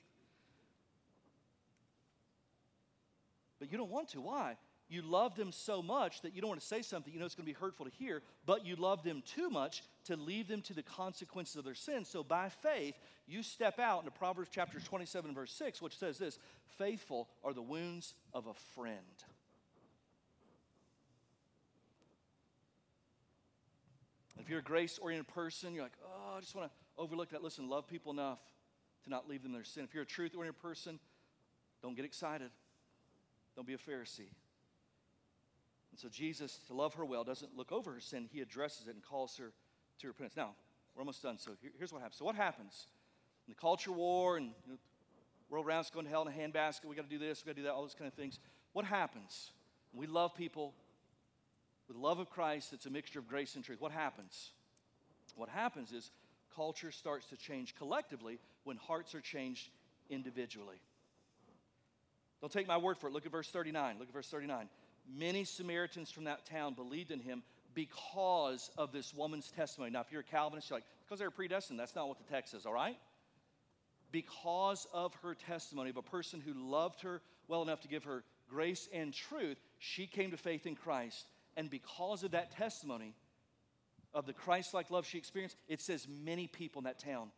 But 3.57 3.71
you 3.71 3.77
don't 3.77 3.89
want 3.89 4.09
to. 4.09 4.19
Why? 4.19 4.57
You 4.91 5.01
love 5.01 5.35
them 5.35 5.53
so 5.53 5.81
much 5.81 6.21
that 6.21 6.35
you 6.35 6.41
don't 6.41 6.49
want 6.49 6.59
to 6.59 6.67
say 6.67 6.81
something 6.81 7.13
you 7.13 7.19
know 7.19 7.25
it's 7.25 7.33
going 7.33 7.45
to 7.45 7.53
be 7.53 7.57
hurtful 7.57 7.85
to 7.85 7.91
hear, 7.91 8.21
but 8.45 8.65
you 8.65 8.75
love 8.75 9.03
them 9.03 9.23
too 9.25 9.49
much 9.49 9.83
to 10.03 10.17
leave 10.17 10.49
them 10.49 10.61
to 10.63 10.73
the 10.73 10.83
consequences 10.83 11.55
of 11.55 11.63
their 11.63 11.75
sin. 11.75 12.03
So 12.03 12.23
by 12.23 12.49
faith, 12.49 12.95
you 13.25 13.41
step 13.41 13.79
out 13.79 13.99
into 13.99 14.11
Proverbs 14.11 14.49
chapter 14.51 14.81
27, 14.81 15.33
verse 15.33 15.53
6, 15.53 15.81
which 15.81 15.97
says 15.97 16.17
this 16.17 16.37
Faithful 16.77 17.29
are 17.41 17.53
the 17.53 17.61
wounds 17.61 18.15
of 18.33 18.47
a 18.47 18.53
friend. 18.75 18.97
If 24.37 24.49
you're 24.49 24.59
a 24.59 24.63
grace 24.63 24.99
oriented 25.01 25.33
person, 25.33 25.73
you're 25.73 25.83
like, 25.83 25.97
oh, 26.03 26.37
I 26.37 26.41
just 26.41 26.55
want 26.55 26.69
to 26.69 27.01
overlook 27.01 27.29
that. 27.29 27.41
Listen, 27.41 27.69
love 27.69 27.87
people 27.87 28.11
enough 28.11 28.39
to 29.05 29.09
not 29.09 29.29
leave 29.29 29.43
them 29.43 29.53
their 29.53 29.63
sin. 29.63 29.85
If 29.85 29.93
you're 29.93 30.03
a 30.03 30.05
truth 30.05 30.35
oriented 30.35 30.61
person, 30.61 30.99
don't 31.81 31.95
get 31.95 32.03
excited. 32.03 32.49
Don't 33.55 33.67
be 33.67 33.73
a 33.73 33.77
Pharisee. 33.77 34.31
And 35.91 35.99
so 35.99 36.07
Jesus, 36.09 36.59
to 36.67 36.73
love 36.73 36.93
her 36.95 37.05
well, 37.05 37.23
doesn't 37.23 37.55
look 37.55 37.71
over 37.71 37.93
her 37.93 37.99
sin. 37.99 38.29
He 38.31 38.41
addresses 38.41 38.87
it 38.87 38.93
and 38.93 39.03
calls 39.03 39.37
her 39.37 39.51
to 39.99 40.07
repentance. 40.07 40.37
Now, 40.37 40.55
we're 40.95 41.01
almost 41.01 41.21
done. 41.21 41.37
So 41.37 41.51
here, 41.61 41.71
here's 41.77 41.91
what 41.91 42.01
happens. 42.01 42.17
So 42.17 42.25
what 42.25 42.35
happens? 42.35 42.87
In 43.47 43.53
the 43.53 43.59
culture 43.59 43.91
war 43.91 44.37
and 44.37 44.47
you 44.65 44.73
know, 44.73 44.77
world 45.49 45.65
rounds 45.65 45.89
going 45.89 46.05
to 46.05 46.11
hell 46.11 46.21
in 46.21 46.27
a 46.27 46.31
handbasket. 46.31 46.85
We 46.85 46.95
got 46.95 47.09
to 47.09 47.09
do 47.09 47.19
this. 47.19 47.43
We 47.43 47.49
got 47.49 47.55
to 47.55 47.61
do 47.61 47.67
that. 47.67 47.73
All 47.73 47.81
those 47.81 47.95
kind 47.95 48.07
of 48.07 48.13
things. 48.13 48.39
What 48.73 48.85
happens? 48.85 49.51
We 49.93 50.07
love 50.07 50.33
people 50.35 50.73
with 51.87 51.97
the 51.97 52.03
love 52.03 52.19
of 52.19 52.29
Christ. 52.29 52.71
It's 52.71 52.85
a 52.85 52.89
mixture 52.89 53.19
of 53.19 53.27
grace 53.27 53.55
and 53.55 53.63
truth. 53.63 53.81
What 53.81 53.91
happens? 53.91 54.51
What 55.35 55.49
happens 55.49 55.91
is 55.91 56.11
culture 56.55 56.91
starts 56.91 57.27
to 57.27 57.37
change 57.37 57.75
collectively 57.75 58.39
when 58.63 58.77
hearts 58.77 59.15
are 59.15 59.21
changed 59.21 59.69
individually. 60.09 60.77
Don't 62.41 62.51
take 62.51 62.67
my 62.67 62.77
word 62.77 62.97
for 62.97 63.07
it. 63.07 63.13
Look 63.13 63.25
at 63.25 63.31
verse 63.31 63.49
39. 63.49 63.97
Look 63.99 64.07
at 64.07 64.13
verse 64.13 64.27
39. 64.27 64.67
Many 65.17 65.43
Samaritans 65.43 66.11
from 66.11 66.25
that 66.25 66.45
town 66.45 66.73
believed 66.73 67.11
in 67.11 67.19
him 67.19 67.43
because 67.73 68.69
of 68.77 68.91
this 68.91 69.13
woman's 69.13 69.51
testimony. 69.51 69.91
Now, 69.91 70.01
if 70.01 70.11
you're 70.11 70.21
a 70.21 70.23
Calvinist, 70.23 70.69
you're 70.69 70.77
like, 70.77 70.85
because 71.05 71.19
they 71.19 71.25
were 71.25 71.31
predestined. 71.31 71.79
That's 71.79 71.95
not 71.95 72.07
what 72.07 72.17
the 72.17 72.31
text 72.31 72.51
says, 72.51 72.65
all 72.65 72.73
right? 72.73 72.97
Because 74.11 74.87
of 74.93 75.13
her 75.23 75.35
testimony 75.35 75.89
of 75.89 75.97
a 75.97 76.01
person 76.01 76.41
who 76.41 76.53
loved 76.53 77.01
her 77.01 77.21
well 77.47 77.61
enough 77.61 77.81
to 77.81 77.87
give 77.87 78.03
her 78.03 78.23
grace 78.49 78.89
and 78.93 79.13
truth, 79.13 79.57
she 79.79 80.05
came 80.05 80.31
to 80.31 80.37
faith 80.37 80.65
in 80.65 80.75
Christ. 80.75 81.27
And 81.57 81.69
because 81.69 82.23
of 82.23 82.31
that 82.31 82.51
testimony 82.51 83.13
of 84.13 84.25
the 84.25 84.33
Christ 84.33 84.73
like 84.73 84.91
love 84.91 85.05
she 85.05 85.17
experienced, 85.17 85.57
it 85.67 85.81
says 85.81 86.07
many 86.07 86.47
people 86.47 86.81
in 86.81 86.83
that 86.85 86.99
town 86.99 87.31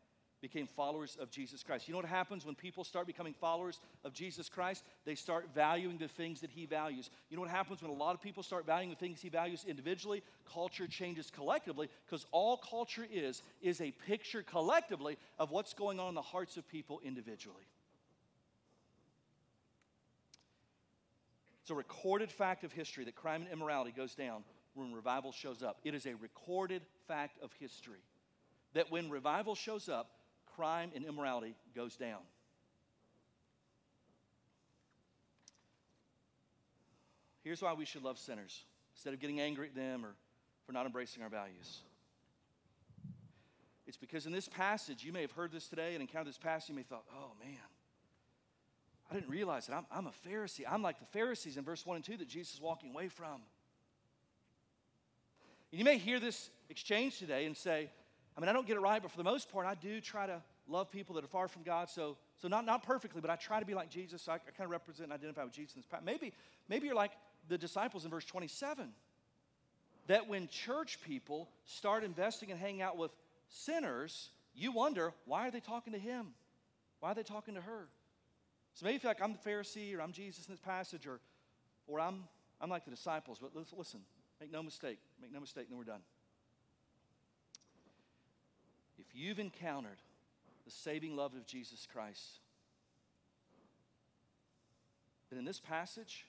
became 0.43 0.67
followers 0.67 1.17
of 1.21 1.31
Jesus 1.31 1.63
Christ. 1.63 1.87
You 1.87 1.93
know 1.93 1.99
what 1.99 2.09
happens 2.09 2.45
when 2.45 2.53
people 2.53 2.83
start 2.83 3.07
becoming 3.07 3.33
followers 3.33 3.79
of 4.03 4.13
Jesus 4.13 4.49
Christ? 4.49 4.83
They 5.05 5.15
start 5.15 5.47
valuing 5.55 5.97
the 5.97 6.09
things 6.09 6.41
that 6.41 6.49
he 6.51 6.65
values. 6.65 7.09
You 7.29 7.37
know 7.37 7.41
what 7.41 7.49
happens 7.49 7.81
when 7.81 7.89
a 7.89 7.95
lot 7.95 8.13
of 8.13 8.21
people 8.21 8.43
start 8.43 8.65
valuing 8.65 8.89
the 8.89 8.97
things 8.97 9.21
he 9.21 9.29
values 9.29 9.63
individually? 9.65 10.21
Culture 10.53 10.85
changes 10.85 11.31
collectively 11.31 11.87
because 12.05 12.25
all 12.31 12.57
culture 12.57 13.07
is 13.11 13.41
is 13.61 13.79
a 13.79 13.91
picture 14.05 14.43
collectively 14.43 15.17
of 15.39 15.49
what's 15.49 15.73
going 15.73 15.97
on 15.97 16.09
in 16.09 16.15
the 16.15 16.21
hearts 16.21 16.57
of 16.57 16.67
people 16.67 16.99
individually. 17.05 17.63
It's 21.61 21.71
a 21.71 21.75
recorded 21.75 22.29
fact 22.29 22.65
of 22.65 22.73
history 22.73 23.05
that 23.05 23.15
crime 23.15 23.43
and 23.43 23.51
immorality 23.51 23.93
goes 23.95 24.13
down 24.13 24.43
when 24.73 24.91
revival 24.91 25.31
shows 25.31 25.63
up. 25.63 25.77
It 25.85 25.95
is 25.95 26.05
a 26.05 26.15
recorded 26.15 26.81
fact 27.07 27.41
of 27.41 27.53
history 27.61 28.01
that 28.73 28.91
when 28.91 29.09
revival 29.09 29.55
shows 29.55 29.87
up, 29.87 30.09
crime 30.55 30.91
and 30.95 31.05
immorality 31.05 31.55
goes 31.75 31.95
down. 31.95 32.19
Here's 37.43 37.61
why 37.61 37.73
we 37.73 37.85
should 37.85 38.03
love 38.03 38.17
sinners 38.17 38.63
instead 38.95 39.13
of 39.13 39.19
getting 39.19 39.41
angry 39.41 39.67
at 39.67 39.75
them 39.75 40.05
or 40.05 40.15
for 40.65 40.71
not 40.71 40.85
embracing 40.85 41.23
our 41.23 41.29
values. 41.29 41.81
It's 43.85 43.97
because 43.97 44.25
in 44.25 44.31
this 44.31 44.47
passage, 44.47 45.03
you 45.03 45.11
may 45.11 45.21
have 45.21 45.31
heard 45.31 45.51
this 45.51 45.67
today 45.67 45.93
and 45.93 46.01
encountered 46.01 46.29
this 46.29 46.37
passage, 46.37 46.69
you 46.69 46.75
may 46.75 46.81
have 46.81 46.87
thought, 46.87 47.05
oh 47.13 47.31
man, 47.43 47.59
I 49.11 49.13
didn't 49.13 49.29
realize 49.29 49.67
that 49.67 49.75
I'm, 49.75 49.85
I'm 49.91 50.07
a 50.07 50.27
Pharisee. 50.27 50.63
I'm 50.69 50.81
like 50.81 50.99
the 50.99 51.05
Pharisees 51.05 51.57
in 51.57 51.65
verse 51.65 51.85
1 51.85 51.97
and 51.97 52.05
2 52.05 52.17
that 52.17 52.29
Jesus 52.29 52.55
is 52.55 52.61
walking 52.61 52.91
away 52.91 53.09
from. 53.09 53.41
And 55.71 55.79
you 55.79 55.83
may 55.83 55.97
hear 55.97 56.19
this 56.19 56.49
exchange 56.69 57.19
today 57.19 57.45
and 57.45 57.57
say, 57.57 57.89
I 58.35 58.41
mean, 58.41 58.49
I 58.49 58.53
don't 58.53 58.65
get 58.65 58.77
it 58.77 58.81
right, 58.81 59.01
but 59.01 59.11
for 59.11 59.17
the 59.17 59.23
most 59.23 59.51
part, 59.51 59.65
I 59.67 59.75
do 59.75 60.01
try 60.01 60.25
to 60.25 60.41
love 60.67 60.91
people 60.91 61.15
that 61.15 61.23
are 61.23 61.27
far 61.27 61.47
from 61.47 61.63
God. 61.63 61.89
So, 61.89 62.17
so 62.41 62.47
not, 62.47 62.65
not 62.65 62.83
perfectly, 62.83 63.21
but 63.21 63.29
I 63.29 63.35
try 63.35 63.59
to 63.59 63.65
be 63.65 63.75
like 63.75 63.89
Jesus. 63.89 64.23
So 64.23 64.31
I, 64.31 64.35
I 64.35 64.51
kind 64.57 64.65
of 64.65 64.71
represent 64.71 65.05
and 65.05 65.13
identify 65.13 65.43
with 65.43 65.53
Jesus 65.53 65.75
in 65.75 65.81
this 65.81 65.85
path. 65.85 66.01
Maybe, 66.03 66.33
maybe 66.67 66.87
you're 66.87 66.95
like 66.95 67.11
the 67.47 67.57
disciples 67.57 68.05
in 68.05 68.11
verse 68.11 68.25
27. 68.25 68.89
That 70.07 70.27
when 70.27 70.47
church 70.47 70.99
people 71.05 71.49
start 71.65 72.03
investing 72.03 72.51
and 72.51 72.59
hanging 72.59 72.81
out 72.81 72.97
with 72.97 73.11
sinners, 73.49 74.29
you 74.55 74.71
wonder, 74.71 75.13
why 75.25 75.47
are 75.47 75.51
they 75.51 75.59
talking 75.59 75.93
to 75.93 75.99
him? 75.99 76.33
Why 76.99 77.11
are 77.11 77.15
they 77.15 77.23
talking 77.23 77.55
to 77.55 77.61
her? 77.61 77.87
So 78.73 78.85
maybe 78.85 78.93
you 78.93 78.99
feel 78.99 79.11
like 79.11 79.21
I'm 79.21 79.33
the 79.33 79.49
Pharisee 79.49 79.95
or 79.95 80.01
I'm 80.01 80.11
Jesus 80.11 80.47
in 80.47 80.53
this 80.53 80.59
passage 80.59 81.05
or, 81.05 81.19
or 81.87 81.99
I'm, 81.99 82.23
I'm 82.59 82.69
like 82.69 82.85
the 82.85 82.91
disciples. 82.91 83.39
But 83.39 83.51
listen, 83.77 83.99
make 84.41 84.51
no 84.51 84.63
mistake, 84.63 84.99
make 85.21 85.31
no 85.31 85.39
mistake, 85.39 85.67
then 85.69 85.77
we're 85.77 85.83
done. 85.83 86.01
If 88.97 89.05
you've 89.13 89.39
encountered 89.39 89.97
the 90.65 90.71
saving 90.71 91.15
love 91.15 91.33
of 91.33 91.45
Jesus 91.45 91.87
Christ, 91.91 92.39
then 95.29 95.39
in 95.39 95.45
this 95.45 95.59
passage, 95.59 96.25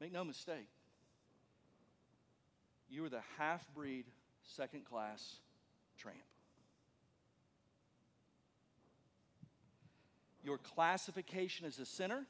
make 0.00 0.12
no 0.12 0.24
mistake, 0.24 0.68
you 2.88 3.04
are 3.04 3.08
the 3.08 3.22
half 3.38 3.66
breed, 3.74 4.04
second 4.44 4.84
class 4.84 5.36
tramp. 5.98 6.18
Your 10.44 10.58
classification 10.58 11.66
as 11.66 11.78
a 11.78 11.86
sinner 11.86 12.24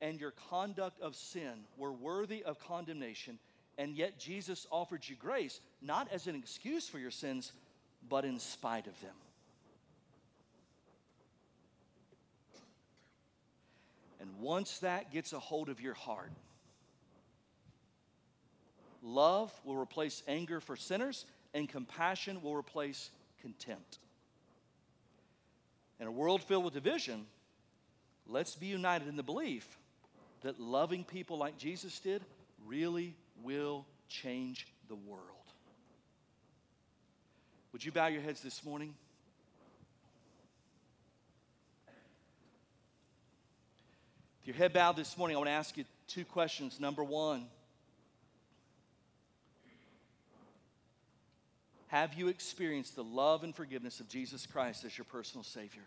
and 0.00 0.18
your 0.18 0.32
conduct 0.50 1.00
of 1.00 1.14
sin 1.14 1.64
were 1.76 1.92
worthy 1.92 2.42
of 2.42 2.58
condemnation, 2.58 3.38
and 3.78 3.94
yet 3.94 4.18
Jesus 4.18 4.66
offered 4.70 5.06
you 5.06 5.14
grace, 5.14 5.60
not 5.80 6.08
as 6.10 6.26
an 6.26 6.34
excuse 6.34 6.88
for 6.88 6.98
your 6.98 7.10
sins, 7.10 7.52
but 8.08 8.24
in 8.24 8.38
spite 8.38 8.86
of 8.86 9.00
them. 9.00 9.14
And 14.20 14.38
once 14.40 14.78
that 14.78 15.12
gets 15.12 15.32
a 15.32 15.38
hold 15.38 15.68
of 15.68 15.80
your 15.80 15.94
heart, 15.94 16.30
love 19.02 19.52
will 19.64 19.76
replace 19.76 20.22
anger 20.26 20.60
for 20.60 20.76
sinners, 20.76 21.26
and 21.52 21.68
compassion 21.68 22.40
will 22.42 22.54
replace 22.54 23.10
contempt. 23.40 23.98
In 26.00 26.06
a 26.06 26.12
world 26.12 26.42
filled 26.42 26.64
with 26.64 26.74
division, 26.74 27.26
let's 28.26 28.54
be 28.56 28.66
united 28.66 29.08
in 29.08 29.16
the 29.16 29.22
belief 29.22 29.78
that 30.40 30.58
loving 30.58 31.04
people 31.04 31.38
like 31.38 31.58
Jesus 31.58 31.98
did 32.00 32.22
really 32.66 33.14
will 33.42 33.86
change 34.08 34.66
the 34.88 34.94
world. 34.94 35.43
Would 37.74 37.84
you 37.84 37.90
bow 37.90 38.06
your 38.06 38.22
heads 38.22 38.40
this 38.40 38.64
morning? 38.64 38.94
With 44.38 44.46
your 44.46 44.54
head 44.54 44.72
bowed 44.72 44.94
this 44.94 45.18
morning, 45.18 45.36
I 45.36 45.38
want 45.38 45.48
to 45.48 45.54
ask 45.54 45.76
you 45.76 45.84
two 46.06 46.24
questions. 46.24 46.78
Number 46.78 47.02
one, 47.02 47.46
have 51.88 52.14
you 52.14 52.28
experienced 52.28 52.94
the 52.94 53.02
love 53.02 53.42
and 53.42 53.52
forgiveness 53.52 53.98
of 53.98 54.08
Jesus 54.08 54.46
Christ 54.46 54.84
as 54.84 54.96
your 54.96 55.06
personal 55.06 55.42
Savior? 55.42 55.82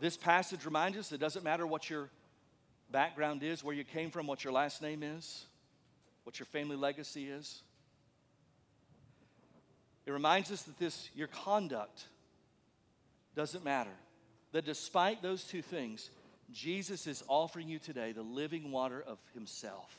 This 0.00 0.16
passage 0.16 0.64
reminds 0.64 0.98
us 0.98 1.12
it 1.12 1.20
doesn't 1.20 1.44
matter 1.44 1.64
what 1.64 1.88
your 1.88 2.10
background 2.90 3.44
is, 3.44 3.62
where 3.62 3.76
you 3.76 3.84
came 3.84 4.10
from, 4.10 4.26
what 4.26 4.42
your 4.42 4.52
last 4.52 4.82
name 4.82 5.04
is 5.04 5.44
what 6.28 6.38
your 6.38 6.44
family 6.44 6.76
legacy 6.76 7.26
is. 7.26 7.62
It 10.04 10.10
reminds 10.10 10.52
us 10.52 10.60
that 10.64 10.78
this, 10.78 11.08
your 11.14 11.28
conduct, 11.28 12.04
doesn't 13.34 13.64
matter. 13.64 13.96
That 14.52 14.66
despite 14.66 15.22
those 15.22 15.44
two 15.44 15.62
things, 15.62 16.10
Jesus 16.52 17.06
is 17.06 17.24
offering 17.28 17.66
you 17.66 17.78
today 17.78 18.12
the 18.12 18.20
living 18.20 18.70
water 18.70 19.02
of 19.06 19.16
Himself. 19.32 19.96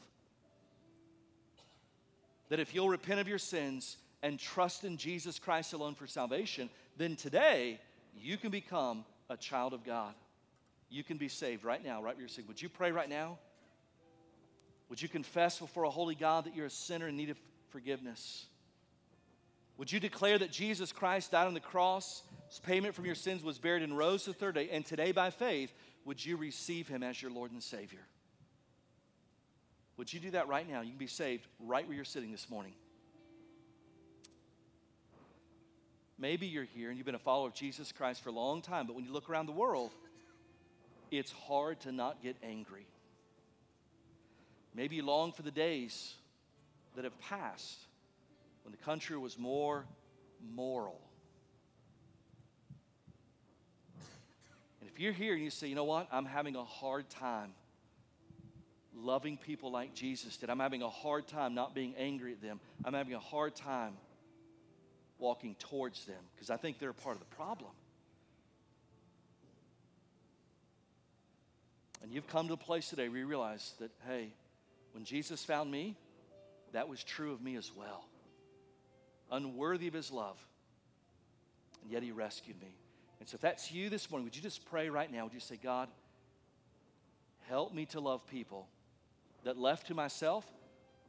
That 2.49 2.59
if 2.59 2.75
you'll 2.75 2.89
repent 2.89 3.19
of 3.19 3.27
your 3.27 3.39
sins 3.39 3.97
and 4.21 4.37
trust 4.37 4.83
in 4.83 4.97
Jesus 4.97 5.39
Christ 5.39 5.73
alone 5.73 5.95
for 5.95 6.05
salvation, 6.05 6.69
then 6.95 7.15
today 7.15 7.79
you 8.15 8.37
can 8.37 8.51
become 8.51 9.03
a 9.31 9.37
child 9.37 9.73
of 9.73 9.83
God. 9.83 10.13
You 10.91 11.03
can 11.03 11.17
be 11.17 11.27
saved 11.27 11.63
right 11.63 11.83
now, 11.83 12.03
right 12.03 12.13
where 12.13 12.19
you're 12.19 12.29
sitting. 12.29 12.47
Would 12.49 12.61
you 12.61 12.69
pray 12.69 12.91
right 12.91 13.09
now? 13.09 13.39
Would 14.89 15.01
you 15.01 15.07
confess 15.07 15.59
before 15.59 15.83
a 15.83 15.89
holy 15.89 16.15
God 16.15 16.45
that 16.45 16.55
you're 16.55 16.65
a 16.65 16.71
sinner 16.71 17.07
in 17.07 17.15
need 17.15 17.29
of 17.29 17.37
forgiveness? 17.69 18.45
Would 19.77 19.91
you 19.91 19.99
declare 19.99 20.37
that 20.37 20.51
Jesus 20.51 20.91
Christ 20.91 21.31
died 21.31 21.47
on 21.47 21.53
the 21.53 21.59
cross, 21.59 22.23
his 22.49 22.59
payment 22.59 22.95
from 22.95 23.05
your 23.05 23.15
sins 23.15 23.43
was 23.43 23.57
buried 23.57 23.83
and 23.83 23.97
rose 23.97 24.25
the 24.25 24.33
third 24.33 24.55
day, 24.55 24.69
and 24.71 24.85
today 24.85 25.11
by 25.11 25.29
faith, 25.29 25.71
would 26.05 26.23
you 26.23 26.35
receive 26.35 26.87
him 26.87 27.03
as 27.03 27.21
your 27.21 27.31
Lord 27.31 27.51
and 27.51 27.63
Savior? 27.63 28.05
Would 29.97 30.11
you 30.11 30.19
do 30.19 30.31
that 30.31 30.47
right 30.47 30.67
now? 30.67 30.81
You 30.81 30.89
can 30.89 30.97
be 30.97 31.07
saved 31.07 31.45
right 31.59 31.85
where 31.85 31.95
you're 31.95 32.05
sitting 32.05 32.31
this 32.31 32.49
morning. 32.49 32.73
Maybe 36.17 36.47
you're 36.47 36.65
here 36.65 36.89
and 36.89 36.97
you've 36.97 37.05
been 37.05 37.15
a 37.15 37.19
follower 37.19 37.47
of 37.47 37.53
Jesus 37.53 37.91
Christ 37.91 38.21
for 38.21 38.29
a 38.29 38.33
long 38.33 38.61
time, 38.61 38.87
but 38.87 38.95
when 38.95 39.05
you 39.05 39.13
look 39.13 39.29
around 39.29 39.45
the 39.45 39.53
world, 39.53 39.91
it's 41.11 41.31
hard 41.31 41.79
to 41.81 41.91
not 41.91 42.21
get 42.21 42.35
angry. 42.43 42.85
Maybe 44.79 44.95
you 44.95 45.03
long 45.03 45.33
for 45.33 45.41
the 45.41 45.51
days 45.51 46.13
that 46.95 47.03
have 47.03 47.19
passed 47.19 47.79
when 48.63 48.71
the 48.71 48.77
country 48.77 49.17
was 49.17 49.37
more 49.37 49.83
moral. 50.55 51.01
And 54.79 54.89
if 54.89 54.97
you're 54.97 55.11
here 55.11 55.33
and 55.33 55.43
you 55.43 55.49
say, 55.49 55.67
you 55.67 55.75
know 55.75 55.83
what, 55.83 56.07
I'm 56.13 56.23
having 56.23 56.55
a 56.55 56.63
hard 56.63 57.09
time 57.09 57.51
loving 58.95 59.35
people 59.35 59.69
like 59.69 59.93
Jesus 59.93 60.37
did, 60.37 60.49
I'm 60.49 60.61
having 60.61 60.81
a 60.81 60.89
hard 60.89 61.27
time 61.27 61.53
not 61.53 61.75
being 61.75 61.93
angry 61.97 62.31
at 62.31 62.41
them, 62.41 62.61
I'm 62.85 62.93
having 62.93 63.15
a 63.15 63.19
hard 63.19 63.57
time 63.57 63.95
walking 65.17 65.55
towards 65.59 66.05
them 66.05 66.23
because 66.35 66.49
I 66.49 66.55
think 66.55 66.79
they're 66.79 66.91
a 66.91 66.93
part 66.93 67.17
of 67.17 67.19
the 67.19 67.35
problem. 67.35 67.71
And 72.01 72.13
you've 72.13 72.27
come 72.27 72.47
to 72.47 72.53
a 72.53 72.57
place 72.57 72.89
today 72.89 73.09
where 73.09 73.19
you 73.19 73.27
realize 73.27 73.73
that, 73.81 73.91
hey, 74.07 74.31
when 74.93 75.03
Jesus 75.03 75.43
found 75.43 75.71
me, 75.71 75.95
that 76.73 76.87
was 76.87 77.03
true 77.03 77.31
of 77.31 77.41
me 77.41 77.55
as 77.55 77.71
well. 77.75 78.05
Unworthy 79.31 79.87
of 79.87 79.93
his 79.93 80.11
love, 80.11 80.37
and 81.83 81.91
yet 81.91 82.03
he 82.03 82.11
rescued 82.11 82.59
me. 82.61 82.75
And 83.19 83.27
so, 83.27 83.35
if 83.35 83.41
that's 83.41 83.71
you 83.71 83.89
this 83.89 84.09
morning, 84.09 84.25
would 84.25 84.35
you 84.35 84.41
just 84.41 84.65
pray 84.65 84.89
right 84.89 85.11
now? 85.11 85.25
Would 85.25 85.33
you 85.33 85.39
say, 85.39 85.59
God, 85.61 85.89
help 87.47 87.73
me 87.73 87.85
to 87.87 87.99
love 87.99 88.25
people 88.27 88.67
that 89.43 89.57
left 89.57 89.87
to 89.87 89.93
myself, 89.93 90.45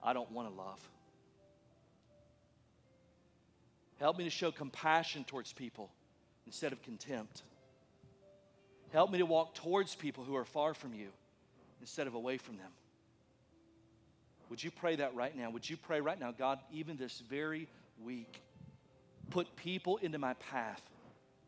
I 0.03 0.13
don't 0.13 0.31
want 0.33 0.49
to 0.49 0.55
love? 0.55 0.81
Help 3.99 4.17
me 4.17 4.25
to 4.25 4.31
show 4.31 4.51
compassion 4.51 5.25
towards 5.25 5.53
people 5.53 5.91
instead 6.47 6.73
of 6.73 6.83
contempt. 6.83 7.43
Help 8.93 9.11
me 9.11 9.19
to 9.19 9.27
walk 9.27 9.55
towards 9.55 9.95
people 9.95 10.25
who 10.25 10.35
are 10.35 10.45
far 10.45 10.75
from 10.75 10.95
you 10.95 11.09
instead 11.81 12.07
of 12.07 12.15
away 12.15 12.39
from 12.39 12.57
them. 12.57 12.71
Would 14.51 14.63
you 14.63 14.71
pray 14.73 14.97
that 14.97 15.15
right 15.15 15.35
now? 15.37 15.51
Would 15.51 15.71
you 15.71 15.77
pray 15.77 16.01
right 16.01 16.19
now, 16.19 16.33
God, 16.33 16.59
even 16.73 16.97
this 16.97 17.23
very 17.31 17.69
week, 18.05 18.43
put 19.31 19.55
people 19.57 19.97
into 19.99 20.19
my 20.19 20.35
path 20.35 20.83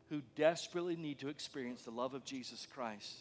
who 0.08 0.22
desperately 0.36 0.94
need 0.94 1.18
to 1.18 1.28
experience 1.28 1.82
the 1.82 1.90
love 1.90 2.14
of 2.14 2.24
Jesus 2.24 2.66
Christ? 2.74 3.12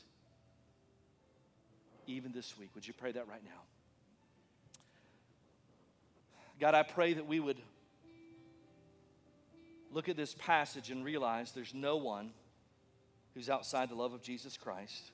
Even 2.05 2.32
this 2.32 2.57
week. 2.59 2.69
Would 2.75 2.88
you 2.88 2.93
pray 2.93 3.11
that 3.11 3.27
right 3.27 3.43
now? 3.43 3.61
God, 6.59 6.75
I 6.75 6.84
pray 6.84 7.13
that 7.13 7.25
we 7.25 7.39
would 7.39 7.57
look 9.91 10.09
at 10.09 10.15
this 10.15 10.36
passage 10.38 10.91
and 10.91 11.03
realize 11.03 11.53
there's 11.53 11.73
no 11.73 11.97
one 11.97 12.32
who's 13.34 13.49
outside 13.49 13.89
the 13.89 13.95
love 13.95 14.13
of 14.13 14.21
Jesus 14.21 14.57
Christ. 14.57 15.09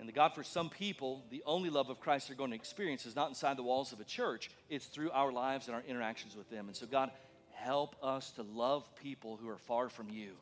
And 0.00 0.08
the 0.08 0.12
God, 0.14 0.34
for 0.34 0.42
some 0.42 0.70
people, 0.70 1.26
the 1.30 1.42
only 1.44 1.68
love 1.68 1.90
of 1.90 2.00
Christ 2.00 2.28
they're 2.28 2.36
going 2.36 2.50
to 2.50 2.56
experience 2.56 3.04
is 3.04 3.14
not 3.14 3.28
inside 3.28 3.58
the 3.58 3.62
walls 3.62 3.92
of 3.92 4.00
a 4.00 4.04
church, 4.04 4.50
it's 4.70 4.86
through 4.86 5.10
our 5.10 5.30
lives 5.30 5.66
and 5.66 5.76
our 5.76 5.82
interactions 5.86 6.34
with 6.34 6.48
them. 6.48 6.68
And 6.68 6.76
so, 6.76 6.86
God, 6.86 7.10
help 7.52 7.94
us 8.02 8.30
to 8.32 8.42
love 8.42 8.88
people 8.96 9.38
who 9.40 9.48
are 9.50 9.58
far 9.58 9.90
from 9.90 10.08
you. 10.08 10.32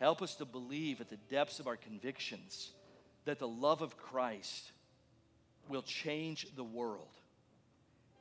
Help 0.00 0.20
us 0.20 0.34
to 0.36 0.44
believe 0.44 1.00
at 1.00 1.08
the 1.08 1.18
depths 1.30 1.60
of 1.60 1.68
our 1.68 1.76
convictions 1.76 2.72
that 3.24 3.38
the 3.38 3.46
love 3.46 3.82
of 3.82 3.96
Christ 3.96 4.72
will 5.68 5.82
change 5.82 6.48
the 6.56 6.64
world. 6.64 7.06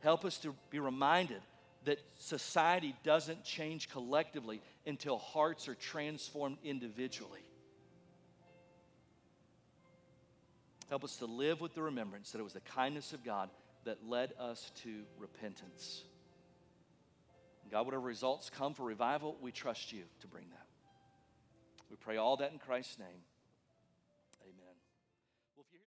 Help 0.02 0.26
us 0.26 0.38
to 0.40 0.54
be 0.70 0.78
reminded 0.78 1.42
that 1.86 2.00
society 2.20 2.94
doesn't 3.04 3.44
change 3.44 3.90
collectively 3.90 4.62
until 4.86 5.18
hearts 5.18 5.68
are 5.68 5.76
transformed 5.76 6.58
individually. 6.64 7.40
Help 10.90 11.04
us 11.04 11.18
to 11.18 11.26
live 11.26 11.62
with 11.62 11.76
the 11.76 11.82
remembrance 11.82 12.32
that 12.32 12.40
it 12.40 12.44
was 12.44 12.54
the 12.54 12.62
kindness 12.62 13.14
of 13.14 13.24
God 13.24 13.50
that 13.86 14.08
led 14.08 14.34
us 14.40 14.72
to 14.84 15.04
repentance. 15.18 16.04
God, 17.72 17.86
whatever 17.86 18.02
results 18.02 18.50
come 18.50 18.74
for 18.74 18.84
revival, 18.84 19.38
we 19.42 19.52
trust 19.52 19.94
you 19.94 20.04
to 20.22 20.28
bring 20.28 20.46
that. 20.50 20.66
We 21.90 21.96
pray 21.96 22.18
all 22.18 22.38
that 22.38 22.52
in 22.52 22.58
Christ's 22.58 22.98
name. 22.98 23.22